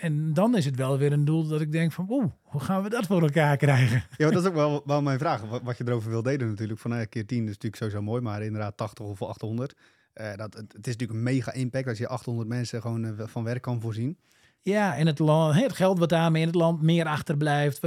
en 0.00 0.34
dan 0.34 0.56
is 0.56 0.64
het 0.64 0.76
wel 0.76 0.98
weer 0.98 1.12
een 1.12 1.24
doel 1.24 1.46
dat 1.46 1.60
ik 1.60 1.72
denk 1.72 1.92
van... 1.92 2.06
oeh, 2.08 2.24
hoe 2.42 2.60
gaan 2.60 2.82
we 2.82 2.88
dat 2.88 3.06
voor 3.06 3.22
elkaar 3.22 3.56
krijgen? 3.56 3.96
Ja, 4.16 4.24
maar 4.24 4.32
dat 4.32 4.42
is 4.42 4.48
ook 4.48 4.54
wel, 4.54 4.82
wel 4.84 5.02
mijn 5.02 5.18
vraag. 5.18 5.42
Wat, 5.42 5.62
wat 5.62 5.78
je 5.78 5.84
erover 5.86 6.10
wil 6.10 6.22
delen 6.22 6.48
natuurlijk. 6.48 6.80
Van 6.80 6.94
eh, 6.94 7.06
keer 7.08 7.26
10 7.26 7.38
is 7.42 7.46
natuurlijk 7.46 7.76
sowieso 7.76 8.02
mooi, 8.02 8.20
maar 8.20 8.42
inderdaad 8.42 8.76
80 8.76 9.06
of 9.06 9.22
800. 9.22 9.76
Eh, 10.12 10.36
dat, 10.36 10.54
het, 10.54 10.72
het 10.72 10.86
is 10.86 10.92
natuurlijk 10.96 11.18
een 11.18 11.22
mega 11.22 11.52
impact 11.52 11.88
als 11.88 11.98
je 11.98 12.08
800 12.08 12.48
mensen 12.48 12.80
gewoon 12.80 13.04
eh, 13.04 13.26
van 13.26 13.44
werk 13.44 13.62
kan 13.62 13.80
voorzien. 13.80 14.18
Ja, 14.62 14.96
en 14.96 15.06
het, 15.06 15.18
land, 15.18 15.54
het 15.54 15.72
geld 15.72 15.98
wat 15.98 16.08
daarmee 16.08 16.40
in 16.40 16.48
het 16.48 16.56
land 16.56 16.82
meer 16.82 17.06
achterblijft. 17.06 17.80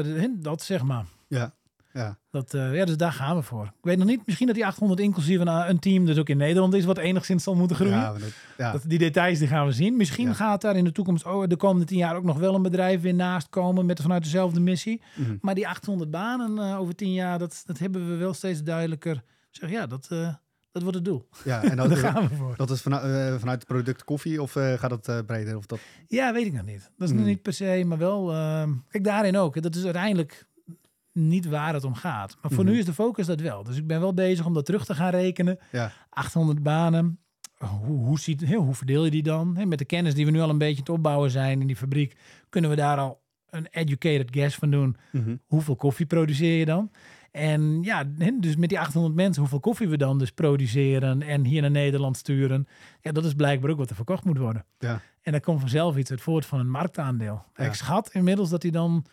Dat 0.44 0.62
zeg 0.62 0.84
maar. 0.84 1.06
Ja, 1.28 1.54
ja. 1.94 2.18
Dat, 2.32 2.54
eh, 2.54 2.76
ja, 2.76 2.86
dus 2.86 2.98
daar 2.98 3.12
gaan 3.12 3.36
we 3.36 3.42
voor. 3.42 3.66
Ik 3.66 3.72
weet 3.82 3.98
nog 3.98 4.08
niet, 4.08 4.22
misschien 4.26 4.48
dat 4.48 4.56
die 4.56 4.66
800 4.66 5.00
inclusief 5.00 5.40
een, 5.40 5.48
een 5.48 5.80
team 5.80 6.06
dus 6.06 6.18
ook 6.18 6.30
in 6.30 6.38
Nederland 6.38 6.74
is, 6.74 6.86
wat 6.86 6.98
enigszins 6.98 7.44
zal 7.44 7.56
moeten 7.56 7.76
groeien. 7.76 7.94
Ja, 7.98 8.12
dat, 8.14 8.22
ja. 8.58 8.72
Dat, 8.72 8.82
die 8.88 9.00
details 9.00 9.40
die 9.40 9.48
gaan 9.48 9.66
we 9.66 9.72
zien. 9.72 9.98
Misschien 9.98 10.28
Ja. 10.28 10.34
gaat 10.34 10.62
daar 10.62 10.76
in 10.76 10.84
de 10.84 10.92
toekomst, 10.92 11.26
oh, 11.26 11.48
de 11.48 11.56
komende 11.56 11.86
tien 11.86 11.98
jaar 11.98 12.16
ook 12.16 12.24
nog 12.24 12.38
wel 12.38 12.56
een 12.56 12.62
bedrijf 12.62 13.02
weer 13.02 13.14
naast 13.14 13.50
komen 13.50 13.86
met 13.86 14.02
vanuit 14.02 14.24
dezelfde 14.24 14.60
missie. 14.60 15.02
Mhm. 15.16 15.36
Maar 15.42 15.56
die 15.56 15.68
800 15.68 16.12
banen 16.12 16.58
eh, 16.70 16.80
over 16.80 16.96
tien 16.96 17.14
jaar, 17.14 17.40
dat, 17.40 17.64
dat 17.66 17.78
hebben 17.80 18.10
we 18.10 18.16
wel 18.16 18.34
steeds 18.34 18.64
duidelijker. 18.64 19.24
Zeg 19.50 19.70
ja, 19.70 19.88
dat, 19.88 20.08
eh, 20.10 20.34
dat 20.72 20.82
wordt 20.82 20.98
het 20.98 21.06
doel. 21.06 21.28
ja, 21.44 21.64
en 21.72 21.78
dat, 21.78 21.90
Daar 21.90 21.98
gaan 21.98 22.28
we 22.28 22.36
voor. 22.36 22.54
dat 22.58 22.70
is 22.70 22.82
vanuit, 22.82 23.40
vanuit 23.40 23.60
het 23.60 23.68
product 23.68 24.04
koffie 24.04 24.42
of 24.42 24.52
gaat 24.52 25.04
dat 25.04 25.26
breder? 25.26 25.58
Of 25.58 25.66
dat... 25.66 25.80
Ja, 26.08 26.34
weet 26.34 26.46
ik 26.46 26.54
nog 26.54 26.66
niet. 26.66 26.92
Dat 26.98 27.08
is 27.08 27.10
nog 27.14 27.20
Hmm. 27.24 27.30
niet 27.30 27.42
per 27.42 27.54
se, 27.54 27.84
maar 27.86 27.98
wel. 27.98 28.26
kijk, 28.90 29.04
daarin 29.04 29.38
ook. 29.38 29.62
Dat 29.62 29.76
is 29.76 29.84
uiteindelijk 29.84 30.46
niet 31.14 31.46
waar 31.46 31.74
het 31.74 31.84
om 31.84 31.94
gaat. 31.96 32.38
Maar 32.42 32.52
voor 32.52 32.64
Mhm. 32.64 32.74
nu 32.74 32.80
is 32.80 32.86
de 32.86 32.94
focus 32.94 33.26
dat 33.26 33.40
wel. 33.42 33.64
Dus 33.64 33.78
ik 33.78 33.88
ben 33.88 34.00
wel 34.00 34.14
bezig 34.14 34.46
om 34.46 34.54
dat 34.54 34.66
terug 34.66 34.86
te 34.86 34.96
gaan 34.96 35.10
rekenen. 35.12 35.58
Ja. 35.72 35.92
800 36.10 36.64
banen. 36.64 37.18
Hoe, 37.58 37.98
hoe, 37.98 38.20
ziet, 38.20 38.54
hoe 38.54 38.74
verdeel 38.74 39.06
je 39.06 39.12
die 39.12 39.24
dan? 39.24 39.68
Met 39.68 39.78
de 39.78 39.86
kennis 39.86 40.14
die 40.16 40.26
we 40.26 40.32
nu 40.32 40.40
al 40.42 40.50
een 40.50 40.58
beetje 40.58 40.84
te 40.84 40.92
opbouwen 40.92 41.32
zijn 41.32 41.62
in 41.62 41.68
die 41.68 41.76
fabriek, 41.76 42.18
kunnen 42.50 42.70
we 42.70 42.76
daar 42.76 42.98
al 42.98 43.22
een 43.50 43.68
educated 43.72 44.28
guess 44.32 44.56
van 44.56 44.72
doen. 44.72 44.96
Mhm. 45.12 45.36
Hoeveel 45.46 45.76
koffie 45.76 46.06
produceer 46.06 46.58
je 46.58 46.66
dan? 46.66 46.92
En 47.32 47.84
ja, 47.84 48.04
dus 48.40 48.56
met 48.56 48.70
die 48.70 48.80
800 48.80 49.16
mensen, 49.16 49.42
hoeveel 49.42 49.60
koffie 49.60 49.88
we 49.88 49.98
dan 49.98 50.20
dus 50.20 50.32
produceren 50.32 51.22
en 51.22 51.46
hier 51.46 51.62
naar 51.62 51.72
Nederland 51.72 52.18
sturen. 52.18 52.68
Ja, 53.02 53.12
dat 53.12 53.26
is 53.26 53.34
blijkbaar 53.34 53.72
ook 53.72 53.78
wat 53.78 53.90
er 53.90 53.96
verkocht 53.96 54.24
moet 54.26 54.38
worden. 54.38 54.66
Ja. 54.80 55.02
En 55.22 55.32
daar 55.32 55.42
komt 55.42 55.60
vanzelf 55.60 55.98
iets 55.98 56.12
uit 56.12 56.22
voort 56.22 56.46
van 56.46 56.60
een 56.60 56.70
marktaandeel. 56.70 57.44
Ja. 57.56 57.64
Ik 57.66 57.74
schat 57.74 58.10
inmiddels 58.14 58.50
dat 58.50 58.62
hij 58.62 58.72
dan... 58.72 59.06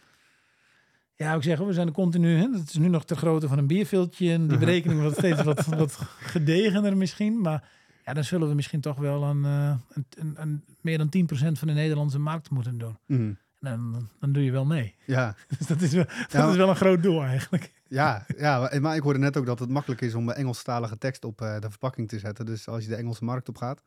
Ja, 1.21 1.35
ik 1.35 1.43
zeg, 1.43 1.59
we 1.59 1.73
zijn 1.73 1.87
er 1.87 1.93
continu... 1.93 2.37
Hè, 2.37 2.49
het 2.53 2.69
is 2.69 2.77
nu 2.77 2.89
nog 2.89 3.05
te 3.05 3.17
grootte 3.17 3.49
van 3.49 3.59
een 3.59 3.67
bierviltje. 3.67 4.33
En 4.33 4.41
die 4.41 4.51
Mhm. 4.57 4.59
berekening 4.59 5.01
wordt 5.01 5.17
steeds 5.25 5.43
wat, 5.43 5.67
wat 5.67 5.97
gedegener 6.21 6.97
misschien. 6.97 7.41
Maar 7.41 7.69
ja, 8.05 8.13
dan 8.15 8.25
zullen 8.25 8.49
we 8.49 8.55
misschien 8.55 8.81
toch 8.81 8.99
wel 8.99 9.23
een, 9.23 9.45
eh, 9.45 9.75
een, 9.93 10.07
een, 10.19 10.35
een- 10.41 10.65
meer 10.81 10.99
dan 10.99 11.09
10% 11.09 11.59
van 11.59 11.69
de 11.69 11.75
Nederlandse 11.75 12.19
markt 12.19 12.51
moeten 12.51 12.79
doen. 12.79 12.97
En 13.07 13.39
dan, 13.61 14.09
dan 14.21 14.33
doe 14.33 14.45
je 14.45 14.51
wel 14.51 14.65
mee. 14.65 14.95
Ja, 15.07 15.35
Dus 15.59 15.67
dat 15.67 15.81
is 15.81 15.93
wel, 15.93 16.05
dat 16.05 16.33
Ja, 16.33 16.51
is 16.51 16.57
wel 16.57 16.69
een 16.69 16.77
groot 16.77 17.03
doel 17.03 17.23
eigenlijk. 17.23 17.73
ja, 17.89 18.27
ja, 18.37 18.59
maar- 18.61 18.81
maar 18.81 18.97
ik 18.97 19.03
hoorde 19.03 19.19
net 19.19 19.37
ook 19.37 19.47
dat 19.47 19.59
het 19.59 19.69
makkelijk 19.71 20.01
is 20.01 20.15
om 20.15 20.31
Engelstalige 20.31 20.99
tekst 20.99 21.25
op 21.25 21.41
eh, 21.41 21.61
de 21.61 21.71
verpakking 21.71 22.09
te 22.09 22.19
zetten. 22.19 22.47
Dus 22.47 22.69
als 22.69 22.83
je 22.83 22.89
de 22.89 22.97
Engelse 22.97 23.25
markt 23.25 23.49
op 23.49 23.57
gaat. 23.57 23.83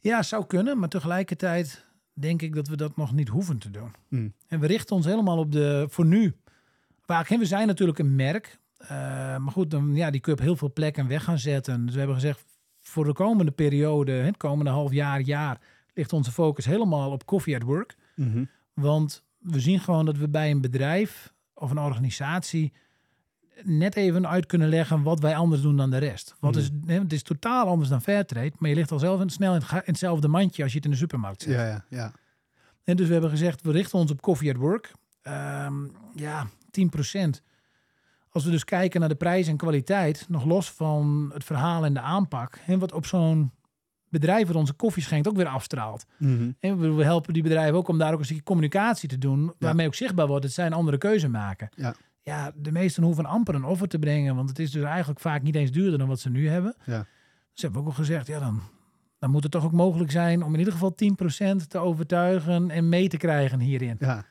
Ja, 0.00 0.22
zou 0.22 0.46
kunnen. 0.46 0.78
Maar 0.78 0.88
tegelijkertijd 0.88 1.84
denk 2.14 2.42
ik 2.42 2.54
dat 2.54 2.68
we 2.68 2.76
dat 2.76 2.96
nog 2.96 3.12
niet 3.12 3.28
hoeven 3.28 3.58
te 3.58 3.70
doen. 3.70 3.90
Mhm. 4.08 4.28
En 4.48 4.60
we 4.60 4.66
richten 4.66 4.96
ons 4.96 5.04
helemaal 5.06 5.38
op 5.38 5.52
de, 5.52 5.86
voor 5.88 6.06
nu. 6.06 6.36
Vaak, 7.06 7.28
we 7.28 7.44
zijn 7.46 7.66
natuurlijk 7.66 7.98
een 7.98 8.14
merk. 8.14 8.58
eh, 8.78 8.88
maar 9.36 9.52
goed, 9.52 9.70
dan, 9.70 9.94
ja, 9.94 10.10
die 10.10 10.20
kun 10.20 10.32
je 10.32 10.38
op 10.38 10.44
heel 10.44 10.56
veel 10.56 10.72
plekken 10.72 11.08
weg 11.08 11.24
gaan 11.24 11.38
zetten. 11.38 11.82
Dus 11.84 11.92
we 11.92 11.98
hebben 11.98 12.16
gezegd, 12.16 12.44
voor 12.80 13.04
de 13.04 13.12
komende 13.12 13.50
periode, 13.52 14.12
het 14.12 14.36
komende 14.36 14.70
half 14.70 14.92
jaar, 14.92 15.20
jaar, 15.20 15.60
ligt 15.94 16.12
onze 16.12 16.32
focus 16.32 16.64
helemaal 16.64 17.10
op 17.10 17.24
coffee 17.24 17.56
at 17.56 17.62
work. 17.62 17.96
Mhm. 18.16 18.44
Want 18.74 19.24
we 19.38 19.60
zien 19.60 19.80
gewoon 19.80 20.04
dat 20.04 20.16
we 20.16 20.28
bij 20.28 20.50
een 20.50 20.60
bedrijf 20.60 21.32
of 21.54 21.70
een 21.70 21.78
organisatie 21.78 22.72
net 23.62 23.96
even 23.96 24.28
uit 24.28 24.46
kunnen 24.46 24.68
leggen 24.68 25.02
wat 25.02 25.20
wij 25.20 25.36
anders 25.36 25.62
doen 25.62 25.76
dan 25.76 25.90
de 25.90 25.98
rest. 25.98 26.34
Wat 26.40 26.56
is, 26.56 26.70
hè, 26.86 26.98
het 26.98 27.12
is 27.12 27.22
totaal 27.22 27.66
anders 27.66 27.88
dan 27.88 28.02
Fairtrade, 28.02 28.52
maar 28.58 28.68
je 28.70 28.76
ligt 28.76 28.92
al 28.92 28.98
zelf 28.98 29.20
in- 29.20 29.30
snel 29.30 29.54
in, 29.54 29.58
het 29.58 29.68
ga- 29.68 29.76
in 29.76 29.82
hetzelfde 29.84 30.28
mandje 30.28 30.62
als 30.62 30.70
je 30.72 30.76
het 30.76 30.86
in 30.86 30.92
de 30.92 30.96
supermarkt 30.98 31.42
zet. 31.42 31.52
Ja, 31.54 31.66
ja, 31.66 31.84
ja. 31.88 32.12
En 32.84 32.96
dus 32.96 33.06
we 33.06 33.12
hebben 33.12 33.30
gezegd, 33.30 33.62
we 33.62 33.70
richten 33.72 33.98
ons 33.98 34.10
op 34.10 34.20
coffee 34.22 34.50
at 34.50 34.56
work. 34.56 34.92
Ehm, 35.22 35.74
ja, 36.14 36.46
10%. 36.70 37.42
Als 38.28 38.44
we 38.44 38.50
dus 38.50 38.64
kijken 38.64 39.00
naar 39.00 39.08
de 39.08 39.14
prijs 39.14 39.48
en 39.48 39.56
kwaliteit, 39.56 40.26
nog 40.28 40.44
los 40.44 40.70
van 40.72 41.30
het 41.34 41.44
verhaal 41.44 41.84
en 41.84 41.94
de 41.94 42.00
aanpak, 42.00 42.58
en 42.66 42.78
wat 42.78 42.92
op 42.92 43.06
zo'n 43.06 43.52
bedrijf 44.08 44.46
wat 44.46 44.56
onze 44.56 44.72
koffie 44.72 45.02
schenkt 45.02 45.28
ook 45.28 45.36
weer 45.36 45.46
afstraalt. 45.46 46.04
Mhm. 46.18 46.50
En 46.60 46.78
we, 46.80 46.92
we 46.92 47.04
helpen 47.04 47.32
die 47.32 47.42
bedrijven 47.42 47.74
ook 47.76 47.88
om 47.88 47.98
daar 47.98 48.12
ook 48.12 48.18
een 48.18 48.24
stukje 48.24 48.42
communicatie 48.42 49.08
te 49.08 49.18
doen, 49.18 49.52
waarmee 49.58 49.86
ook 49.86 49.94
zichtbaar 49.94 50.26
wordt 50.26 50.42
dat 50.42 50.52
zij 50.52 50.66
een 50.66 50.72
andere 50.72 50.98
keuze 50.98 51.28
maken. 51.28 51.68
Ja. 51.76 51.94
Ja, 52.24 52.52
de 52.56 52.72
meesten 52.72 53.02
hoeven 53.02 53.24
amper 53.26 53.54
een 53.54 53.64
offer 53.64 53.88
te 53.88 53.98
brengen, 53.98 54.36
want 54.36 54.48
het 54.48 54.58
is 54.58 54.70
dus 54.70 54.82
eigenlijk 54.82 55.20
vaak 55.20 55.42
niet 55.42 55.54
eens 55.54 55.70
duurder 55.70 55.98
dan 55.98 56.08
wat 56.08 56.20
ze 56.20 56.30
nu 56.30 56.48
hebben. 56.48 56.74
Ja. 56.84 57.06
Dus 57.52 57.62
hebben 57.62 57.80
we 57.82 57.86
ook 57.86 57.92
al 57.92 57.98
gezegd, 58.04 58.26
ja 58.26 58.38
dan, 58.38 58.60
dan 59.18 59.30
moet 59.30 59.42
het 59.42 59.52
toch 59.52 59.64
ook 59.64 59.72
mogelijk 59.72 60.10
zijn 60.10 60.42
om 60.42 60.52
in 60.52 60.58
ieder 60.58 60.72
geval 60.72 60.94
10% 61.62 61.66
te 61.68 61.78
overtuigen 61.78 62.70
en 62.70 62.88
mee 62.88 63.08
te 63.08 63.16
krijgen 63.16 63.60
hierin. 63.60 63.96
Ja. 63.98 64.24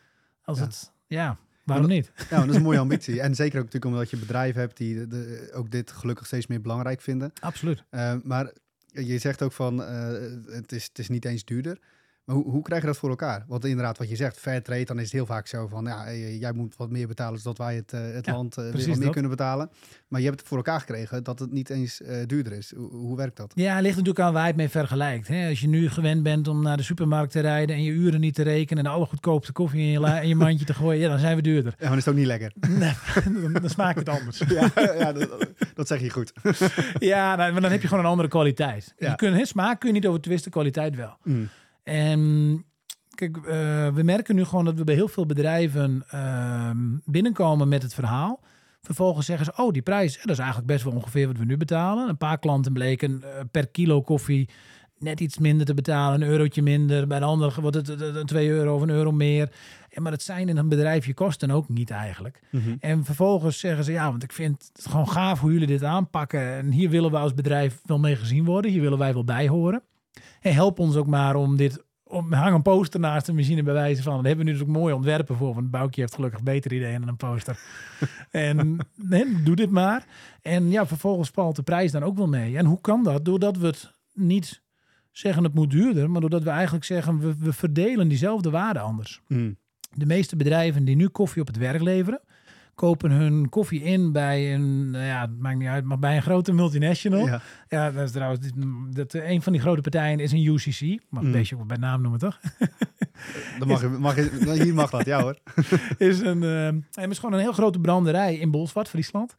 Als 0.44 0.58
Ja. 0.58 0.64
het, 0.64 0.92
ja, 1.08 1.38
waarom 1.66 1.88
niet? 1.88 2.12
Ja, 2.30 2.40
dat 2.40 2.50
is 2.50 2.56
een 2.56 2.62
mooie 2.62 2.80
ambitie. 2.88 3.22
En 3.22 3.36
zeker 3.36 3.58
ook 3.60 3.66
natuurlijk 3.66 3.94
omdat 3.96 4.10
je 4.10 4.18
bedrijven 4.18 4.62
hebt 4.62 4.78
die 4.78 4.96
de- 4.96 5.08
de- 5.08 5.52
ook 5.54 5.72
dit 5.72 5.92
gelukkig 5.92 6.26
steeds 6.26 6.48
meer 6.48 6.62
belangrijk 6.62 7.02
vinden. 7.02 7.32
Absoluut. 7.42 7.84
Eh, 7.90 8.14
maar 8.24 8.52
je 8.88 9.18
zegt 9.18 9.42
ook 9.42 9.52
van, 9.52 9.84
eh, 9.84 10.08
het, 10.46 10.72
is, 10.72 10.84
het 10.86 11.00
is 11.00 11.10
niet 11.10 11.26
eens 11.26 11.46
duurder. 11.46 11.78
Maar 12.26 12.36
hoe, 12.36 12.50
hoe 12.50 12.62
krijg 12.62 12.82
je 12.82 12.88
dat 12.88 12.98
voor 12.98 13.10
elkaar? 13.10 13.44
Want 13.48 13.66
inderdaad, 13.66 13.98
wat 13.98 14.10
je 14.10 14.16
zegt, 14.16 14.38
fair 14.40 14.64
trade, 14.64 14.86
dan 14.86 14.98
is 14.98 15.04
het 15.04 15.12
heel 15.12 15.26
vaak 15.26 15.48
zo 15.48 15.68
van, 15.68 15.86
ja, 15.86 16.06
eh, 16.06 16.40
jij 16.40 16.52
moet 16.54 16.76
wat 16.76 16.90
meer 16.90 17.08
betalen 17.08 17.40
zodat 17.40 17.58
wij 17.58 17.76
het, 17.76 17.94
eh, 17.94 18.02
het 18.14 18.26
Ja, 18.26 18.34
land 18.34 18.58
eh, 18.58 18.64
weer 18.72 18.88
wat 18.88 18.98
meer 18.98 19.10
kunnen 19.10 19.30
betalen. 19.32 19.70
Maar 20.08 20.20
je 20.20 20.26
hebt 20.28 20.40
het 20.40 20.48
voor 20.48 20.58
elkaar 20.58 20.80
gekregen 20.80 21.24
dat 21.24 21.40
het 21.40 21.52
niet 21.52 21.70
eens 21.70 22.02
duurder 22.26 22.54
is. 22.54 22.74
Hoe, 22.76 22.92
hoe 22.92 23.18
werkt 23.18 23.38
dat? 23.38 23.52
Ja, 23.56 23.74
het 23.74 23.82
ligt 23.84 23.96
natuurlijk 23.98 24.26
aan 24.26 24.34
waar 24.34 24.42
je 24.42 24.48
het 24.48 24.56
mee 24.58 24.70
vergelijkt. 24.70 25.28
Hè? 25.28 25.48
Als 25.50 25.60
je 25.62 25.68
nu 25.68 25.90
gewend 25.90 26.24
bent 26.24 26.48
om 26.48 26.62
naar 26.62 26.78
de 26.78 26.84
supermarkt 26.84 27.32
te 27.32 27.40
rijden 27.40 27.76
en 27.76 27.84
je 27.84 27.92
uren 27.92 28.20
niet 28.20 28.36
te 28.36 28.44
rekenen 28.44 28.84
en 28.84 28.90
de 28.90 28.96
allergoedkoopste 28.96 29.52
koffie 29.52 29.80
in 29.82 29.88
je, 29.92 30.00
la- 30.00 30.20
in 30.20 30.28
je 30.28 30.36
mandje 30.36 30.66
te 30.66 30.74
gooien, 30.74 31.02
ja, 31.02 31.10
dan 31.10 31.20
zijn 31.20 31.36
we 31.36 31.42
duurder. 31.42 31.76
Ja, 31.80 31.88
maar 31.90 31.98
is 31.98 32.06
het 32.06 32.14
ook 32.14 32.20
niet 32.20 32.28
lekker. 32.30 32.52
Nee, 32.70 32.94
dan, 33.24 33.54
dan 33.54 33.70
smaakt 33.70 34.00
het 34.00 34.10
anders. 34.10 34.38
ja, 34.48 34.72
ja 34.76 35.12
dat, 35.14 35.48
dat 35.74 35.88
zeg 35.88 36.02
je 36.02 36.10
goed. 36.10 36.34
Ja, 37.00 37.36
nou, 37.36 37.52
maar 37.52 37.62
dan 37.62 37.72
heb 37.72 37.82
je 37.82 37.88
gewoon 37.88 38.04
een 38.04 38.10
andere 38.10 38.30
kwaliteit. 38.30 38.94
Ja. 38.98 39.10
Je 39.10 39.16
kunt, 39.16 39.36
hè, 39.38 39.46
smaak 39.46 39.80
kun 39.80 39.88
je 39.90 39.94
niet 39.96 40.08
over 40.08 40.22
twisten, 40.22 40.52
kwaliteit 40.52 40.96
wel. 40.96 41.18
Mm. 41.24 41.50
En 41.84 42.64
kijk, 43.16 43.38
eh, 43.38 43.44
we 43.94 44.04
merken 44.04 44.36
nu 44.36 44.46
gewoon 44.46 44.66
dat 44.66 44.78
we 44.78 44.84
bij 44.84 44.96
heel 44.96 45.08
veel 45.08 45.26
bedrijven 45.26 46.04
ehm, 46.08 46.98
binnenkomen 47.06 47.68
met 47.68 47.82
het 47.82 47.94
verhaal. 47.94 48.40
Vervolgens 48.82 49.26
zeggen 49.26 49.46
ze, 49.46 49.54
oh, 49.56 49.72
die 49.72 49.82
prijs, 49.82 50.18
dat 50.22 50.30
is 50.30 50.38
eigenlijk 50.38 50.68
best 50.68 50.84
wel 50.84 50.94
ongeveer 50.94 51.28
wat 51.28 51.38
we 51.38 51.46
nu 51.46 51.58
betalen. 51.58 52.10
Een 52.10 52.18
paar 52.18 52.40
klanten 52.40 52.74
bleken 52.74 53.24
eh, 53.24 53.42
per 53.52 53.68
kilo 53.68 54.02
koffie 54.02 54.50
net 55.04 55.20
iets 55.20 55.38
minder 55.38 55.66
te 55.66 55.74
betalen, 55.74 56.22
een 56.22 56.28
eurotje 56.28 56.62
minder. 56.62 57.08
Bij 57.08 57.20
de 57.20 57.26
ander 57.26 57.56
wordt 57.62 57.76
het 57.76 57.90
eh, 57.90 58.16
een 58.16 58.26
2 58.26 58.50
euro 58.50 58.76
of 58.76 58.82
een 58.82 58.90
euro 58.90 59.12
meer. 59.12 59.52
Maar 59.94 60.12
het 60.12 60.22
zijn 60.22 60.50
in 60.50 60.58
een 60.58 60.70
bedrijf 60.70 61.06
je 61.06 61.14
kosten 61.14 61.52
ook 61.52 61.70
niet 61.70 61.90
eigenlijk. 61.90 62.40
Mhm. 62.52 62.76
En 62.80 63.04
vervolgens 63.04 63.60
zeggen 63.60 63.84
ze, 63.84 63.92
ja, 63.92 64.10
want 64.10 64.24
ik 64.24 64.32
vind 64.32 64.72
het 64.74 64.88
gewoon 64.90 65.10
gaaf 65.10 65.40
hoe 65.40 65.52
jullie 65.52 65.68
dit 65.68 65.84
aanpakken. 65.84 66.54
En 66.54 66.72
hier 66.72 66.90
willen 66.90 67.12
we 67.12 67.18
als 67.18 67.34
bedrijf 67.34 67.80
wel 67.86 68.00
mee 68.00 68.16
gezien 68.16 68.46
worden. 68.46 68.72
Hier 68.72 68.82
willen 68.82 68.98
wij 68.98 69.14
wel 69.14 69.24
bij 69.24 69.48
horen. 69.48 69.84
En 70.44 70.54
help 70.54 70.80
ons 70.80 70.96
ook 70.96 71.08
maar 71.08 71.36
om 71.36 71.58
dit... 71.58 71.84
Om, 72.04 72.34
hang 72.34 72.56
een 72.56 72.62
poster 72.62 73.00
naast 73.00 73.26
de 73.26 73.34
machine 73.34 73.64
bij 73.64 73.74
wijze 73.74 74.04
van. 74.04 74.14
Daar 74.14 74.26
hebben 74.26 74.46
we 74.46 74.52
nu 74.52 74.58
dus 74.58 74.68
ook 74.68 74.74
mooie 74.74 74.96
ontwerpen 74.96 75.36
voor. 75.36 75.54
Want 75.54 75.72
Boukje 75.72 76.02
heeft 76.02 76.16
gelukkig 76.16 76.44
beter 76.44 76.74
ideeën 76.74 77.00
dan 77.00 77.10
een 77.10 77.16
poster. 77.16 77.60
en 78.32 78.78
nee, 78.96 79.44
doe 79.44 79.56
dit 79.56 79.70
maar. 79.70 80.06
En 80.42 80.70
ja, 80.70 80.88
vervolgens 80.88 81.30
valt 81.30 81.56
de 81.56 81.64
prijs 81.64 81.92
dan 81.92 82.04
ook 82.04 82.18
wel 82.18 82.28
mee. 82.28 82.58
En 82.58 82.66
hoe 82.66 82.82
kan 82.82 83.04
dat? 83.04 83.26
Doordat 83.26 83.58
we 83.58 83.66
het 83.66 83.96
niet 84.14 84.64
zeggen 85.12 85.44
het 85.44 85.54
moet 85.54 85.72
duurder. 85.72 86.10
Maar 86.10 86.22
doordat 86.22 86.44
we 86.44 86.50
eigenlijk 86.50 86.86
zeggen 86.86 87.20
we, 87.20 87.36
we 87.38 87.54
verdelen 87.54 88.08
diezelfde 88.08 88.50
waarde 88.50 88.80
anders. 88.80 89.22
Mhm. 89.28 89.52
De 89.94 90.06
meeste 90.06 90.36
bedrijven 90.36 90.86
die 90.86 90.96
nu 90.96 91.08
koffie 91.08 91.42
op 91.42 91.48
het 91.48 91.58
werk 91.58 91.82
leveren, 91.82 92.22
kopen 92.76 93.12
hun 93.12 93.50
koffie 93.50 93.82
in 93.84 94.12
bij 94.12 94.54
een, 94.54 94.90
nou 94.92 95.06
ja, 95.06 95.22
het 95.22 95.40
maakt 95.40 95.58
niet 95.58 95.68
uit, 95.68 95.84
maar 95.84 96.00
bij 96.00 96.16
een 96.16 96.22
grote 96.22 96.54
multinational. 96.54 97.26
Ja, 97.26 97.42
Ja. 97.70 97.92
dat 97.92 98.04
is 98.04 98.12
trouwens, 98.12 98.50
dat, 98.92 99.14
een 99.14 99.42
van 99.42 99.54
die 99.54 99.62
grote 99.62 99.82
partijen 99.82 100.20
is 100.20 100.32
een 100.32 100.46
UCC. 100.46 100.82
Maar 101.10 101.22
Mm. 101.22 101.28
een 101.28 101.32
beetje 101.34 101.56
ook 101.58 101.68
bij 101.68 101.78
naam 101.78 102.02
noemen, 102.02 102.20
toch? 102.20 102.40
Dan 103.60 103.68
mag 103.68 103.82
je, 103.82 103.88
mag 103.88 104.16
je, 104.16 104.64
hier 104.64 104.74
mag 104.74 104.90
dat, 104.90 105.06
ja 105.06 105.22
hoor. 105.22 105.38
is 105.98 106.20
een, 106.20 106.44
eh, 106.44 107.02
het 107.04 107.12
is 107.12 107.20
gewoon 107.20 107.34
een 107.34 107.40
heel 107.40 107.54
grote 107.54 107.80
branderij 107.80 108.36
in 108.36 108.52
Bolsward, 108.52 108.90
Friesland. 108.90 109.36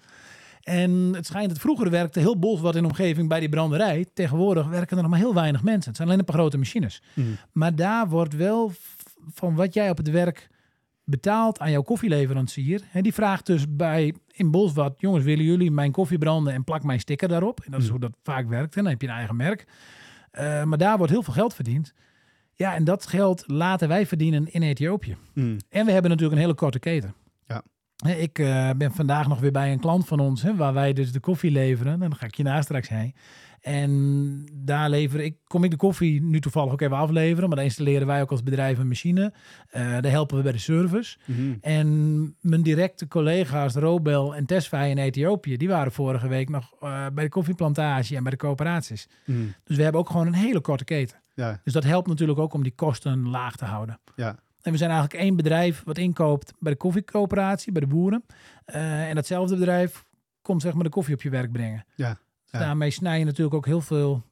En 0.63 0.91
het 0.91 1.27
schijnt 1.27 1.49
dat 1.49 1.59
vroeger 1.59 1.91
werkte 1.91 2.21
heel 2.21 2.39
Bolsward 2.39 2.75
in 2.77 2.83
de 2.83 2.89
omgeving 2.89 3.29
bij 3.29 3.41
die 3.41 3.49
branderij. 3.49 4.07
Tegenwoordig 4.15 4.67
werken 4.69 4.97
er 4.97 5.03
nog 5.03 5.11
maar 5.11 5.21
heel 5.21 5.35
weinig 5.35 5.63
mensen. 5.63 5.87
Het 5.89 5.97
zijn 5.97 6.09
alleen 6.09 6.19
een 6.21 6.25
paar 6.25 6.35
grote 6.37 6.59
machines. 6.59 7.03
Mhm. 7.15 7.27
Maar 7.53 7.75
daar 7.77 8.09
wordt 8.09 8.35
wel 8.37 8.73
van 9.33 9.55
wat 9.55 9.75
jij 9.75 9.91
op 9.91 9.97
het 9.97 10.11
werk 10.11 10.49
betaalt 11.05 11.59
aan 11.61 11.71
jouw 11.71 11.83
koffieleverancier. 11.83 12.81
Hè, 12.89 13.01
die 13.01 13.15
vraagt 13.15 13.47
dus 13.47 13.65
bij 13.77 14.15
in 14.33 14.51
Bolsward, 14.51 15.01
jongens, 15.01 15.25
willen 15.25 15.45
jullie 15.45 15.71
mijn 15.71 15.93
koffie 15.93 16.19
branden 16.19 16.53
en 16.53 16.65
plak 16.65 16.83
mijn 16.83 17.01
sticker 17.01 17.29
daarop? 17.29 17.61
En 17.61 17.71
dat 17.71 17.81
is 17.81 17.87
Mhm. 17.89 17.97
hoe 17.99 18.09
dat 18.09 18.17
vaak 18.23 18.49
werkt. 18.49 18.77
En 18.77 18.83
dan 18.83 18.93
heb 18.93 19.01
je 19.03 19.09
een 19.09 19.15
eigen 19.15 19.37
merk. 19.37 19.67
Eh, 20.31 20.63
maar 20.65 20.79
daar 20.79 20.97
wordt 20.97 21.13
heel 21.13 21.23
veel 21.23 21.33
geld 21.33 21.55
verdiend. 21.55 21.95
Ja, 22.55 22.75
en 22.75 22.85
dat 22.85 23.07
geld 23.07 23.45
laten 23.47 23.89
wij 23.89 24.07
verdienen 24.07 24.53
in 24.53 24.63
Ethiopië. 24.63 25.17
Mhm. 25.35 25.59
En 25.69 25.87
we 25.87 25.93
hebben 25.93 26.11
natuurlijk 26.11 26.37
een 26.37 26.43
hele 26.45 26.55
korte 26.55 26.79
keten. 26.79 27.15
Ja. 27.47 27.63
Ik 28.17 28.39
eh, 28.39 28.71
ben 28.77 28.93
vandaag 28.93 29.29
nog 29.29 29.41
weer 29.41 29.53
bij 29.53 29.73
een 29.73 29.81
klant 29.81 30.07
van 30.07 30.21
ons, 30.21 30.43
hè, 30.43 30.57
waar 30.57 30.73
wij 30.73 30.93
dus 30.93 31.13
de 31.13 31.21
koffie 31.21 31.51
leveren. 31.51 31.93
En 31.93 31.99
dan 32.01 32.17
ga 32.17 32.27
ik 32.27 32.35
je 32.35 32.43
na 32.43 32.63
straks 32.63 32.89
heen. 32.89 33.15
En 33.65 34.45
daar 34.53 34.91
lever 34.91 35.21
ik, 35.21 35.37
kom 35.47 35.65
ik 35.65 35.71
de 35.71 35.77
koffie 35.77 36.23
nu 36.23 36.41
toevallig 36.41 36.73
ook 36.73 36.81
even 36.81 36.97
afleveren. 36.97 37.49
Maar 37.49 37.57
dan 37.57 37.65
installeren 37.67 38.07
wij 38.07 38.23
ook 38.23 38.31
als 38.31 38.43
bedrijf 38.43 38.79
een 38.79 38.89
machine. 38.89 39.33
Eh 39.71 39.83
daar 40.01 40.11
helpen 40.11 40.37
we 40.37 40.43
bij 40.43 40.53
de 40.53 40.59
service. 40.59 41.19
Mhm. 41.25 41.55
En 41.61 42.37
mijn 42.41 42.63
directe 42.63 43.09
collega's 43.09 43.75
Robel 43.75 44.35
en 44.35 44.47
Tesfaye 44.47 44.91
in 44.91 44.99
Ethiopië, 44.99 45.57
die 45.57 45.69
waren 45.69 45.93
vorige 45.93 46.29
week 46.29 46.49
nog 46.49 46.73
eh, 46.81 47.07
bij 47.15 47.25
de 47.25 47.31
koffieplantage 47.31 48.17
en 48.17 48.23
bij 48.23 48.31
de 48.33 48.39
coöperaties. 48.39 49.09
Mhm. 49.27 49.39
Dus 49.65 49.77
we 49.77 49.83
hebben 49.83 50.01
ook 50.01 50.11
gewoon 50.11 50.27
een 50.27 50.35
hele 50.35 50.61
korte 50.61 50.85
keten. 50.85 51.23
Ja, 51.35 51.61
Dus 51.65 51.73
dat 51.73 51.85
helpt 51.85 52.09
natuurlijk 52.09 52.39
ook 52.39 52.55
om 52.55 52.63
die 52.63 52.75
kosten 52.75 53.29
laag 53.29 53.57
te 53.57 53.65
houden. 53.65 54.01
ja. 54.17 54.43
En 54.63 54.73
we 54.73 54.79
zijn 54.79 54.91
eigenlijk 54.91 55.23
één 55.23 55.37
bedrijf 55.37 55.83
wat 55.85 55.99
inkoopt 55.99 56.53
bij 56.59 56.73
de 56.73 56.79
koffiecoöperatie, 56.79 57.73
bij 57.73 57.81
de 57.81 57.87
boeren. 57.87 58.25
Eh, 58.65 59.09
en 59.09 59.15
datzelfde 59.15 59.57
bedrijf 59.57 60.05
komt 60.43 60.63
zeg 60.63 60.75
maar 60.75 60.85
de 60.85 60.91
koffie 60.91 61.15
op 61.15 61.23
je 61.23 61.31
werk 61.31 61.53
brengen. 61.53 61.85
Ja, 61.97 62.19
ja. 62.55 62.67
daarmee 62.67 62.91
snij 62.91 63.19
je 63.19 63.25
natuurlijk 63.25 63.57
ook 63.57 63.67
heel 63.67 63.81
veel, 63.81 64.23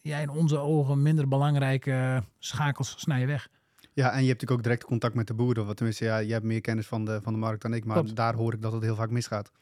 ja, 0.00 0.18
in 0.18 0.30
onze 0.30 0.58
ogen 0.58 1.02
minder 1.02 1.28
belangrijke 1.28 2.22
schakels 2.38 2.94
snij 2.98 3.20
je 3.20 3.26
weg. 3.26 3.48
Ja, 3.92 4.06
en 4.06 4.22
je 4.22 4.28
hebt 4.28 4.40
natuurlijk 4.40 4.50
ook 4.50 4.62
direct 4.62 4.84
contact 4.84 5.14
met 5.14 5.26
de 5.26 5.34
boeren. 5.34 5.66
Wat 5.66 5.76
tenminste, 5.76 6.04
ja, 6.04 6.18
je 6.18 6.32
hebt 6.32 6.44
meer 6.44 6.60
kennis 6.60 6.86
van 6.86 7.04
de, 7.04 7.20
van 7.22 7.32
de 7.32 7.38
markt 7.38 7.62
dan 7.62 7.74
ik. 7.74 7.84
Maar 7.84 7.96
Klopt. 7.96 8.16
daar 8.16 8.34
hoor 8.34 8.54
ik 8.54 8.62
dat 8.62 8.72
het 8.72 8.82
heel 8.82 8.94
vaak 8.94 9.10
misgaat. 9.10 9.52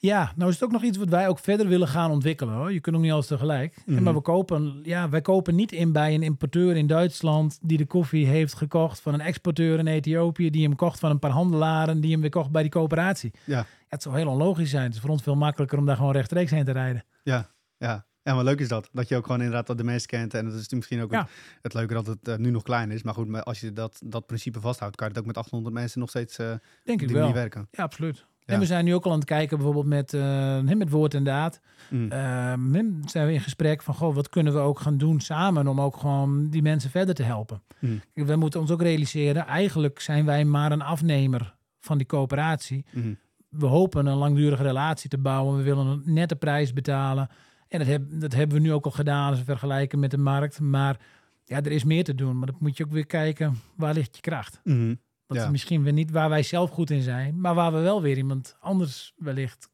Ja, 0.00 0.32
nou 0.36 0.48
is 0.50 0.54
het 0.54 0.64
ook 0.64 0.72
nog 0.72 0.82
iets 0.82 0.98
wat 0.98 1.08
wij 1.08 1.28
ook 1.28 1.38
verder 1.38 1.68
willen 1.68 1.88
gaan 1.88 2.10
ontwikkelen 2.10 2.54
hoor. 2.54 2.72
Je 2.72 2.80
kunt 2.80 2.96
ook 2.96 3.02
niet 3.02 3.12
alles 3.12 3.26
tegelijk. 3.26 3.76
Mhm. 3.86 4.02
Maar 4.02 4.14
we 4.14 4.20
kopen, 4.20 4.80
ja, 4.82 5.08
wij 5.08 5.20
kopen 5.20 5.54
niet 5.54 5.72
in 5.72 5.92
bij 5.92 6.14
een 6.14 6.22
importeur 6.22 6.76
in 6.76 6.86
Duitsland 6.86 7.58
die 7.62 7.78
de 7.78 7.86
koffie 7.86 8.26
heeft 8.26 8.54
gekocht 8.54 9.00
van 9.00 9.14
een 9.14 9.20
exporteur 9.20 9.78
in 9.78 9.86
Ethiopië, 9.86 10.50
die 10.50 10.62
hem 10.62 10.76
kocht 10.76 10.98
van 10.98 11.10
een 11.10 11.18
paar 11.18 11.30
handelaren, 11.30 12.00
die 12.00 12.12
hem 12.12 12.20
weer 12.20 12.30
kocht 12.30 12.50
bij 12.50 12.62
die 12.62 12.70
coöperatie. 12.70 13.32
Ja. 13.44 13.66
Het 13.88 14.02
zou 14.02 14.16
heel 14.16 14.28
onlogisch 14.28 14.70
zijn. 14.70 14.84
Het 14.84 14.94
is 14.94 15.00
voor 15.00 15.10
ons 15.10 15.22
veel 15.22 15.34
makkelijker 15.36 15.78
om 15.78 15.86
daar 15.86 15.96
gewoon 15.96 16.12
rechtstreeks 16.12 16.50
heen 16.50 16.64
te 16.64 16.72
rijden. 16.72 17.04
Ja, 17.22 17.50
ja. 17.78 18.06
Ja, 18.22 18.34
maar 18.34 18.44
leuk 18.44 18.60
is 18.60 18.68
dat. 18.68 18.88
Dat 18.92 19.08
je 19.08 19.16
ook 19.16 19.24
gewoon 19.24 19.38
inderdaad 19.40 19.66
dat 19.66 19.78
de 19.78 19.84
mensen 19.84 20.08
kent. 20.08 20.34
En 20.34 20.44
dat 20.44 20.54
is 20.54 20.68
misschien 20.68 21.00
ook 21.02 21.10
Ja. 21.10 21.20
het, 21.20 21.30
het 21.62 21.74
leuke 21.74 21.94
dat 21.94 22.06
het 22.06 22.28
eh, 22.28 22.36
nu 22.36 22.50
nog 22.50 22.62
klein 22.62 22.90
is. 22.90 23.02
Maar 23.02 23.14
goed, 23.14 23.28
maar 23.28 23.42
als 23.42 23.60
je 23.60 23.72
dat, 23.72 24.00
dat 24.04 24.26
principe 24.26 24.60
vasthoudt, 24.60 24.96
kan 24.96 25.06
je 25.06 25.12
het 25.12 25.20
ook 25.22 25.26
met 25.28 25.36
800 25.36 25.74
mensen 25.74 26.00
nog 26.00 26.08
steeds 26.08 26.38
op 26.38 26.60
Denk 26.84 27.00
ik 27.00 27.08
die 27.08 27.16
wel. 27.16 27.32
werken. 27.32 27.68
Ja, 27.70 27.82
absoluut. 27.82 28.26
Ja. 28.38 28.54
En 28.54 28.60
we 28.60 28.66
zijn 28.66 28.84
nu 28.84 28.94
ook 28.94 29.04
al 29.04 29.10
aan 29.12 29.18
het 29.18 29.26
kijken 29.28 29.56
bijvoorbeeld 29.56 29.86
met, 29.86 30.14
eh, 30.14 30.60
met 30.60 30.90
woord 30.90 31.14
en 31.14 31.24
daad. 31.24 31.60
Mm. 31.90 32.10
Ehm, 32.12 32.92
zijn 33.04 33.26
we 33.26 33.32
in 33.32 33.40
gesprek 33.40 33.82
van, 33.82 33.94
goh, 33.94 34.14
wat 34.14 34.28
kunnen 34.28 34.52
we 34.52 34.58
ook 34.58 34.78
gaan 34.80 34.98
doen 34.98 35.20
samen 35.20 35.66
om 35.66 35.80
ook 35.80 35.96
gewoon 35.96 36.50
die 36.50 36.62
mensen 36.62 36.90
verder 36.90 37.14
te 37.14 37.22
helpen. 37.22 37.62
Mm. 37.78 38.00
We 38.14 38.36
moeten 38.36 38.60
ons 38.60 38.70
ook 38.70 38.82
realiseren, 38.82 39.46
eigenlijk 39.46 40.00
zijn 40.00 40.24
wij 40.24 40.44
maar 40.44 40.72
een 40.72 40.82
afnemer 40.82 41.56
van 41.80 41.98
die 41.98 42.06
coöperatie. 42.06 42.84
Mhm. 42.92 43.12
We 43.48 43.66
hopen 43.66 44.06
een 44.06 44.16
langdurige 44.16 44.62
relatie 44.62 45.10
te 45.10 45.18
bouwen. 45.18 45.56
We 45.56 45.62
willen 45.62 45.86
een 45.86 46.02
nette 46.04 46.36
prijs 46.36 46.72
betalen. 46.72 47.28
En 47.68 47.78
dat, 47.78 47.88
heb, 47.88 48.02
dat 48.08 48.34
hebben 48.34 48.56
we 48.56 48.62
nu 48.62 48.72
ook 48.72 48.84
al 48.84 48.90
gedaan 48.90 49.30
als 49.30 49.38
we 49.38 49.44
vergelijken 49.44 49.98
met 49.98 50.10
de 50.10 50.18
markt. 50.18 50.60
Maar 50.60 51.00
ja, 51.44 51.56
er 51.56 51.72
is 51.72 51.84
meer 51.84 52.04
te 52.04 52.14
doen. 52.14 52.38
Maar 52.38 52.46
dan 52.46 52.56
moet 52.60 52.76
je 52.76 52.84
ook 52.84 52.92
weer 52.92 53.06
kijken, 53.06 53.56
waar 53.76 53.94
ligt 53.94 54.14
je 54.16 54.20
kracht? 54.22 54.60
Mhm. 54.64 54.94
Dat 55.26 55.36
Ja. 55.36 55.50
misschien 55.50 55.82
weer 55.82 55.92
niet 55.92 56.10
waar 56.10 56.28
wij 56.28 56.42
zelf 56.42 56.70
goed 56.70 56.90
in 56.90 57.02
zijn, 57.02 57.40
maar 57.40 57.54
waar 57.54 57.72
we 57.72 57.78
wel 57.80 58.02
weer 58.02 58.16
iemand 58.16 58.56
anders 58.60 59.12
wellicht 59.16 59.68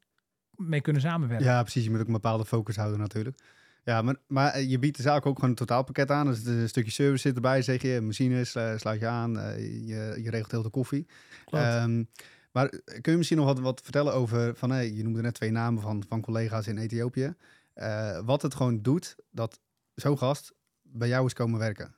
mee 0.56 0.80
kunnen 0.80 1.02
samenwerken. 1.02 1.46
Ja, 1.46 1.62
precies. 1.62 1.84
Je 1.84 1.90
moet 1.90 2.00
ook 2.00 2.06
een 2.06 2.12
bepaalde 2.12 2.44
focus 2.44 2.76
houden 2.76 2.98
natuurlijk. 2.98 3.38
Ja, 3.84 4.02
maar, 4.02 4.16
maar 4.26 4.50
eh, 4.52 4.70
je 4.70 4.78
biedt 4.78 4.96
dus 4.96 5.04
eigenlijk 5.06 5.26
ook 5.26 5.34
gewoon 5.34 5.50
een 5.50 5.56
totaalpakket 5.56 6.10
aan. 6.10 6.26
Dus 6.26 6.44
er 6.46 6.54
is 6.56 6.62
een 6.62 6.68
stukje 6.68 6.90
service 6.90 7.20
zit 7.22 7.34
erbij, 7.34 7.62
zeg 7.62 7.82
je. 7.82 8.00
Machines, 8.00 8.54
eh, 8.54 8.76
sluit 8.76 9.00
je 9.00 9.06
aan. 9.06 9.38
eh, 9.38 9.56
je, 9.88 10.20
je 10.22 10.30
regelt 10.30 10.50
heel 10.50 10.62
de 10.62 10.70
koffie. 10.70 11.06
Klopt. 11.44 11.64
Ehm, 11.64 12.02
maar 12.54 12.68
kun 13.00 13.12
je 13.12 13.16
misschien 13.16 13.38
nog 13.38 13.46
wat, 13.46 13.58
wat 13.58 13.80
vertellen 13.80 14.14
over... 14.14 14.56
Van, 14.56 14.70
hey, 14.70 14.92
je 14.92 15.02
noemde 15.02 15.20
net 15.20 15.34
twee 15.34 15.50
namen 15.50 15.82
van, 15.82 16.04
van 16.08 16.20
collega's 16.20 16.66
in 16.66 16.78
Ethiopië. 16.78 17.34
Eh, 17.72 18.20
wat 18.24 18.42
het 18.42 18.54
gewoon 18.54 18.82
doet 18.82 19.16
dat 19.30 19.60
zo'n 19.94 20.18
gast 20.18 20.52
bij 20.82 21.08
jou 21.08 21.26
is 21.26 21.32
komen 21.32 21.58
werken. 21.58 21.94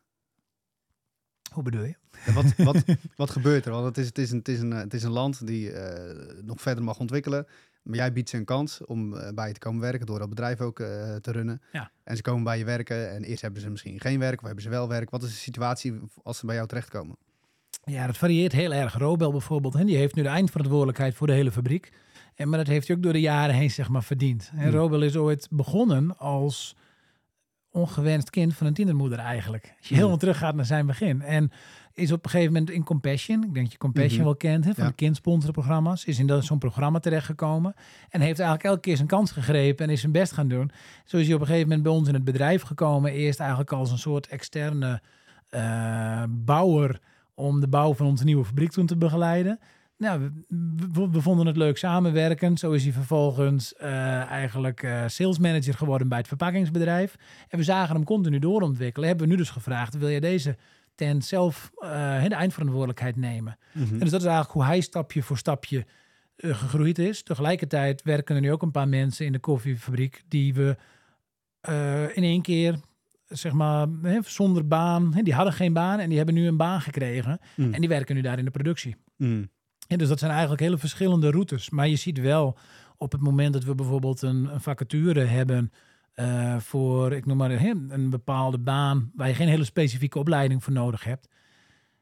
Hoe 1.53 1.63
bedoel 1.63 1.85
je? 1.85 1.97
En 2.25 2.35
wat, 2.35 2.57
wat, 2.73 2.85
wat 3.17 3.31
gebeurt 3.31 3.67
er? 3.67 3.73
Want 3.73 3.85
het 3.85 3.99
is, 3.99 4.07
het, 4.07 4.19
is 4.19 4.31
een, 4.31 4.39
het, 4.39 4.49
is 4.49 4.61
een, 4.61 4.73
eh, 4.73 4.79
het 4.79 4.95
is 4.95 5.03
een 5.03 5.11
land 5.11 5.47
die 5.47 5.73
eh, 5.73 6.43
nog 6.43 6.61
verder 6.61 6.85
mag 6.85 6.99
ontwikkelen. 6.99 7.47
Maar 7.87 7.97
jij 7.97 8.13
biedt 8.13 8.29
ze 8.29 8.37
een 8.37 8.45
kans 8.45 8.85
om 8.85 9.17
eh, 9.17 9.33
bij 9.35 9.47
je 9.47 9.53
te 9.53 9.59
komen 9.59 9.81
werken, 9.81 10.07
door 10.07 10.19
dat 10.19 10.29
bedrijf 10.29 10.61
ook 10.61 10.81
eh, 10.81 11.15
te 11.15 11.33
runnen. 11.33 11.63
Ja. 11.73 11.91
En 12.05 12.17
ze 12.17 12.23
komen 12.23 12.45
bij 12.45 12.59
je 12.59 12.65
werken 12.65 13.11
en 13.11 13.25
eerst 13.25 13.43
hebben 13.43 13.61
ze 13.61 13.71
misschien 13.71 14.01
geen 14.01 14.19
werk, 14.19 14.41
of 14.41 14.47
hebben 14.47 14.63
ze 14.63 14.69
wel 14.69 14.89
werk. 14.89 15.11
Wat 15.11 15.23
is 15.23 15.31
de 15.31 15.37
situatie 15.37 16.01
als 16.23 16.39
ze 16.39 16.47
bij 16.47 16.55
jou 16.55 16.69
terechtkomen? 16.69 17.17
Ja, 17.91 18.07
dat 18.07 18.17
varieert 18.17 18.53
heel 18.53 18.73
erg. 18.73 18.95
Robel 18.99 19.31
bijvoorbeeld, 19.31 19.75
hè, 19.75 19.85
die 19.85 19.97
heeft 19.97 20.15
nu 20.15 20.23
de 20.23 20.29
eindverantwoordelijkheid 20.29 21.15
voor 21.15 21.27
de 21.27 21.33
hele 21.33 21.53
fabriek. 21.53 21.93
En, 22.35 22.49
maar 22.49 22.59
dat 22.59 22.67
heeft 22.69 22.87
hij 22.87 22.97
ook 22.97 23.03
door 23.03 23.13
de 23.13 23.21
jaren 23.21 23.55
heen 23.55 23.71
zeg 23.71 23.89
maar, 23.89 24.03
verdiend. 24.03 24.51
En 24.55 24.63
Hmm. 24.63 24.71
Robel 24.71 25.03
is 25.03 25.17
ooit 25.17 25.49
begonnen 25.51 26.19
als 26.19 26.77
ongewenst 27.71 28.31
kind 28.31 28.55
van 28.55 28.67
een 28.67 28.75
tienermoeder 28.75 29.19
eigenlijk. 29.19 29.63
Als 29.65 29.75
je 29.79 29.87
Hmm. 29.87 29.97
helemaal 29.97 30.17
teruggaat 30.19 30.55
naar 30.55 30.65
zijn 30.65 30.87
begin. 30.87 31.23
En 31.23 31.51
is 31.93 32.13
op 32.13 32.25
een 32.25 32.31
gegeven 32.31 32.53
moment 32.53 32.71
in 32.71 32.85
Compassion, 32.85 33.37
ik 33.45 33.53
denk 33.53 33.65
dat 33.65 33.73
je 33.73 33.79
Compassion 33.79 34.15
Mhm. 34.17 34.25
wel 34.25 34.37
kent, 34.37 34.65
hè, 34.65 34.75
van 34.75 34.83
Ja. 34.85 34.89
de 34.91 34.95
kindsponsorprogramma's, 34.97 36.05
is 36.05 36.19
in 36.19 36.27
dat- 36.27 36.45
zo'n 36.45 36.59
programma 36.59 36.99
terechtgekomen. 36.99 37.75
En 38.09 38.21
heeft 38.21 38.39
eigenlijk 38.39 38.69
elke 38.69 38.81
keer 38.81 38.97
zijn 38.97 39.09
kans 39.09 39.31
gegrepen 39.31 39.87
en 39.87 39.93
is 39.93 40.01
zijn 40.01 40.13
best 40.13 40.33
gaan 40.33 40.49
doen. 40.49 40.71
Zo 41.05 41.17
is 41.17 41.27
hij 41.27 41.35
op 41.35 41.41
een 41.41 41.47
gegeven 41.47 41.69
moment 41.69 41.85
bij 41.87 41.93
ons 41.97 42.09
in 42.09 42.15
het 42.15 42.25
bedrijf 42.25 42.63
gekomen. 42.63 43.13
Eerst 43.13 43.41
eigenlijk 43.41 43.73
als 43.73 43.91
een 43.91 43.99
soort 43.99 44.27
externe 44.27 45.01
eh, 45.49 46.23
bouwer 46.29 47.01
om 47.37 47.61
de 47.61 47.69
bouw 47.69 47.95
van 47.95 48.07
onze 48.07 48.25
nieuwe 48.25 48.45
fabriek 48.45 48.71
toen 48.71 48.87
te 48.87 48.97
begeleiden. 48.97 49.59
Nou, 49.99 50.31
we, 50.93 51.21
vonden 51.21 51.47
het 51.47 51.57
leuk 51.57 51.77
samenwerken. 51.79 52.57
Zo 52.57 52.73
is 52.73 52.83
hij 52.83 52.93
vervolgens 52.93 53.75
eh, 53.75 53.91
eigenlijk 54.23 54.83
eh 54.83 55.03
sales 55.07 55.39
manager 55.39 55.75
geworden 55.75 56.09
bij 56.09 56.19
het 56.19 56.29
verpakkingsbedrijf. 56.29 57.17
En 57.49 57.59
we 57.59 57.65
zagen 57.65 57.95
hem 57.95 58.05
continu 58.05 58.39
doorontwikkelen. 58.39 59.09
Hebben 59.09 59.27
we 59.27 59.33
nu 59.33 59.39
dus 59.39 59.51
gevraagd, 59.51 59.99
wil 59.99 60.09
je 60.09 60.21
deze 60.21 60.57
tent 60.95 61.25
zelf 61.25 61.71
eh, 61.79 62.25
de 62.25 62.35
eindverantwoordelijkheid 62.35 63.17
nemen? 63.17 63.59
En 63.73 63.99
dus 63.99 64.11
dat 64.11 64.21
is 64.21 64.27
eigenlijk 64.27 64.51
hoe 64.51 64.65
hij 64.65 64.81
stapje 64.81 65.23
voor 65.23 65.39
stapje 65.39 65.87
gegroeid 66.37 66.99
is. 66.99 67.23
Tegelijkertijd 67.23 68.03
werken 68.03 68.35
er 68.35 68.41
nu 68.41 68.53
ook 68.53 68.63
een 68.63 68.71
paar 68.71 68.89
mensen 68.89 69.27
in 69.27 69.33
de 69.33 69.39
koffiefabriek 69.39 70.23
die 70.29 70.55
we 70.55 70.77
in 72.15 72.23
één 72.23 72.43
keer, 72.43 72.81
zeg 73.29 73.53
maar, 73.53 73.87
hè, 74.03 74.19
zonder 74.25 74.67
baan, 74.67 75.15
hè, 75.15 75.23
die 75.23 75.35
hadden 75.35 75.53
geen 75.53 75.73
baan 75.73 75.99
en 75.99 76.09
die 76.09 76.17
hebben 76.17 76.35
nu 76.35 76.47
een 76.47 76.57
baan 76.57 76.81
gekregen. 76.81 77.39
Mm. 77.57 77.73
En 77.75 77.81
die 77.81 77.89
werken 77.89 78.15
nu 78.15 78.21
daar 78.21 78.39
in 78.39 78.45
de 78.45 78.51
productie. 78.51 78.97
Mm. 79.17 79.49
En 79.89 79.99
dus 79.99 80.09
dat 80.09 80.19
zijn 80.19 80.31
eigenlijk 80.31 80.61
hele 80.61 80.79
verschillende 80.79 81.31
routes. 81.31 81.71
Maar 81.71 81.89
je 81.89 81.97
ziet 81.97 82.19
wel 82.21 82.59
op 82.97 83.13
het 83.13 83.21
moment 83.21 83.53
dat 83.53 83.65
we 83.65 83.75
bijvoorbeeld 83.75 84.23
een, 84.23 84.53
een 84.55 84.61
vacature 84.61 85.25
hebben 85.25 85.73
eh, 86.13 86.57
voor, 86.59 87.13
ik 87.13 87.27
noem 87.27 87.37
maar 87.37 87.51
een, 87.51 87.87
een 87.91 88.11
bepaalde 88.11 88.59
baan 88.59 89.11
waar 89.15 89.29
je 89.29 89.35
geen 89.35 89.49
hele 89.49 89.65
specifieke 89.65 90.19
opleiding 90.19 90.65
voor 90.65 90.73
nodig 90.73 91.05
hebt. 91.05 91.29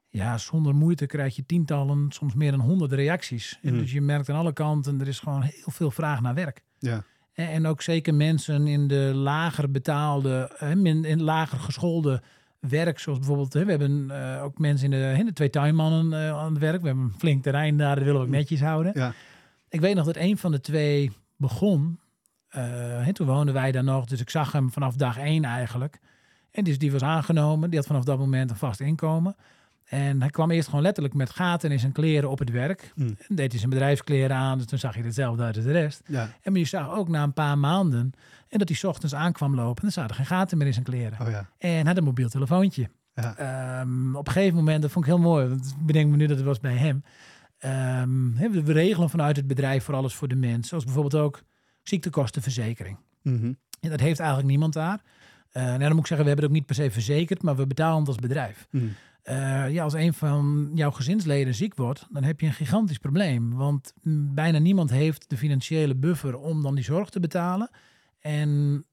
Ja, 0.09 0.39
zonder 0.39 0.75
moeite 0.75 1.07
krijg 1.07 1.37
je 1.37 1.47
tientallen, 1.47 2.07
soms 2.09 2.35
meer 2.35 2.51
dan 2.51 2.61
honderd 2.61 2.93
reacties. 2.93 3.59
En 3.62 3.70
Mhm. 3.72 3.81
dus 3.83 3.93
je 3.93 4.01
merkt 4.01 4.29
aan 4.29 4.37
alle 4.37 4.53
kanten, 4.53 5.01
er 5.01 5.09
is 5.09 5.18
gewoon 5.18 5.43
heel 5.43 5.70
veel 5.70 5.91
vraag 5.91 6.20
naar 6.20 6.35
werk. 6.35 6.62
Ja. 6.79 7.05
En, 7.35 7.66
ook 7.66 7.82
zeker 7.82 8.14
mensen 8.14 8.66
in 8.66 8.89
de 8.89 9.11
lager 9.14 9.70
betaalde, 9.70 10.51
min- 10.76 11.05
in 11.05 11.22
lager 11.22 11.59
geschoolde 11.59 12.22
werk, 12.61 12.99
zoals 12.99 13.18
bijvoorbeeld, 13.18 13.53
we 13.53 13.64
hebben 13.64 14.11
eh, 14.11 14.43
ook 14.43 14.59
mensen 14.59 14.93
in 14.93 15.01
de, 15.01 15.18
in 15.18 15.26
de 15.26 15.32
twee 15.32 15.51
tuinmannen 15.51 16.12
eh, 16.12 16.30
aan 16.39 16.53
het 16.53 16.62
werk. 16.62 16.80
We 16.80 16.87
hebben 16.87 17.05
een 17.05 17.18
flink 17.18 17.43
terrein 17.43 17.76
daar, 17.76 17.95
dat 17.95 18.05
willen 18.05 18.20
we 18.20 18.26
ook 18.26 18.32
netjes 18.32 18.61
houden. 18.61 18.93
Ja. 18.95 19.12
Ik 19.68 19.80
weet 19.80 19.95
nog 19.95 20.05
dat 20.07 20.16
een 20.16 20.39
van 20.39 20.51
de 20.51 20.61
twee 20.61 21.11
begon. 21.37 21.99
hè, 22.49 23.12
toen 23.12 23.26
woonden 23.26 23.55
wij 23.55 23.72
daar 23.72 23.85
nog, 23.85 24.05
dus 24.05 24.20
ik 24.20 24.30
zag 24.30 24.53
hem 24.53 24.70
vanaf 24.72 24.95
dag 24.97 25.18
één 25.18 25.45
eigenlijk. 25.45 25.99
En 26.51 26.64
dus 26.64 26.78
die 26.78 26.93
was 26.93 27.03
aangenomen, 27.03 27.68
die 27.70 27.78
had 27.78 27.89
vanaf 27.89 28.05
dat 28.05 28.18
moment 28.18 28.51
een 28.51 28.57
vast 28.57 28.80
inkomen. 28.80 29.37
En 29.95 30.20
hij 30.20 30.30
kwam 30.30 30.51
eerst 30.51 30.68
gewoon 30.68 30.82
letterlijk 30.82 31.14
met 31.14 31.30
gaten 31.30 31.70
in 31.70 31.78
zijn 31.78 31.92
kleren 31.92 32.30
op 32.30 32.38
het 32.38 32.51
werk. 32.51 32.92
Mm. 32.95 33.16
En 33.28 33.34
deed 33.34 33.51
hij 33.51 33.59
zijn 33.59 33.70
bedrijfskleren 33.70 34.36
aan, 34.36 34.59
dus 34.59 34.66
toen 34.66 34.78
zag 34.78 34.97
je 34.97 35.03
hetzelfde 35.03 35.42
uit 35.42 35.57
als 35.57 35.64
de 35.64 35.72
rest. 35.72 36.03
Ja. 36.07 36.30
En 36.42 36.53
maar 36.53 36.61
je 36.61 36.66
zag 36.66 36.90
ook 36.90 37.09
na 37.09 37.22
een 37.22 37.32
paar 37.32 37.59
maanden 37.59 38.12
en 38.49 38.59
dat 38.59 38.68
hij 38.68 38.76
's 38.76 38.84
ochtends 38.84 39.14
aankwam 39.14 39.55
lopen. 39.55 39.82
En 39.82 39.88
er 39.88 39.95
zaten 39.95 40.16
geen 40.16 40.26
gaten 40.26 40.59
meer 40.59 40.66
in 40.66 40.72
zijn 40.72 40.84
kleren. 40.84 41.20
Oh 41.20 41.28
ja. 41.28 41.49
En 41.59 41.86
had 41.86 41.97
een 41.97 42.05
mobiel 42.05 42.28
telefoontje. 42.28 42.90
Ja. 43.14 43.36
Ehm, 43.36 44.16
op 44.16 44.26
een 44.26 44.32
gegeven 44.32 44.57
moment, 44.57 44.82
dat 44.82 44.90
vond 44.90 45.07
ik 45.07 45.11
heel 45.11 45.20
mooi. 45.20 45.49
Want 45.49 45.66
ik 45.66 45.86
bedenk 45.86 46.11
me 46.11 46.16
nu 46.16 46.26
dat 46.26 46.36
het 46.36 46.47
was 46.47 46.61
bij 46.61 46.76
hem. 46.76 47.03
Hè, 48.36 48.51
we 48.51 48.72
regelen 48.72 49.11
vanuit 49.11 49.36
het 49.36 49.47
bedrijf 49.47 49.84
voor 49.84 49.95
alles 49.95 50.14
voor 50.14 50.28
de 50.28 50.34
mens. 50.34 50.68
Zoals 50.68 50.84
bijvoorbeeld 50.84 51.22
ook 51.22 51.42
ziektekostenverzekering. 51.82 52.99
Mhm. 53.22 53.53
En 53.80 53.90
dat 53.90 54.01
heeft 54.01 54.18
eigenlijk 54.18 54.49
niemand 54.49 54.72
daar. 54.72 55.03
Eh 55.51 55.62
nou, 55.62 55.78
dan 55.78 55.90
moet 55.90 55.99
ik 55.99 56.07
zeggen, 56.07 56.26
we 56.26 56.32
hebben 56.32 56.45
het 56.45 56.45
ook 56.45 56.59
niet 56.59 56.66
per 56.66 56.74
se 56.74 56.90
verzekerd, 56.90 57.42
maar 57.42 57.57
we 57.57 57.66
betalen 57.66 57.99
het 57.99 58.09
als 58.09 58.16
bedrijf. 58.16 58.66
Mhm. 58.70 58.86
Eh, 59.25 59.70
ja, 59.70 59.83
als 59.83 59.93
een 59.95 60.14
van 60.14 60.70
jouw 60.75 60.91
gezinsleden 60.91 61.55
ziek 61.55 61.75
wordt, 61.75 62.07
dan 62.11 62.22
heb 62.22 62.41
je 62.41 62.47
een 62.47 62.53
gigantisch 62.53 62.99
probleem. 62.99 63.55
Want 63.55 63.93
mm, 64.03 64.35
bijna 64.35 64.59
niemand 64.59 64.91
heeft 64.91 65.31
de 65.31 65.37
financiële 65.37 65.95
buffer 65.97 66.37
om 66.39 66.62
dan 66.62 66.75
die 66.75 66.85
zorg 66.85 67.09
te 67.11 67.20
betalen. 67.20 67.70
En 68.20 68.85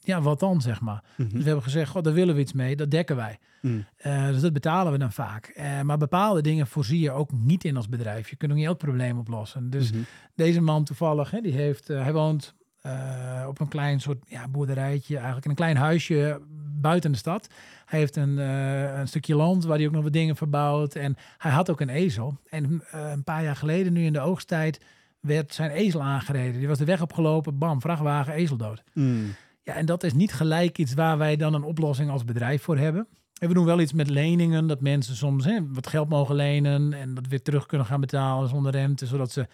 ja, 0.00 0.20
wat 0.22 0.40
dan, 0.40 0.60
zeg 0.60 0.80
maar. 0.80 1.04
Mhm. 1.16 1.28
Dus 1.28 1.38
we 1.38 1.44
hebben 1.44 1.62
gezegd, 1.62 1.90
god, 1.90 2.04
daar 2.04 2.12
willen 2.12 2.34
we 2.34 2.40
iets 2.40 2.52
mee, 2.52 2.76
dat 2.76 2.90
dekken 2.90 3.16
wij. 3.16 3.38
Mhm. 3.62 3.80
Eh, 3.96 4.26
dus 4.28 4.40
dat 4.40 4.52
betalen 4.52 4.92
we 4.92 4.98
dan 4.98 5.12
vaak. 5.12 5.46
Eh, 5.46 5.80
maar 5.80 5.98
bepaalde 5.98 6.40
dingen 6.40 6.66
voorzie 6.66 7.00
je 7.00 7.10
ook 7.10 7.32
niet 7.32 7.64
in 7.64 7.76
als 7.76 7.88
bedrijf. 7.88 8.30
Je 8.30 8.36
kunt 8.36 8.50
ook 8.50 8.56
niet 8.56 8.66
elk 8.66 8.78
probleem 8.78 9.18
oplossen. 9.18 9.70
Dus 9.70 9.92
Mhm. 9.92 10.02
deze 10.34 10.60
man 10.60 10.84
toevallig, 10.84 11.30
hè, 11.30 11.40
die 11.40 11.52
heeft, 11.52 11.88
hij 11.88 12.12
woont 12.12 12.54
eh, 12.84 13.44
op 13.48 13.60
een 13.60 13.68
klein 13.68 14.00
soort 14.00 14.18
ja, 14.26 14.48
boerderijtje, 14.48 15.14
eigenlijk 15.14 15.44
in 15.44 15.50
een 15.50 15.56
klein 15.56 15.76
huisje 15.76 16.40
buiten 16.80 17.12
de 17.12 17.18
stad. 17.18 17.48
Hij 17.84 17.98
heeft 17.98 18.16
een, 18.16 18.38
eh, 18.38 18.98
een 18.98 19.08
stukje 19.08 19.34
land 19.34 19.64
waar 19.64 19.76
hij 19.76 19.86
ook 19.86 19.92
nog 19.92 20.02
wat 20.02 20.12
dingen 20.12 20.36
verbouwt. 20.36 20.94
En 20.94 21.16
hij 21.38 21.50
had 21.50 21.70
ook 21.70 21.80
een 21.80 21.88
ezel. 21.88 22.38
En 22.48 22.82
eh, 22.90 23.10
een 23.10 23.24
paar 23.24 23.42
jaar 23.42 23.56
geleden, 23.56 23.92
nu 23.92 24.04
in 24.04 24.12
de 24.12 24.20
oogsttijd, 24.20 24.80
werd 25.20 25.54
zijn 25.54 25.70
ezel 25.70 26.02
aangereden. 26.02 26.58
Die 26.58 26.68
was 26.68 26.78
de 26.78 26.84
weg 26.84 27.02
opgelopen, 27.02 27.58
bam, 27.58 27.80
vrachtwagen, 27.80 28.32
ezel 28.32 28.56
dood. 28.56 28.82
Mhm. 28.92 29.24
Ja, 29.62 29.74
en 29.74 29.86
dat 29.86 30.02
is 30.02 30.12
niet 30.12 30.32
gelijk 30.32 30.78
iets 30.78 30.94
waar 30.94 31.18
wij 31.18 31.36
dan 31.36 31.54
een 31.54 31.62
oplossing 31.62 32.10
als 32.10 32.24
bedrijf 32.24 32.62
voor 32.62 32.78
hebben. 32.78 33.06
En 33.40 33.48
we 33.48 33.54
doen 33.54 33.64
wel 33.64 33.80
iets 33.80 33.92
met 33.92 34.10
leningen, 34.10 34.66
dat 34.66 34.80
mensen 34.80 35.16
soms 35.16 35.44
hè, 35.44 35.72
wat 35.72 35.86
geld 35.86 36.08
mogen 36.08 36.34
lenen 36.34 36.92
en 36.92 37.14
dat 37.14 37.26
weer 37.26 37.42
terug 37.42 37.66
kunnen 37.66 37.86
gaan 37.86 38.00
betalen 38.00 38.48
zonder 38.48 38.72
rente, 38.72 39.06
zodat 39.06 39.30
ze, 39.30 39.46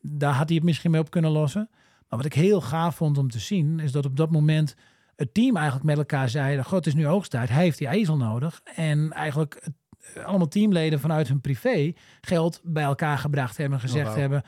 daar 0.00 0.34
had 0.34 0.46
hij 0.46 0.56
het 0.56 0.64
misschien 0.64 0.90
mee 0.90 1.00
op 1.00 1.10
kunnen 1.10 1.30
lossen. 1.30 1.68
Maar 2.12 2.20
wat 2.22 2.32
ik 2.32 2.40
heel 2.42 2.60
gaaf 2.60 2.96
vond 2.96 3.18
om 3.18 3.30
te 3.30 3.38
zien, 3.38 3.80
is 3.80 3.92
dat 3.92 4.04
op 4.04 4.16
dat 4.16 4.30
moment 4.30 4.74
het 5.16 5.34
team 5.34 5.56
eigenlijk 5.56 5.84
met 5.86 5.98
elkaar 5.98 6.28
zei, 6.28 6.62
god, 6.62 6.72
het 6.72 6.86
is 6.86 6.94
nu 6.94 7.08
oogsttijd, 7.08 7.48
hij 7.48 7.62
heeft 7.62 7.78
die 7.78 7.88
ezel 7.88 8.16
nodig. 8.16 8.60
En 8.74 9.12
eigenlijk 9.12 9.70
eh, 10.14 10.24
allemaal 10.24 10.48
teamleden 10.48 11.00
vanuit 11.00 11.28
hun 11.28 11.40
privé 11.40 11.92
geld 12.20 12.60
bij 12.64 12.82
elkaar 12.82 13.18
gebracht 13.18 13.56
hebben 13.56 13.78
en 13.78 13.84
gezegd 13.84 14.06
wauw. 14.06 14.18
hebben, 14.18 14.42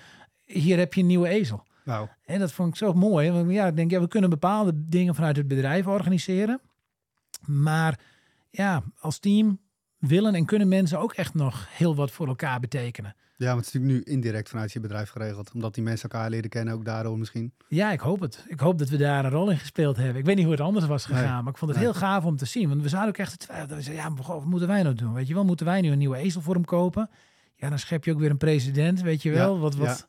hier 0.45 0.79
heb 0.79 0.95
je 0.95 1.01
een 1.01 1.07
nieuwe 1.07 1.29
ezel. 1.29 1.67
Wauw. 1.85 2.09
En 2.25 2.39
dat 2.39 2.53
vond 2.53 2.69
ik 2.69 2.77
zo 2.77 2.93
mooi. 2.93 3.31
Want 3.31 3.51
ja, 3.51 3.67
ik 3.67 3.77
denk, 3.77 3.91
ja, 3.91 4.01
we 4.01 4.09
kunnen 4.09 4.31
bepaalde 4.31 4.73
dingen 4.75 5.15
vanuit 5.15 5.37
het 5.37 5.49
bedrijf 5.49 5.87
organiseren. 5.87 6.61
Maar 7.47 8.01
ja, 8.51 8.83
als 8.99 9.19
team 9.19 9.61
willen 9.99 10.35
en 10.35 10.45
kunnen 10.45 10.69
mensen 10.69 10.99
ook 10.99 11.13
echt 11.13 11.35
nog 11.35 11.67
heel 11.71 11.95
wat 11.95 12.11
voor 12.11 12.27
elkaar 12.27 12.61
betekenen. 12.61 13.17
Ja, 13.37 13.47
maar 13.47 13.57
het 13.57 13.67
is 13.67 13.73
natuurlijk 13.73 14.07
nu 14.07 14.13
indirect 14.13 14.49
vanuit 14.49 14.73
je 14.73 14.81
bedrijf 14.81 15.11
geregeld. 15.11 15.51
Omdat 15.55 15.75
die 15.75 15.83
mensen 15.83 16.11
elkaar 16.11 16.31
leren 16.31 16.51
kennen, 16.51 16.75
ook 16.75 16.85
daardoor 16.85 17.19
misschien. 17.19 17.53
Ja, 17.69 17.93
ik 17.93 18.01
hoop 18.01 18.21
het. 18.21 18.45
Ik 18.49 18.61
hoop 18.61 18.79
dat 18.79 18.89
we 18.89 18.97
daar 18.97 19.25
een 19.25 19.31
rol 19.31 19.51
in 19.51 19.59
gespeeld 19.59 19.97
hebben. 19.97 20.17
Ik 20.17 20.25
weet 20.25 20.35
niet 20.37 20.45
hoe 20.45 20.55
het 20.55 20.63
anders 20.63 20.87
was 20.87 21.05
gegaan, 21.05 21.33
Nee. 21.35 21.43
maar 21.43 21.53
ik 21.53 21.59
vond 21.59 21.71
het 21.71 21.81
Nee. 21.81 21.91
heel 21.91 21.99
gaaf 22.01 22.25
om 22.25 22.37
te 22.37 22.45
zien. 22.45 22.69
Want 22.69 22.83
we 22.83 22.89
zouden 22.89 23.11
ook 23.11 23.19
echt 23.19 23.31
te 23.31 23.47
twijfelen. 23.47 23.77
We 23.77 23.83
zeiden, 23.83 24.05
ja, 24.05 24.23
wat 24.27 24.45
moeten 24.45 24.69
wij 24.69 24.83
nou 24.83 24.95
doen? 24.95 25.13
Weet 25.13 25.27
je 25.29 25.35
wel, 25.35 25.45
moeten 25.45 25.67
wij 25.67 25.81
nu 25.81 25.91
een 25.91 25.99
nieuwe 25.99 26.17
ezel 26.17 26.41
voor 26.41 26.55
hem 26.55 26.65
kopen? 26.65 27.11
Ja, 27.57 27.69
dan 27.69 27.79
schep 27.79 28.05
je 28.05 28.13
ook 28.13 28.19
weer 28.19 28.31
een 28.31 28.37
president, 28.37 29.01
weet 29.03 29.23
je 29.23 29.31
wel. 29.31 29.55
Ja, 29.55 29.61
wat 29.61 29.75
wat 29.85 30.07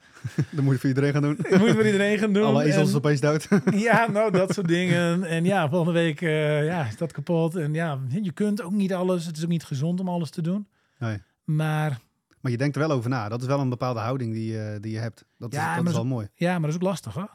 Dat 0.52 0.64
moet 0.64 0.74
je 0.74 0.80
voor 0.80 0.90
iedereen 0.90 1.12
gaan 1.14 1.22
doen. 1.22 1.38
moet 1.60 1.70
voor 1.72 1.86
iedereen 1.86 2.18
gaan 2.18 2.34
doen. 2.34 2.44
Alle 2.44 2.64
ezels 2.64 2.90
En- 2.90 2.96
opeens 2.96 3.20
dood. 3.22 3.48
Ja, 3.72 4.08
nou, 4.12 4.32
dat 4.32 4.54
soort 4.54 4.68
dingen. 4.68 5.24
En 5.24 5.44
ja, 5.46 5.70
volgende 5.70 5.94
week 6.00 6.22
eh, 6.22 6.66
ja, 6.66 6.86
is 6.86 6.98
dat 6.98 7.12
kapot. 7.12 7.56
En 7.56 7.74
ja, 7.74 8.00
je 8.22 8.32
kunt 8.32 8.62
ook 8.62 8.72
niet 8.72 8.94
alles. 8.94 9.26
Het 9.26 9.38
is 9.38 9.44
ook 9.44 9.50
niet 9.50 9.64
gezond 9.64 10.00
om 10.00 10.10
alles 10.10 10.30
te 10.30 10.42
doen. 10.42 10.68
Nee. 11.00 11.22
Maar 11.44 12.00
Maar 12.46 12.54
je 12.54 12.60
denkt 12.60 12.76
er 12.76 12.88
wel 12.88 12.98
over 12.98 13.10
na. 13.10 13.30
Dat 13.30 13.42
is 13.42 13.48
wel 13.48 13.60
een 13.60 13.70
bepaalde 13.70 14.00
houding 14.00 14.34
die, 14.34 14.62
eh, 14.62 14.82
die 14.82 14.92
je 14.92 14.98
hebt. 15.00 15.26
Dat 15.38 15.54
is, 15.54 15.60
dat 15.76 15.88
is 15.88 15.94
wel 15.94 16.06
mooi. 16.06 16.28
ja, 16.34 16.52
maar 16.52 16.62
dat 16.62 16.70
is 16.70 16.76
ook 16.76 16.82
lastig 16.82 17.14
hoor. 17.14 17.30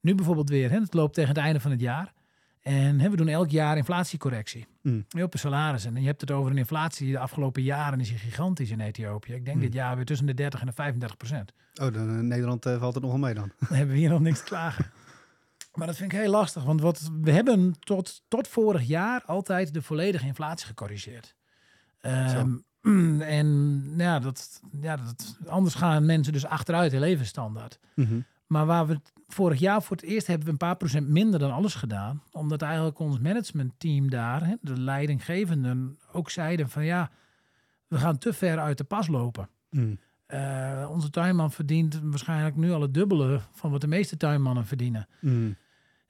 Nu 0.00 0.14
bijvoorbeeld 0.14 0.48
weer, 0.48 0.70
hè, 0.70 0.80
het 0.80 0.94
loopt 0.94 1.14
tegen 1.14 1.28
het 1.34 1.38
einde 1.38 1.60
van 1.60 1.70
het 1.70 1.80
jaar. 1.80 2.12
En 2.60 3.00
hè, 3.00 3.10
we 3.10 3.16
doen 3.16 3.28
elk 3.28 3.50
jaar 3.50 3.76
inflatiecorrectie. 3.76 4.66
Mm. 4.82 5.06
Op 5.22 5.32
de 5.32 5.38
salarissen. 5.38 5.94
En 5.96 6.00
je 6.00 6.06
hebt 6.06 6.20
het 6.20 6.30
over 6.30 6.50
een 6.50 6.58
inflatie 6.58 7.10
de 7.12 7.18
afgelopen 7.18 7.62
jaren 7.62 8.00
is 8.00 8.08
die 8.08 8.18
gigantisch 8.18 8.70
in 8.70 8.80
Ethiopië. 8.80 9.32
Ik 9.32 9.44
denk 9.44 9.56
Mm. 9.56 9.62
dit 9.62 9.72
jaar 9.72 9.96
weer 9.96 10.04
tussen 10.04 10.26
de 10.26 10.34
30 10.34 10.60
en 10.60 10.66
de 10.66 10.72
35 10.72 11.16
procent. 11.16 11.52
Oh, 11.82 11.92
dan, 11.92 12.08
in 12.18 12.26
Nederland 12.28 12.66
eh, 12.66 12.78
valt 12.78 12.94
het 12.94 13.02
nogal 13.02 13.18
mee 13.18 13.34
dan. 13.34 13.52
Dan 13.58 13.76
hebben 13.78 13.94
we 13.94 14.00
hier 14.00 14.10
nog 14.10 14.20
niks 14.20 14.38
te 14.38 14.44
klagen. 14.44 14.90
Maar 15.74 15.86
dat 15.86 15.96
vind 15.96 16.12
ik 16.12 16.18
heel 16.18 16.30
lastig, 16.30 16.64
want 16.64 16.80
wat, 16.80 17.10
we 17.20 17.30
hebben 17.30 17.74
tot, 17.78 18.22
tot 18.28 18.48
vorig 18.48 18.82
jaar 18.82 19.22
altijd 19.26 19.74
de 19.74 19.82
volledige 19.82 20.26
inflatie 20.26 20.66
gecorrigeerd. 20.66 21.34
Ehm, 22.00 22.56
en 23.20 23.82
ja, 23.96 24.18
dat, 24.18 24.62
ja, 24.80 24.96
dat, 24.96 25.38
anders 25.46 25.74
gaan 25.74 26.06
mensen 26.06 26.32
dus 26.32 26.46
achteruit 26.46 26.92
in 26.92 27.00
levensstandaard. 27.00 27.78
Mhm. 27.94 28.20
Maar 28.46 28.66
waar 28.66 28.86
we 28.86 29.00
vorig 29.26 29.58
jaar 29.58 29.82
voor 29.82 29.96
het 29.96 30.04
eerst 30.04 30.26
hebben 30.26 30.46
we 30.46 30.52
een 30.52 30.58
paar 30.58 30.76
procent 30.76 31.08
minder 31.08 31.40
dan 31.40 31.52
alles 31.52 31.74
gedaan. 31.74 32.22
Omdat 32.30 32.62
eigenlijk 32.62 32.98
ons 32.98 33.18
managementteam 33.18 34.10
daar, 34.10 34.46
hè, 34.46 34.54
de 34.60 34.80
leidinggevenden, 34.80 35.98
ook 36.12 36.30
zeiden 36.30 36.68
van 36.68 36.84
ja, 36.84 37.10
we 37.88 37.98
gaan 37.98 38.18
te 38.18 38.32
ver 38.32 38.58
uit 38.58 38.78
de 38.78 38.84
pas 38.84 39.06
lopen. 39.06 39.48
Mm. 39.70 39.98
Eh, 40.26 40.88
onze 40.90 41.10
tuinman 41.10 41.52
verdient 41.52 42.00
waarschijnlijk 42.02 42.56
nu 42.56 42.72
al 42.72 42.80
het 42.80 42.94
dubbele 42.94 43.40
van 43.52 43.70
wat 43.70 43.80
de 43.80 43.86
meeste 43.86 44.16
tuinmannen 44.16 44.66
verdienen. 44.66 45.08
Mm. 45.20 45.56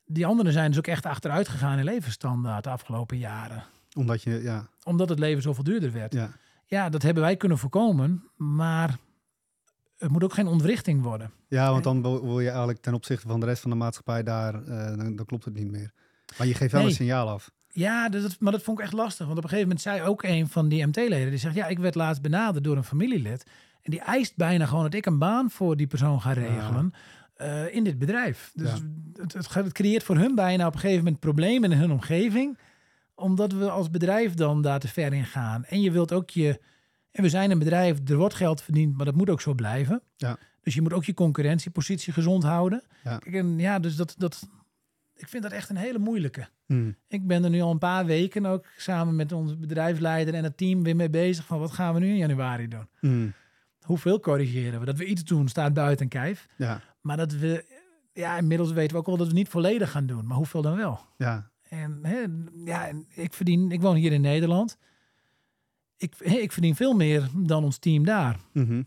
Die 0.07 0.27
anderen 0.27 0.53
zijn 0.53 0.69
dus 0.69 0.79
ook 0.79 0.87
echt 0.87 1.07
achteruit 1.07 1.49
gegaan 1.49 1.79
in 1.79 1.85
levensstandaard 1.85 2.65
de 2.65 2.71
afgelopen 2.71 3.19
jaren. 3.19 3.65
Omdat 3.95 4.23
je, 4.23 4.43
ja, 4.43 4.69
Omdat 4.83 5.09
het 5.09 5.19
leven 5.19 5.43
zoveel 5.43 5.65
duurder 5.65 5.93
werd. 5.93 6.13
ja. 6.13 6.31
Ja, 6.75 6.89
dat 6.89 7.03
hebben 7.03 7.23
wij 7.23 7.37
kunnen 7.37 7.59
voorkomen. 7.59 8.31
Maar 8.37 8.97
het 9.97 10.11
moet 10.11 10.25
ook 10.25 10.33
geen 10.35 10.47
ontwrichting 10.47 11.03
worden. 11.03 11.31
ja, 11.49 11.71
want 11.71 11.85
dan 11.85 12.03
wil 12.03 12.41
je 12.41 12.49
eigenlijk 12.49 12.81
ten 12.81 12.95
opzichte 12.95 13.27
van 13.29 13.41
de 13.41 13.47
rest 13.47 13.61
van 13.63 13.71
de 13.71 13.77
maatschappij 13.77 14.23
daar, 14.23 14.55
eh, 14.65 14.97
dan, 14.97 15.17
dan 15.17 15.27
klopt 15.27 15.45
het 15.45 15.55
niet 15.55 15.71
meer. 15.71 15.93
Maar 16.39 16.47
je 16.47 16.55
geeft 16.55 16.73
wel 16.73 16.81
Nee. 16.81 16.91
een 16.91 16.97
signaal 16.97 17.29
af. 17.29 17.51
Ja, 17.69 18.09
dat, 18.09 18.23
dat- 18.23 18.37
maar 18.41 18.53
dat 18.53 18.63
vond 18.63 18.79
ik 18.79 18.85
echt 18.85 18.93
lastig. 18.93 19.27
Want 19.27 19.39
op 19.39 19.45
een 19.45 19.51
gegeven 19.51 19.69
moment 19.69 19.87
zei 19.87 20.03
ook 20.03 20.23
een 20.23 20.49
van 20.49 20.69
die 20.69 20.87
MT-leden... 20.87 21.31
die 21.31 21.39
zegt, 21.39 21.55
ja, 21.55 21.67
ik 21.67 21.79
werd 21.79 21.95
laatst 21.95 22.23
benaderd 22.23 22.65
door 22.65 22.77
een 22.77 22.85
familielid... 22.85 23.45
en 23.83 23.91
die 23.91 24.01
eist 24.01 24.37
bijna 24.37 24.67
gewoon 24.67 24.83
dat 24.83 24.95
ik 24.95 25.07
een 25.07 25.19
baan 25.19 25.51
voor 25.51 25.77
die 25.77 25.87
persoon 25.87 26.21
ga 26.21 26.33
regelen... 26.33 26.93
eh, 27.35 27.75
in 27.75 27.85
dit 27.85 27.99
bedrijf. 27.99 28.51
Dus 28.55 28.71
Ja. 28.71 29.23
het, 29.23 29.55
het 29.55 29.73
creëert 29.73 30.03
voor 30.03 30.17
hun 30.17 30.35
bijna 30.35 30.67
op 30.67 30.75
een 30.75 30.81
gegeven 30.81 31.05
moment 31.05 31.21
problemen 31.21 31.73
in 31.73 31.79
hun 31.79 31.91
omgeving... 31.93 32.59
omdat 33.15 33.53
we 33.53 33.71
als 33.71 33.91
bedrijf 33.91 34.35
dan 34.35 34.63
daar 34.63 34.81
te 34.81 34.89
ver 34.89 35.13
in 35.13 35.25
gaan. 35.25 35.65
En 35.65 35.81
je 35.81 35.91
wilt 35.91 36.13
ook 36.13 36.31
je... 36.31 36.61
En 37.11 37.23
we 37.23 37.29
zijn 37.29 37.51
een 37.51 37.59
bedrijf, 37.59 37.99
er 38.09 38.17
wordt 38.17 38.35
geld 38.35 38.63
verdiend, 38.63 38.97
maar 38.97 39.07
dat 39.07 39.15
moet 39.15 39.31
ook 39.31 39.41
zo 39.41 39.55
blijven. 39.55 40.03
Ja. 40.17 40.39
Dus 40.61 40.75
je 40.75 40.83
moet 40.83 40.93
ook 40.93 41.05
je 41.05 41.15
concurrentiepositie 41.15 42.13
gezond 42.13 42.43
houden. 42.43 42.83
Ja. 43.05 43.19
Kijk, 43.19 43.35
en 43.35 43.59
ja, 43.59 43.79
dus 43.79 43.97
dat, 43.97 44.15
dat... 44.19 44.49
Ik 45.15 45.29
vind 45.29 45.43
dat 45.43 45.53
echt 45.53 45.71
een 45.71 45.77
hele 45.77 45.99
moeilijke. 45.99 46.49
Mm. 46.67 46.97
Ik 47.09 47.27
ben 47.27 47.45
er 47.45 47.51
nu 47.51 47.61
al 47.61 47.71
een 47.71 47.79
paar 47.79 48.07
weken 48.07 48.47
ook 48.47 48.67
samen 48.77 49.17
met 49.17 49.33
onze 49.33 49.57
bedrijfsleider 49.57 50.35
en 50.35 50.45
het 50.45 50.57
team 50.57 50.83
weer 50.83 50.97
mee 50.97 51.11
bezig 51.11 51.45
van 51.47 51.59
wat 51.59 51.73
gaan 51.73 51.95
we 51.95 52.01
nu 52.01 52.09
in 52.09 52.17
januari 52.17 52.69
doen? 52.69 52.89
Mm. 53.01 53.33
Hoeveel 53.81 54.21
corrigeren 54.21 54.81
we? 54.81 54.87
Dat 54.87 54.99
we 54.99 55.05
iets 55.05 55.25
doen 55.25 55.49
staat 55.49 55.75
buiten 55.75 56.09
kijf. 56.09 56.47
Ja, 56.57 56.81
Maar 57.01 57.17
dat 57.17 57.33
we, 57.33 57.65
ja, 58.13 58.39
inmiddels 58.39 58.73
weten 58.73 58.93
we 58.93 58.99
ook 58.99 59.07
wel 59.07 59.17
dat 59.17 59.27
we 59.27 59.33
niet 59.33 59.49
volledig 59.49 59.91
gaan 59.91 60.07
doen. 60.07 60.27
Maar 60.27 60.37
hoeveel 60.37 60.63
dan 60.63 60.77
wel? 60.77 61.01
ja. 61.17 61.53
En 61.83 61.99
hè, 62.03 62.25
ja, 62.73 62.91
ik 63.15 63.33
verdien, 63.35 63.71
ik 63.71 63.81
woon 63.81 63.97
hier 63.97 64.13
in 64.13 64.21
Nederland. 64.21 64.79
Ik, 65.97 66.15
ik 66.19 66.53
verdien 66.53 66.75
veel 66.77 66.95
meer 66.95 67.29
dan 67.37 67.65
ons 67.65 67.79
team 67.79 68.05
daar. 68.05 68.37
Mhm. 68.53 68.83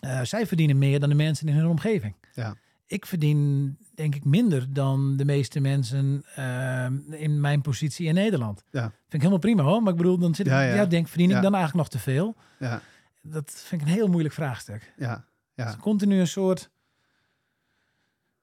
Eh, 0.00 0.22
zij 0.22 0.46
verdienen 0.46 0.78
meer 0.78 1.00
dan 1.00 1.08
de 1.08 1.14
mensen 1.14 1.48
in 1.48 1.54
hun 1.54 1.66
omgeving. 1.66 2.14
Ja. 2.34 2.56
ik 2.86 3.06
verdien 3.06 3.76
denk 3.94 4.14
ik 4.14 4.24
minder 4.24 4.72
dan 4.72 5.16
de 5.16 5.24
meeste 5.24 5.60
mensen 5.60 6.22
eh, 6.34 6.86
in 7.10 7.40
mijn 7.40 7.60
positie 7.60 8.06
in 8.06 8.14
Nederland. 8.14 8.64
Ja. 8.70 8.80
Vind 8.82 8.92
ik 9.12 9.18
helemaal 9.18 9.38
prima 9.38 9.62
hoor. 9.62 9.82
Maar 9.82 9.92
ik 9.92 9.98
bedoel, 9.98 10.18
dan 10.18 10.34
zit 10.34 10.46
ik, 10.46 10.52
Ja, 10.52 10.62
ja, 10.62 10.74
ja. 10.74 10.86
denk, 10.86 11.08
verdien 11.08 11.30
ik 11.30 11.42
dan 11.42 11.54
eigenlijk 11.54 11.74
nog 11.74 11.88
te 11.88 11.98
veel? 11.98 12.36
Ja, 12.58 12.82
Dat 13.22 13.62
vind 13.66 13.80
ik 13.82 13.86
een 13.86 13.92
heel 13.94 14.08
moeilijk 14.08 14.34
vraagstuk. 14.34 14.92
ja, 14.96 15.24
ja. 15.54 15.64
Het 15.64 15.74
is 15.74 15.80
continu 15.80 16.18
een 16.20 16.26
soort, 16.26 16.70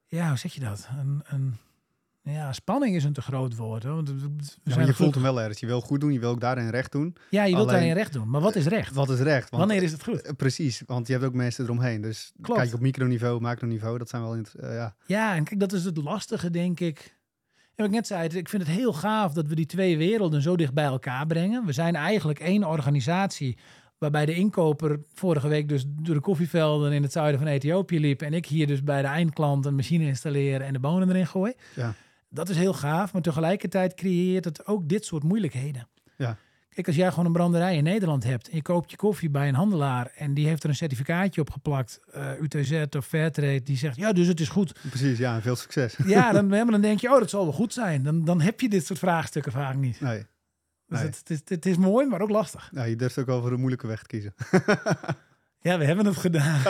ja, 0.06 0.28
hoe 0.28 0.38
zeg 0.38 0.54
je 0.54 0.60
dat? 0.60 0.88
Een, 0.98 1.22
een, 1.24 1.56
ja, 2.32 2.52
spanning 2.52 2.94
is 2.96 3.04
een 3.04 3.12
te 3.12 3.22
groot 3.22 3.56
woord. 3.56 3.82
Hoor. 3.82 3.94
Want 3.94 4.58
Ja, 4.64 4.80
je 4.80 4.94
voelt 4.94 5.14
hem 5.14 5.22
wel 5.22 5.40
ergens. 5.40 5.60
Je 5.60 5.66
wil 5.66 5.80
goed 5.80 6.00
doen, 6.00 6.12
je 6.12 6.18
wil 6.20 6.30
ook 6.30 6.40
daarin 6.40 6.68
recht 6.70 6.92
doen. 6.92 7.16
Ja, 7.30 7.42
je 7.44 7.54
wilt 7.54 7.62
alleen- 7.68 7.78
daarin 7.78 7.96
recht 7.96 8.12
doen. 8.12 8.30
Maar 8.30 8.40
wat 8.40 8.56
is 8.56 8.66
recht? 8.66 8.94
Wat 8.94 9.10
is 9.10 9.20
recht? 9.20 9.50
Want, 9.50 9.62
Wanneer 9.62 9.82
is 9.82 9.92
het 9.92 10.02
goed? 10.02 10.22
eh, 10.22 10.32
Precies, 10.36 10.82
want 10.86 11.06
je 11.06 11.12
hebt 11.12 11.24
ook 11.24 11.34
mensen 11.34 11.64
eromheen. 11.64 12.00
Dus 12.00 12.32
Klopt. 12.40 12.60
kijk 12.60 12.74
op 12.74 12.80
microniveau, 12.80 13.40
macroniveau, 13.40 13.98
dat 13.98 14.08
zijn 14.08 14.22
wel... 14.22 14.34
eh, 14.36 14.42
ja. 14.74 14.94
Ja, 15.06 15.34
en 15.34 15.44
kijk, 15.44 15.60
dat 15.60 15.72
is 15.72 15.84
het 15.84 15.96
lastige, 15.96 16.50
denk 16.50 16.80
ik. 16.80 17.16
En 17.56 17.84
wat 17.84 17.86
ik 17.86 17.92
net 17.92 18.06
zei, 18.06 18.28
ik 18.28 18.48
vind 18.48 18.62
het 18.66 18.70
heel 18.76 18.92
gaaf 18.92 19.32
dat 19.32 19.46
we 19.46 19.54
die 19.54 19.66
twee 19.66 19.96
werelden 19.98 20.42
zo 20.42 20.56
dicht 20.56 20.74
bij 20.74 20.84
elkaar 20.84 21.26
brengen. 21.26 21.66
We 21.66 21.72
zijn 21.72 21.94
eigenlijk 21.96 22.38
één 22.38 22.64
organisatie 22.64 23.58
waarbij 23.98 24.26
de 24.26 24.34
inkoper 24.34 25.00
vorige 25.14 25.48
week 25.48 25.68
dus 25.68 25.84
door 25.88 26.14
de 26.14 26.20
koffievelden 26.20 26.92
in 26.92 27.02
het 27.02 27.12
zuiden 27.12 27.40
van 27.40 27.48
Ethiopië 27.48 28.00
liep. 28.00 28.22
En 28.22 28.32
ik 28.34 28.46
hier 28.46 28.66
dus 28.66 28.82
bij 28.82 29.02
de 29.02 29.08
eindklant 29.08 29.66
een 29.66 29.74
machine 29.74 30.04
installeren 30.06 30.66
en 30.66 30.72
de 30.72 30.78
bonen 30.78 31.08
erin 31.08 31.26
gooi. 31.26 31.52
Ja. 31.74 31.94
Dat 32.28 32.48
is 32.48 32.56
heel 32.56 32.72
gaaf, 32.74 33.12
maar 33.12 33.22
tegelijkertijd 33.22 33.94
creëert 33.94 34.44
het 34.44 34.66
ook 34.66 34.88
dit 34.88 35.04
soort 35.04 35.22
moeilijkheden. 35.22 35.88
Ja. 36.16 36.36
Kijk, 36.68 36.86
als 36.86 36.96
jij 36.96 37.08
gewoon 37.10 37.26
een 37.26 37.32
branderij 37.32 37.76
in 37.76 37.84
Nederland 37.84 38.24
hebt 38.24 38.48
en 38.48 38.56
je 38.56 38.62
koopt 38.62 38.90
je 38.90 38.96
koffie 38.96 39.30
bij 39.30 39.48
een 39.48 39.54
handelaar 39.54 40.12
en 40.16 40.34
die 40.34 40.46
heeft 40.46 40.62
er 40.62 40.68
een 40.68 40.74
certificaatje 40.74 41.40
op 41.40 41.50
geplakt, 41.50 42.00
eh, 42.12 42.40
UTZ 42.40 42.84
of 42.96 43.06
Fairtrade, 43.06 43.62
die 43.62 43.76
zegt, 43.76 43.96
ja, 43.96 44.12
dus 44.12 44.26
het 44.26 44.40
is 44.40 44.48
goed. 44.48 44.72
Precies, 44.88 45.18
ja, 45.18 45.40
veel 45.40 45.56
succes. 45.56 45.96
Ja, 46.06 46.32
dan, 46.32 46.48
ja, 46.56 46.62
maar 46.62 46.72
dan 46.72 46.80
denk 46.80 47.00
je, 47.00 47.12
oh, 47.12 47.18
dat 47.18 47.30
zal 47.30 47.42
wel 47.44 47.52
goed 47.52 47.72
zijn. 47.72 48.02
Dan, 48.02 48.24
dan 48.24 48.40
heb 48.40 48.60
je 48.60 48.68
dit 48.68 48.86
soort 48.86 48.98
vraagstukken 48.98 49.52
vaak 49.52 49.74
niet. 49.76 50.00
Nee, 50.00 50.18
Dus 50.86 50.98
Nee. 50.98 51.06
het, 51.06 51.18
het, 51.18 51.30
is, 51.30 51.40
het 51.44 51.66
is 51.66 51.76
mooi, 51.76 52.06
maar 52.06 52.20
ook 52.20 52.30
lastig. 52.30 52.72
nou, 52.72 52.88
je 52.88 52.96
durft 52.96 53.18
ook 53.18 53.26
wel 53.26 53.40
voor 53.40 53.52
een 53.52 53.58
moeilijke 53.60 53.86
weg 53.86 54.00
te 54.02 54.06
kiezen. 54.06 54.34
Ja, 55.60 55.78
we 55.78 55.84
hebben 55.84 56.06
het 56.06 56.16
gedaan. 56.16 56.60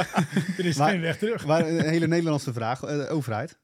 er 0.59 0.65
is 0.65 0.77
Maar- 0.77 0.91
geen 0.91 1.01
weg 1.01 1.19
terug. 1.19 1.47
Maar 1.47 1.69
een 1.69 1.81
hele 1.89 2.07
Nederlandse 2.07 2.53
vraag. 2.53 2.83
eh, 2.83 3.13
overheid, 3.15 3.59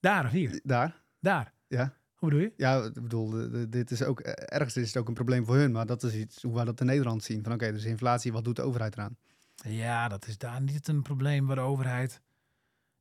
Daar 0.00 0.24
of 0.24 0.30
hier? 0.30 0.60
daar. 0.62 0.99
Daar. 1.20 1.52
Ja. 1.66 1.94
Hoe 2.14 2.28
bedoel 2.28 2.44
je? 2.44 2.52
Ja, 2.56 2.84
ik 2.84 2.92
bedoel, 3.02 3.50
dit 3.68 3.90
is 3.90 4.02
ook, 4.02 4.20
eh, 4.20 4.56
ergens 4.56 4.76
is 4.76 4.86
het 4.86 4.96
ook 4.96 5.08
een 5.08 5.14
probleem 5.14 5.44
voor 5.44 5.56
hun. 5.56 5.72
Maar 5.72 5.86
dat 5.86 6.02
is 6.02 6.14
iets 6.14 6.42
hoe 6.42 6.54
wij 6.54 6.64
dat 6.64 6.80
in 6.80 6.86
Nederland 6.86 7.24
zien. 7.24 7.42
Van 7.42 7.52
oké, 7.52 7.72
dus 7.72 7.84
inflatie, 7.84 8.32
wat 8.32 8.44
doet 8.44 8.56
de 8.56 8.62
overheid 8.62 8.94
eraan? 8.94 9.16
Ja, 9.54 10.08
dat 10.08 10.26
is 10.26 10.38
daar 10.38 10.60
niet 10.60 10.88
een 10.88 11.02
probleem 11.02 11.46
waar 11.46 11.56
de 11.56 11.62
overheid, 11.62 12.20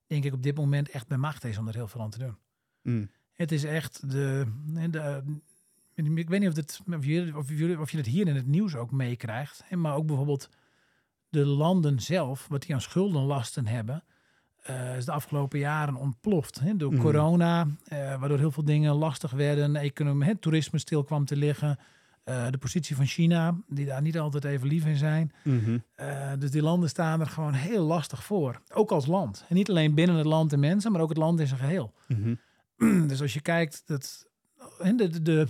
denk 0.07 0.23
ik, 0.23 0.33
op 0.33 0.43
dit 0.43 0.55
moment 0.55 0.89
echt 0.89 1.07
bij 1.07 1.17
macht 1.17 1.43
is 1.43 1.57
om 1.57 1.67
er 1.67 1.73
heel 1.73 1.87
veel 1.87 2.01
aan 2.01 2.09
te 2.09 2.19
doen. 2.19 2.37
Mm, 2.81 3.09
Het 3.33 3.51
is 3.51 3.63
echt 3.63 4.09
de. 4.11 4.45
de 4.89 5.23
ik 5.95 6.29
weet 6.29 6.39
niet 6.39 6.49
of, 6.49 6.55
het, 6.55 6.79
of, 6.93 7.05
je, 7.05 7.31
of, 7.35 7.49
je, 7.49 7.79
of 7.79 7.91
je 7.91 7.97
het 7.97 8.05
hier 8.05 8.27
in 8.27 8.35
het 8.35 8.47
nieuws 8.47 8.75
ook 8.75 8.91
meekrijgt. 8.91 9.63
Maar 9.75 9.95
ook 9.95 10.05
bijvoorbeeld 10.05 10.49
de 11.29 11.45
landen 11.45 11.99
zelf, 11.99 12.47
wat 12.47 12.61
die 12.61 12.73
aan 12.73 12.81
schuldenlasten 12.81 13.67
hebben, 13.67 14.03
eh, 14.69 14.97
is 14.97 15.05
de 15.05 15.11
afgelopen 15.11 15.59
jaren 15.59 15.95
ontploft. 15.95 16.59
Hè, 16.59 16.75
door 16.77 16.93
Mhm. 16.93 17.01
corona, 17.01 17.67
eh, 17.87 17.97
waardoor 18.19 18.37
heel 18.37 18.51
veel 18.51 18.63
dingen 18.65 18.93
lastig 18.93 19.31
werden. 19.31 19.75
Economie, 19.75 20.27
hè, 20.27 20.35
toerisme 20.35 20.79
stil 20.79 21.03
kwam 21.03 21.25
te 21.25 21.35
liggen. 21.37 21.77
Eh, 22.23 22.49
de 22.49 22.57
positie 22.57 22.95
van 22.95 23.05
China, 23.05 23.55
die 23.67 23.85
daar 23.85 24.01
niet 24.01 24.19
altijd 24.19 24.43
even 24.43 24.67
lief 24.67 24.85
in 24.85 24.95
zijn. 24.97 25.31
mhm, 25.43 25.77
dus 26.39 26.51
die 26.51 26.61
landen 26.61 26.89
staan 26.89 27.19
er 27.19 27.27
gewoon 27.27 27.53
heel 27.53 27.83
lastig 27.85 28.23
voor. 28.23 28.61
Ook 28.73 28.91
als 28.91 29.05
land. 29.05 29.45
En 29.49 29.55
niet 29.55 29.69
alleen 29.69 29.93
binnen 29.93 30.15
het 30.15 30.25
land 30.25 30.49
de 30.49 30.57
mensen, 30.57 30.91
maar 30.91 31.01
ook 31.01 31.09
het 31.09 31.17
land 31.17 31.39
in 31.39 31.47
zijn 31.47 31.59
geheel. 31.59 31.93
mhm. 32.07 32.35
Dus 33.09 33.21
als 33.21 33.33
je 33.33 33.41
kijkt, 33.41 33.83
dat 33.85 34.25
in 34.81 34.97
de, 34.97 35.09
de, 35.09 35.21
de 35.23 35.47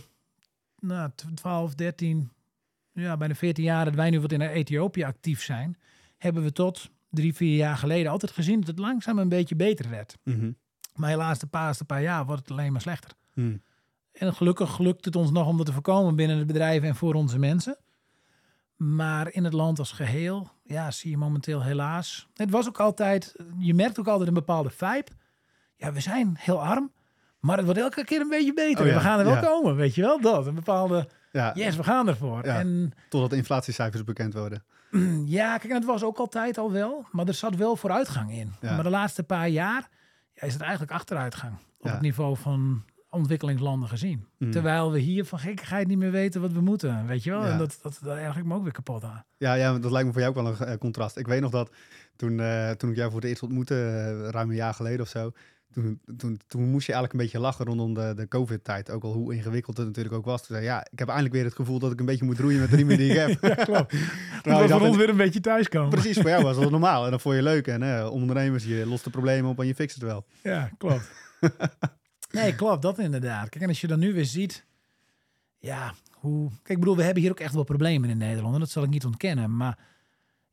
nou, 0.79 1.09
12, 1.35 1.75
13, 1.75 2.29
ja, 2.93 3.17
bijna 3.17 3.35
14 3.35 3.63
jaar 3.63 3.85
dat 3.85 3.95
wij 3.95 4.09
nu 4.09 4.19
wat 4.21 4.31
in 4.31 4.41
Ethiopië 4.41 5.03
actief 5.03 5.41
zijn, 5.43 5.77
hebben 6.17 6.43
we 6.43 6.51
tot 6.51 6.89
drie, 7.09 7.33
vier 7.35 7.55
jaar 7.55 7.77
geleden 7.77 8.11
altijd 8.11 8.31
gezien 8.31 8.59
dat 8.59 8.67
het 8.67 8.79
langzaam 8.79 9.19
een 9.19 9.29
beetje 9.29 9.55
beter 9.55 9.89
werd. 9.89 10.17
mhm, 10.23 10.51
Maar 10.95 11.09
helaas 11.09 11.39
de 11.39 11.47
laatste 11.51 11.85
paar 11.85 12.01
jaar 12.01 12.25
wordt 12.25 12.41
het 12.41 12.51
alleen 12.51 12.71
maar 12.71 12.81
slechter. 12.81 13.11
mm. 13.33 13.61
En 14.11 14.33
gelukkig 14.33 14.79
lukt 14.79 15.05
het 15.05 15.15
ons 15.15 15.31
nog 15.31 15.47
om 15.47 15.57
dat 15.57 15.65
te 15.65 15.73
voorkomen 15.73 16.15
binnen 16.15 16.37
het 16.37 16.47
bedrijf 16.47 16.83
en 16.83 16.95
voor 16.95 17.13
onze 17.13 17.39
mensen. 17.39 17.77
Maar 18.75 19.31
in 19.31 19.43
het 19.43 19.53
land 19.53 19.79
als 19.79 19.91
geheel, 19.91 20.49
ja, 20.63 20.91
zie 20.91 21.09
je 21.09 21.17
momenteel 21.17 21.63
helaas. 21.63 22.27
Het 22.33 22.49
was 22.49 22.67
ook 22.67 22.79
altijd, 22.79 23.35
je 23.57 23.73
merkt 23.73 23.99
ook 23.99 24.07
altijd 24.07 24.27
een 24.27 24.33
bepaalde 24.33 24.69
vibe. 24.69 25.07
Ja, 25.75 25.93
we 25.93 25.99
zijn 25.99 26.35
heel 26.39 26.61
arm, 26.63 26.91
maar 27.39 27.55
het 27.57 27.65
wordt 27.65 27.79
elke 27.81 28.03
keer 28.03 28.21
een 28.21 28.29
beetje 28.29 28.53
beter. 28.53 28.81
Oh 28.81 28.87
ja, 28.87 28.93
we 28.93 28.99
gaan 28.99 29.19
er 29.19 29.25
wel 29.25 29.33
ja. 29.33 29.39
komen, 29.41 29.75
weet 29.75 29.95
je 29.95 30.01
wel? 30.01 30.21
Dat, 30.21 30.45
een 30.45 30.55
bepaalde, 30.55 31.07
Ja, 31.31 31.51
yes, 31.53 31.75
we 31.75 31.83
gaan 31.83 32.07
ervoor. 32.07 32.45
Ja. 32.45 32.59
En 32.59 32.91
totdat 33.09 33.29
de 33.29 33.35
inflatiecijfers 33.35 34.03
bekend 34.03 34.33
worden. 34.33 34.63
ja, 35.25 35.57
kijk, 35.57 35.69
en 35.69 35.77
het 35.77 35.85
was 35.85 36.03
ook 36.03 36.17
altijd 36.17 36.57
al 36.57 36.71
wel, 36.71 37.05
maar 37.11 37.27
er 37.27 37.33
zat 37.33 37.55
wel 37.55 37.75
vooruitgang 37.75 38.31
in. 38.31 38.53
Ja. 38.61 38.73
Maar 38.73 38.83
de 38.83 38.89
laatste 38.89 39.23
paar 39.23 39.49
jaar 39.49 39.89
ja, 40.33 40.41
is 40.41 40.53
het 40.53 40.61
eigenlijk 40.61 40.91
achteruitgang 40.91 41.53
op 41.79 41.91
het 41.91 42.01
niveau 42.01 42.37
van 42.37 42.83
ontwikkelingslanden 43.09 43.89
gezien. 43.89 44.25
Mm. 44.37 44.51
Terwijl 44.51 44.91
we 44.91 44.99
hier 44.99 45.25
van 45.25 45.39
gekkigheid 45.39 45.87
niet 45.87 45.97
meer 45.97 46.11
weten 46.11 46.41
wat 46.41 46.51
we 46.51 46.61
moeten, 46.61 47.07
weet 47.07 47.23
je 47.23 47.29
wel? 47.29 47.45
Ja. 47.45 47.51
En 47.51 47.57
dat, 47.57 47.79
dat, 47.81 47.99
daar 48.03 48.37
ik 48.37 48.45
me 48.45 48.55
ook 48.55 48.63
weer 48.63 48.71
kapot 48.71 49.03
aan. 49.03 49.25
Ja, 49.37 49.53
ja, 49.53 49.79
dat 49.79 49.91
lijkt 49.91 50.07
me 50.07 50.13
voor 50.13 50.21
jou 50.21 50.35
ook 50.37 50.43
wel 50.43 50.53
een 50.53 50.73
eh, 50.73 50.77
contrast. 50.77 51.17
Ik 51.17 51.27
weet 51.27 51.41
nog 51.41 51.51
dat 51.51 51.71
toen, 52.15 52.39
eh, 52.39 52.71
toen 52.71 52.89
ik 52.89 52.95
jou 52.95 53.11
voor 53.11 53.19
het 53.19 53.29
eerst 53.29 53.43
ontmoette, 53.43 53.75
eh, 53.75 54.29
ruim 54.29 54.49
een 54.49 54.55
jaar 54.55 54.73
geleden 54.73 55.01
of 55.01 55.07
zo, 55.07 55.31
toen, 55.73 56.01
toen, 56.17 56.39
toen 56.47 56.69
moest 56.69 56.85
je 56.87 56.93
eigenlijk 56.93 57.13
een 57.13 57.19
beetje 57.19 57.39
lachen 57.39 57.65
rondom 57.65 57.93
de, 57.93 58.13
de 58.15 58.27
COVID-tijd. 58.27 58.91
Ook 58.91 59.03
al 59.03 59.13
hoe 59.13 59.33
ingewikkeld 59.33 59.77
het 59.77 59.85
natuurlijk 59.85 60.15
ook 60.15 60.25
was. 60.25 60.45
Toen 60.45 60.55
zei 60.55 60.67
ja, 60.67 60.87
ik 60.91 60.99
heb 60.99 61.07
eindelijk 61.07 61.35
weer 61.35 61.43
het 61.43 61.55
gevoel 61.55 61.79
dat 61.79 61.91
ik 61.91 61.99
een 61.99 62.05
beetje 62.05 62.25
moet 62.25 62.39
roeien 62.39 62.59
met 62.59 62.69
de 62.69 62.75
riemen 62.75 62.97
die 62.97 63.11
ik 63.11 63.17
heb. 63.27 63.41
Ja, 63.41 63.63
klopt. 63.63 63.95
Terwijl 64.43 64.67
voor 64.67 64.87
ons 64.87 64.97
weer 64.97 65.09
een 65.09 65.17
beetje 65.17 65.39
thuiskomen. 65.39 65.89
Precies, 65.89 66.17
voor 66.17 66.29
jou 66.29 66.43
was 66.43 66.57
dat 66.57 66.71
normaal. 66.79 67.05
En 67.05 67.11
dat 67.11 67.21
vond 67.21 67.35
je 67.35 67.43
leuk. 67.43 67.67
En 67.67 67.97
eh, 67.97 68.11
ondernemers, 68.11 68.63
je 68.63 68.85
lost 68.85 69.03
de 69.03 69.09
problemen 69.09 69.49
op 69.49 69.59
en 69.59 69.67
je 69.67 69.75
fixt 69.75 69.95
het 69.95 70.03
wel. 70.03 70.25
Ja, 70.43 70.71
klopt. 70.77 71.11
nee, 72.31 72.55
klopt, 72.55 72.81
dat 72.81 72.99
inderdaad. 72.99 73.49
Kijk, 73.49 73.63
en 73.63 73.69
als 73.69 73.81
je 73.81 73.87
dan 73.87 73.99
nu 73.99 74.13
weer 74.13 74.25
ziet, 74.25 74.65
ja, 75.59 75.93
hoe... 76.11 76.49
Kijk, 76.49 76.69
ik 76.69 76.79
bedoel, 76.79 76.95
we 76.95 77.03
hebben 77.03 77.21
hier 77.21 77.31
ook 77.31 77.39
echt 77.39 77.53
wel 77.53 77.63
problemen 77.63 78.09
in 78.09 78.17
Nederland. 78.17 78.53
En 78.53 78.59
dat 78.59 78.69
zal 78.69 78.83
ik 78.83 78.89
niet 78.89 79.05
ontkennen. 79.05 79.57
Maar 79.57 79.77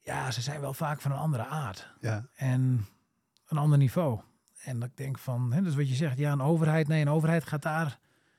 ja, 0.01 0.31
ze 0.31 0.41
zijn 0.41 0.61
wel 0.61 0.75
vaak 0.75 1.01
van 1.01 1.11
een 1.11 1.19
andere 1.19 1.47
aard. 1.47 1.91
Ja, 2.01 2.29
en 2.35 2.87
een 3.49 3.59
ander 3.59 3.79
niveau. 3.79 4.21
En 4.67 4.81
dat 4.81 4.89
ik 4.89 4.97
denk 4.97 5.19
van, 5.19 5.53
hè, 5.53 5.63
dus 5.63 5.75
wat 5.75 5.89
je 5.89 5.95
zegt, 5.95 6.19
ja, 6.19 6.33
een 6.33 6.41
overheid, 6.41 6.89
nee, 6.89 7.01
een 7.01 7.09
overheid 7.09 7.45
gaat 7.45 7.63
daar 7.63 7.99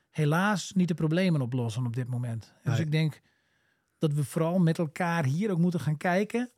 helaas 0.10 0.72
niet 0.72 0.88
de 0.88 0.94
problemen 0.94 1.42
oplossen 1.42 1.86
op 1.86 1.96
dit 1.96 2.08
moment. 2.08 2.54
En 2.64 2.72
Dus 2.72 2.80
ik 2.80 2.92
denk 2.92 3.22
dat 3.98 4.14
we 4.14 4.24
vooral 4.24 4.60
met 4.60 4.78
elkaar 4.78 5.26
hier 5.26 5.52
ook 5.52 5.58
moeten 5.58 5.80
gaan 5.80 5.98
kijken 5.98 6.52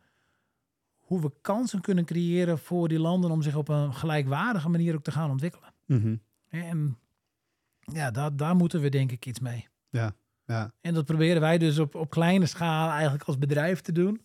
hoe 1.00 1.22
we 1.22 1.32
kansen 1.42 1.82
kunnen 1.82 2.06
creëren 2.06 2.60
voor 2.60 2.88
die 2.88 3.00
landen 3.00 3.32
om 3.32 3.42
zich 3.42 3.56
op 3.56 3.68
een 3.70 3.94
gelijkwaardige 3.94 4.70
manier 4.70 4.96
ook 4.96 5.04
te 5.04 5.12
gaan 5.12 5.30
ontwikkelen. 5.30 5.74
Mhm. 5.86 6.16
En 6.50 6.98
ja, 7.80 8.12
daar, 8.12 8.36
daar 8.36 8.56
moeten 8.56 8.82
we 8.82 8.90
denk 8.90 9.12
ik 9.12 9.26
iets 9.26 9.40
mee. 9.40 9.68
ja, 9.90 10.16
ja. 10.46 10.74
En 10.82 10.94
dat 10.94 11.06
proberen 11.06 11.42
wij 11.42 11.58
dus 11.58 11.80
op, 11.80 11.96
op 11.96 12.10
kleine 12.10 12.46
schaal 12.46 12.90
eigenlijk 12.90 13.24
als 13.24 13.38
bedrijf 13.38 13.82
te 13.82 13.92
doen. 13.92 14.22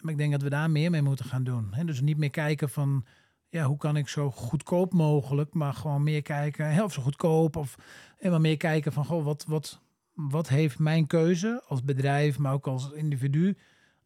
Maar 0.00 0.12
ik 0.12 0.18
denk 0.18 0.32
dat 0.32 0.42
we 0.42 0.48
daar 0.48 0.70
meer 0.70 0.90
mee 0.90 1.02
moeten 1.02 1.24
gaan 1.24 1.44
doen. 1.44 1.68
Hè? 1.74 1.84
Dus 1.84 2.00
niet 2.00 2.18
meer 2.18 2.30
kijken 2.30 2.68
van, 2.68 3.04
ja, 3.48 3.64
hoe 3.64 3.76
kan 3.76 3.96
ik 3.96 4.08
zo 4.08 4.30
goedkoop 4.30 4.92
mogelijk, 4.92 5.54
maar 5.54 5.74
gewoon 5.74 6.02
meer 6.02 6.22
kijken, 6.22 6.84
of 6.84 6.92
zo 6.92 7.02
goedkoop, 7.02 7.56
of 7.56 7.74
en 8.18 8.30
maar 8.30 8.40
meer 8.40 8.56
kijken 8.56 8.92
van, 8.92 9.04
goh, 9.04 9.24
wat, 9.24 9.44
wat, 9.48 9.80
wat 10.12 10.48
heeft 10.48 10.78
mijn 10.78 11.06
keuze 11.06 11.62
als 11.66 11.82
bedrijf, 11.84 12.38
maar 12.38 12.52
ook 12.52 12.66
als 12.66 12.90
individu 12.92 13.56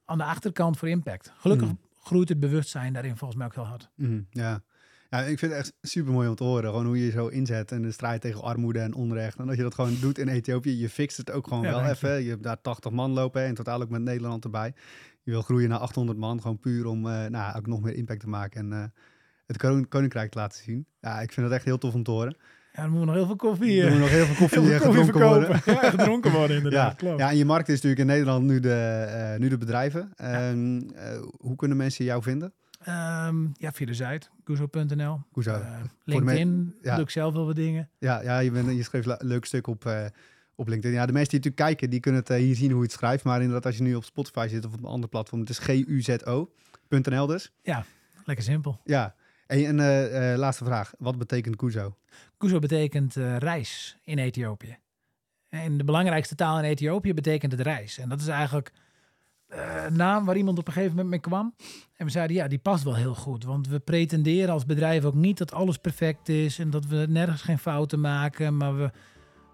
aan 0.05 0.19
de 0.19 0.25
achterkant 0.25 0.79
voor 0.79 0.89
impact? 0.89 1.33
Gelukkig 1.37 1.69
Mm. 1.69 1.79
groeit 2.01 2.29
het 2.29 2.41
bewustzijn 2.41 2.93
daarin 2.93 3.17
volgens 3.17 3.39
mij 3.39 3.47
ook 3.49 3.55
heel 3.55 3.67
hard. 3.67 3.91
Mhm, 3.97 4.21
ja. 4.31 4.63
Ja, 5.11 5.19
ik 5.21 5.39
vind 5.39 5.53
het 5.53 5.61
echt 5.61 5.73
super 5.81 6.13
mooi 6.13 6.29
om 6.29 6.35
te 6.35 6.45
horen. 6.45 6.71
Gewoon 6.71 6.87
hoe 6.87 7.05
je 7.05 7.11
zo 7.11 7.27
inzet 7.27 7.73
en 7.73 7.83
de 7.83 7.93
strijd 7.93 8.21
tegen 8.21 8.43
armoede 8.43 8.79
en 8.79 8.95
onrecht. 8.95 9.39
En 9.39 9.47
dat 9.47 9.57
je 9.57 9.63
dat 9.63 9.75
gewoon 9.75 9.97
doet 10.01 10.19
in 10.19 10.29
Ethiopië. 10.29 10.79
Je 10.79 10.89
fixt 10.89 11.17
het 11.17 11.31
ook 11.31 11.47
gewoon 11.47 11.63
Ja, 11.63 11.71
wel 11.71 11.85
even. 11.91 12.23
Je 12.23 12.29
hebt 12.31 12.43
daar 12.43 12.61
80 12.61 12.91
man 12.93 13.11
lopen 13.11 13.47
in 13.47 13.55
totaal 13.55 13.83
ook 13.83 13.89
met 13.89 14.03
Nederland 14.03 14.45
erbij. 14.45 14.75
Je 15.23 15.31
wil 15.31 15.43
groeien 15.43 15.69
naar 15.69 15.79
800 15.79 16.19
man. 16.19 16.41
Gewoon 16.41 16.59
puur 16.59 16.87
om 16.87 17.07
eh, 17.09 17.27
nou, 17.27 17.57
ook 17.57 17.67
nog 17.67 17.81
meer 17.81 17.95
impact 17.95 18.21
te 18.21 18.29
maken 18.29 18.61
en 18.61 18.83
eh, 18.83 18.89
het 19.47 19.89
koninkrijk 19.89 20.31
te 20.31 20.39
laten 20.39 20.63
zien. 20.63 20.87
Ja, 21.01 21.21
ik 21.21 21.33
vind 21.33 21.47
het 21.47 21.55
echt 21.55 21.65
heel 21.65 21.79
tof 21.79 21.95
om 21.95 22.03
te 22.03 22.11
horen. 22.11 22.37
Ja, 22.73 22.83
dan 22.83 22.91
moeten 22.91 23.01
we 23.01 23.07
nog 23.07 23.15
heel 23.15 23.27
veel 23.27 23.49
koffie, 23.51 23.83
eh, 23.83 23.91
moet 23.91 23.99
nog 24.01 24.09
heel 24.09 24.25
veel 24.27 24.35
koffie, 24.35 24.61
heel 24.69 24.73
eh, 24.73 24.81
veel 24.81 24.87
koffie 24.87 25.05
gedronken 25.05 25.29
worden. 25.29 25.61
Ja, 25.83 25.91
gedronken 25.91 26.33
worden 26.33 26.57
inderdaad, 26.63 26.91
Ja, 26.91 26.97
klopt. 26.97 27.19
ja, 27.19 27.31
en 27.31 27.37
je 27.37 27.45
markt 27.45 27.69
is 27.69 27.75
natuurlijk 27.75 28.01
in 28.01 28.07
Nederland 28.07 28.45
nu 28.45 28.61
de, 28.61 28.75
eh, 28.75 29.39
nu 29.39 29.49
de 29.49 29.59
bedrijven. 29.59 30.13
Ehm, 30.17 30.81
eh, 30.95 31.23
hoe 31.39 31.57
kunnen 31.57 31.77
mensen 31.77 32.05
jou 32.05 32.23
vinden? 32.23 32.53
Ehm, 32.85 33.47
ja, 33.53 33.73
via 33.73 33.87
de 33.87 33.95
site, 33.95 34.27
guzo.nl. 34.45 35.21
Eh, 35.35 35.45
de 35.45 35.89
LinkedIn, 36.05 36.75
ja. 36.83 36.95
doe 36.95 37.05
ik 37.05 37.11
zelf 37.11 37.35
wel 37.35 37.47
wat 37.47 37.57
dingen. 37.57 37.89
Ja, 37.99 38.23
ja 38.23 38.39
je, 38.39 38.51
bent, 38.51 38.77
je 38.77 38.83
schreef 38.83 39.07
een 39.07 39.17
leuk 39.19 39.45
stuk 39.45 39.67
op, 39.67 39.87
eh, 39.87 40.05
op 40.55 40.69
LinkedIn. 40.69 40.97
Ja, 40.99 41.07
de 41.07 41.13
mensen 41.13 41.31
die 41.31 41.39
natuurlijk 41.39 41.69
kijken, 41.71 41.91
die 41.91 42.01
kunnen 42.01 42.21
het 42.21 42.31
eh, 42.31 42.37
hier 42.37 42.55
zien 42.55 42.71
hoe 42.71 42.79
je 42.79 42.85
het 42.87 42.93
schrijft. 42.93 43.25
Maar 43.25 43.41
inderdaad, 43.41 43.67
als 43.67 43.77
je 43.77 43.83
nu 43.83 43.95
op 43.95 44.05
Spotify 44.05 44.47
zit 44.51 44.65
of 44.67 44.73
op 44.73 44.79
een 44.79 44.85
ander 44.85 45.09
platform, 45.09 45.41
het 45.41 45.51
is 45.51 45.59
guzo.nl 45.59 47.27
dus. 47.27 47.53
Lekker 48.25 48.45
simpel. 48.45 48.81
Ja, 48.85 49.15
Hey, 49.53 49.67
en 49.67 49.81
eh, 49.81 50.33
eh, 50.33 50.39
laatste 50.39 50.65
vraag. 50.65 50.95
Wat 50.99 51.19
betekent 51.19 51.57
Kuzo? 51.57 51.97
Kuzo 52.37 52.59
betekent 52.59 53.17
eh, 53.17 53.37
reis 53.37 53.97
in 54.05 54.19
Ethiopië. 54.19 54.79
En 55.49 55.79
de 55.79 55.85
belangrijkste 55.85 56.35
taal 56.35 56.59
in 56.59 56.65
Ethiopië 56.65 57.15
betekent 57.15 57.53
het 57.53 57.61
reis. 57.61 57.99
En 57.99 58.09
dat 58.09 58.21
is 58.21 58.27
eigenlijk 58.27 58.73
een 59.49 59.97
naam 59.97 60.25
waar 60.25 60.37
iemand 60.37 60.59
op 60.59 60.67
een 60.67 60.73
gegeven 60.73 60.95
moment 60.95 61.11
mee 61.11 61.21
kwam. 61.21 61.55
En 61.97 62.07
we 62.07 62.13
zeiden, 62.13 62.37
ja, 62.37 62.49
die 62.49 62.59
past 62.59 62.85
wel 62.85 62.95
heel 62.95 63.15
goed. 63.15 63.45
Want 63.45 63.69
we 63.69 63.79
pretenderen 63.79 64.53
als 64.53 64.67
bedrijf 64.67 65.05
ook 65.05 65.15
niet 65.15 65.39
dat 65.39 65.53
alles 65.53 65.79
perfect 65.79 66.29
is... 66.29 66.59
en 66.59 66.71
dat 66.71 66.87
we 66.87 67.07
nergens 67.09 67.43
geen 67.43 67.59
fouten 67.59 68.01
maken. 68.01 68.57
Maar 68.57 68.77
we, 68.77 68.91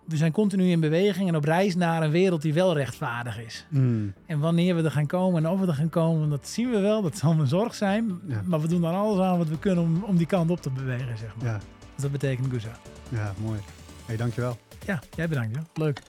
we 0.09 0.17
zijn 0.17 0.33
continu 0.33 0.71
in 0.71 0.81
beweging 0.81 1.29
en 1.29 1.37
op 1.37 1.45
reis 1.45 1.75
naar 1.77 2.03
een 2.03 2.11
wereld 2.11 2.43
die 2.43 2.55
wel 2.55 2.75
rechtvaardig 2.75 3.41
is. 3.41 3.67
Hmm. 3.69 4.13
En 4.27 4.39
wanneer 4.39 4.77
we 4.77 4.83
er 4.83 4.91
gaan 4.91 5.07
komen 5.07 5.45
en 5.45 5.51
of 5.51 5.61
we 5.61 5.67
er 5.67 5.75
gaan 5.75 5.89
komen, 5.89 6.29
dat 6.31 6.49
zien 6.49 6.71
we 6.71 6.81
wel. 6.81 7.03
Dat 7.03 7.17
zal 7.19 7.33
een 7.33 7.47
zorg 7.47 7.75
zijn. 7.75 8.21
Ja. 8.27 8.43
Maar 8.45 8.61
we 8.61 8.69
doen 8.69 8.81
dan 8.81 8.95
alles 8.95 9.21
aan 9.21 9.39
wat 9.39 9.49
we 9.49 9.59
kunnen 9.59 9.85
om, 9.85 10.03
om 10.05 10.17
die 10.17 10.27
kant 10.27 10.51
op 10.51 10.63
te 10.63 10.71
bewegen, 10.71 11.19
zeg 11.19 11.37
maar. 11.37 11.47
Ja, 11.47 11.59
Dus 11.95 12.03
dat 12.03 12.13
betekent 12.13 12.51
Guza. 12.51 12.79
ja, 13.09 13.33
mooi. 13.45 13.59
Hey, 14.07 14.17
dankjewel. 14.17 14.59
Ja, 14.87 15.01
jij 15.17 15.29
bedankt. 15.29 15.55
Joh. 15.55 15.65
Leuk. 15.75 16.01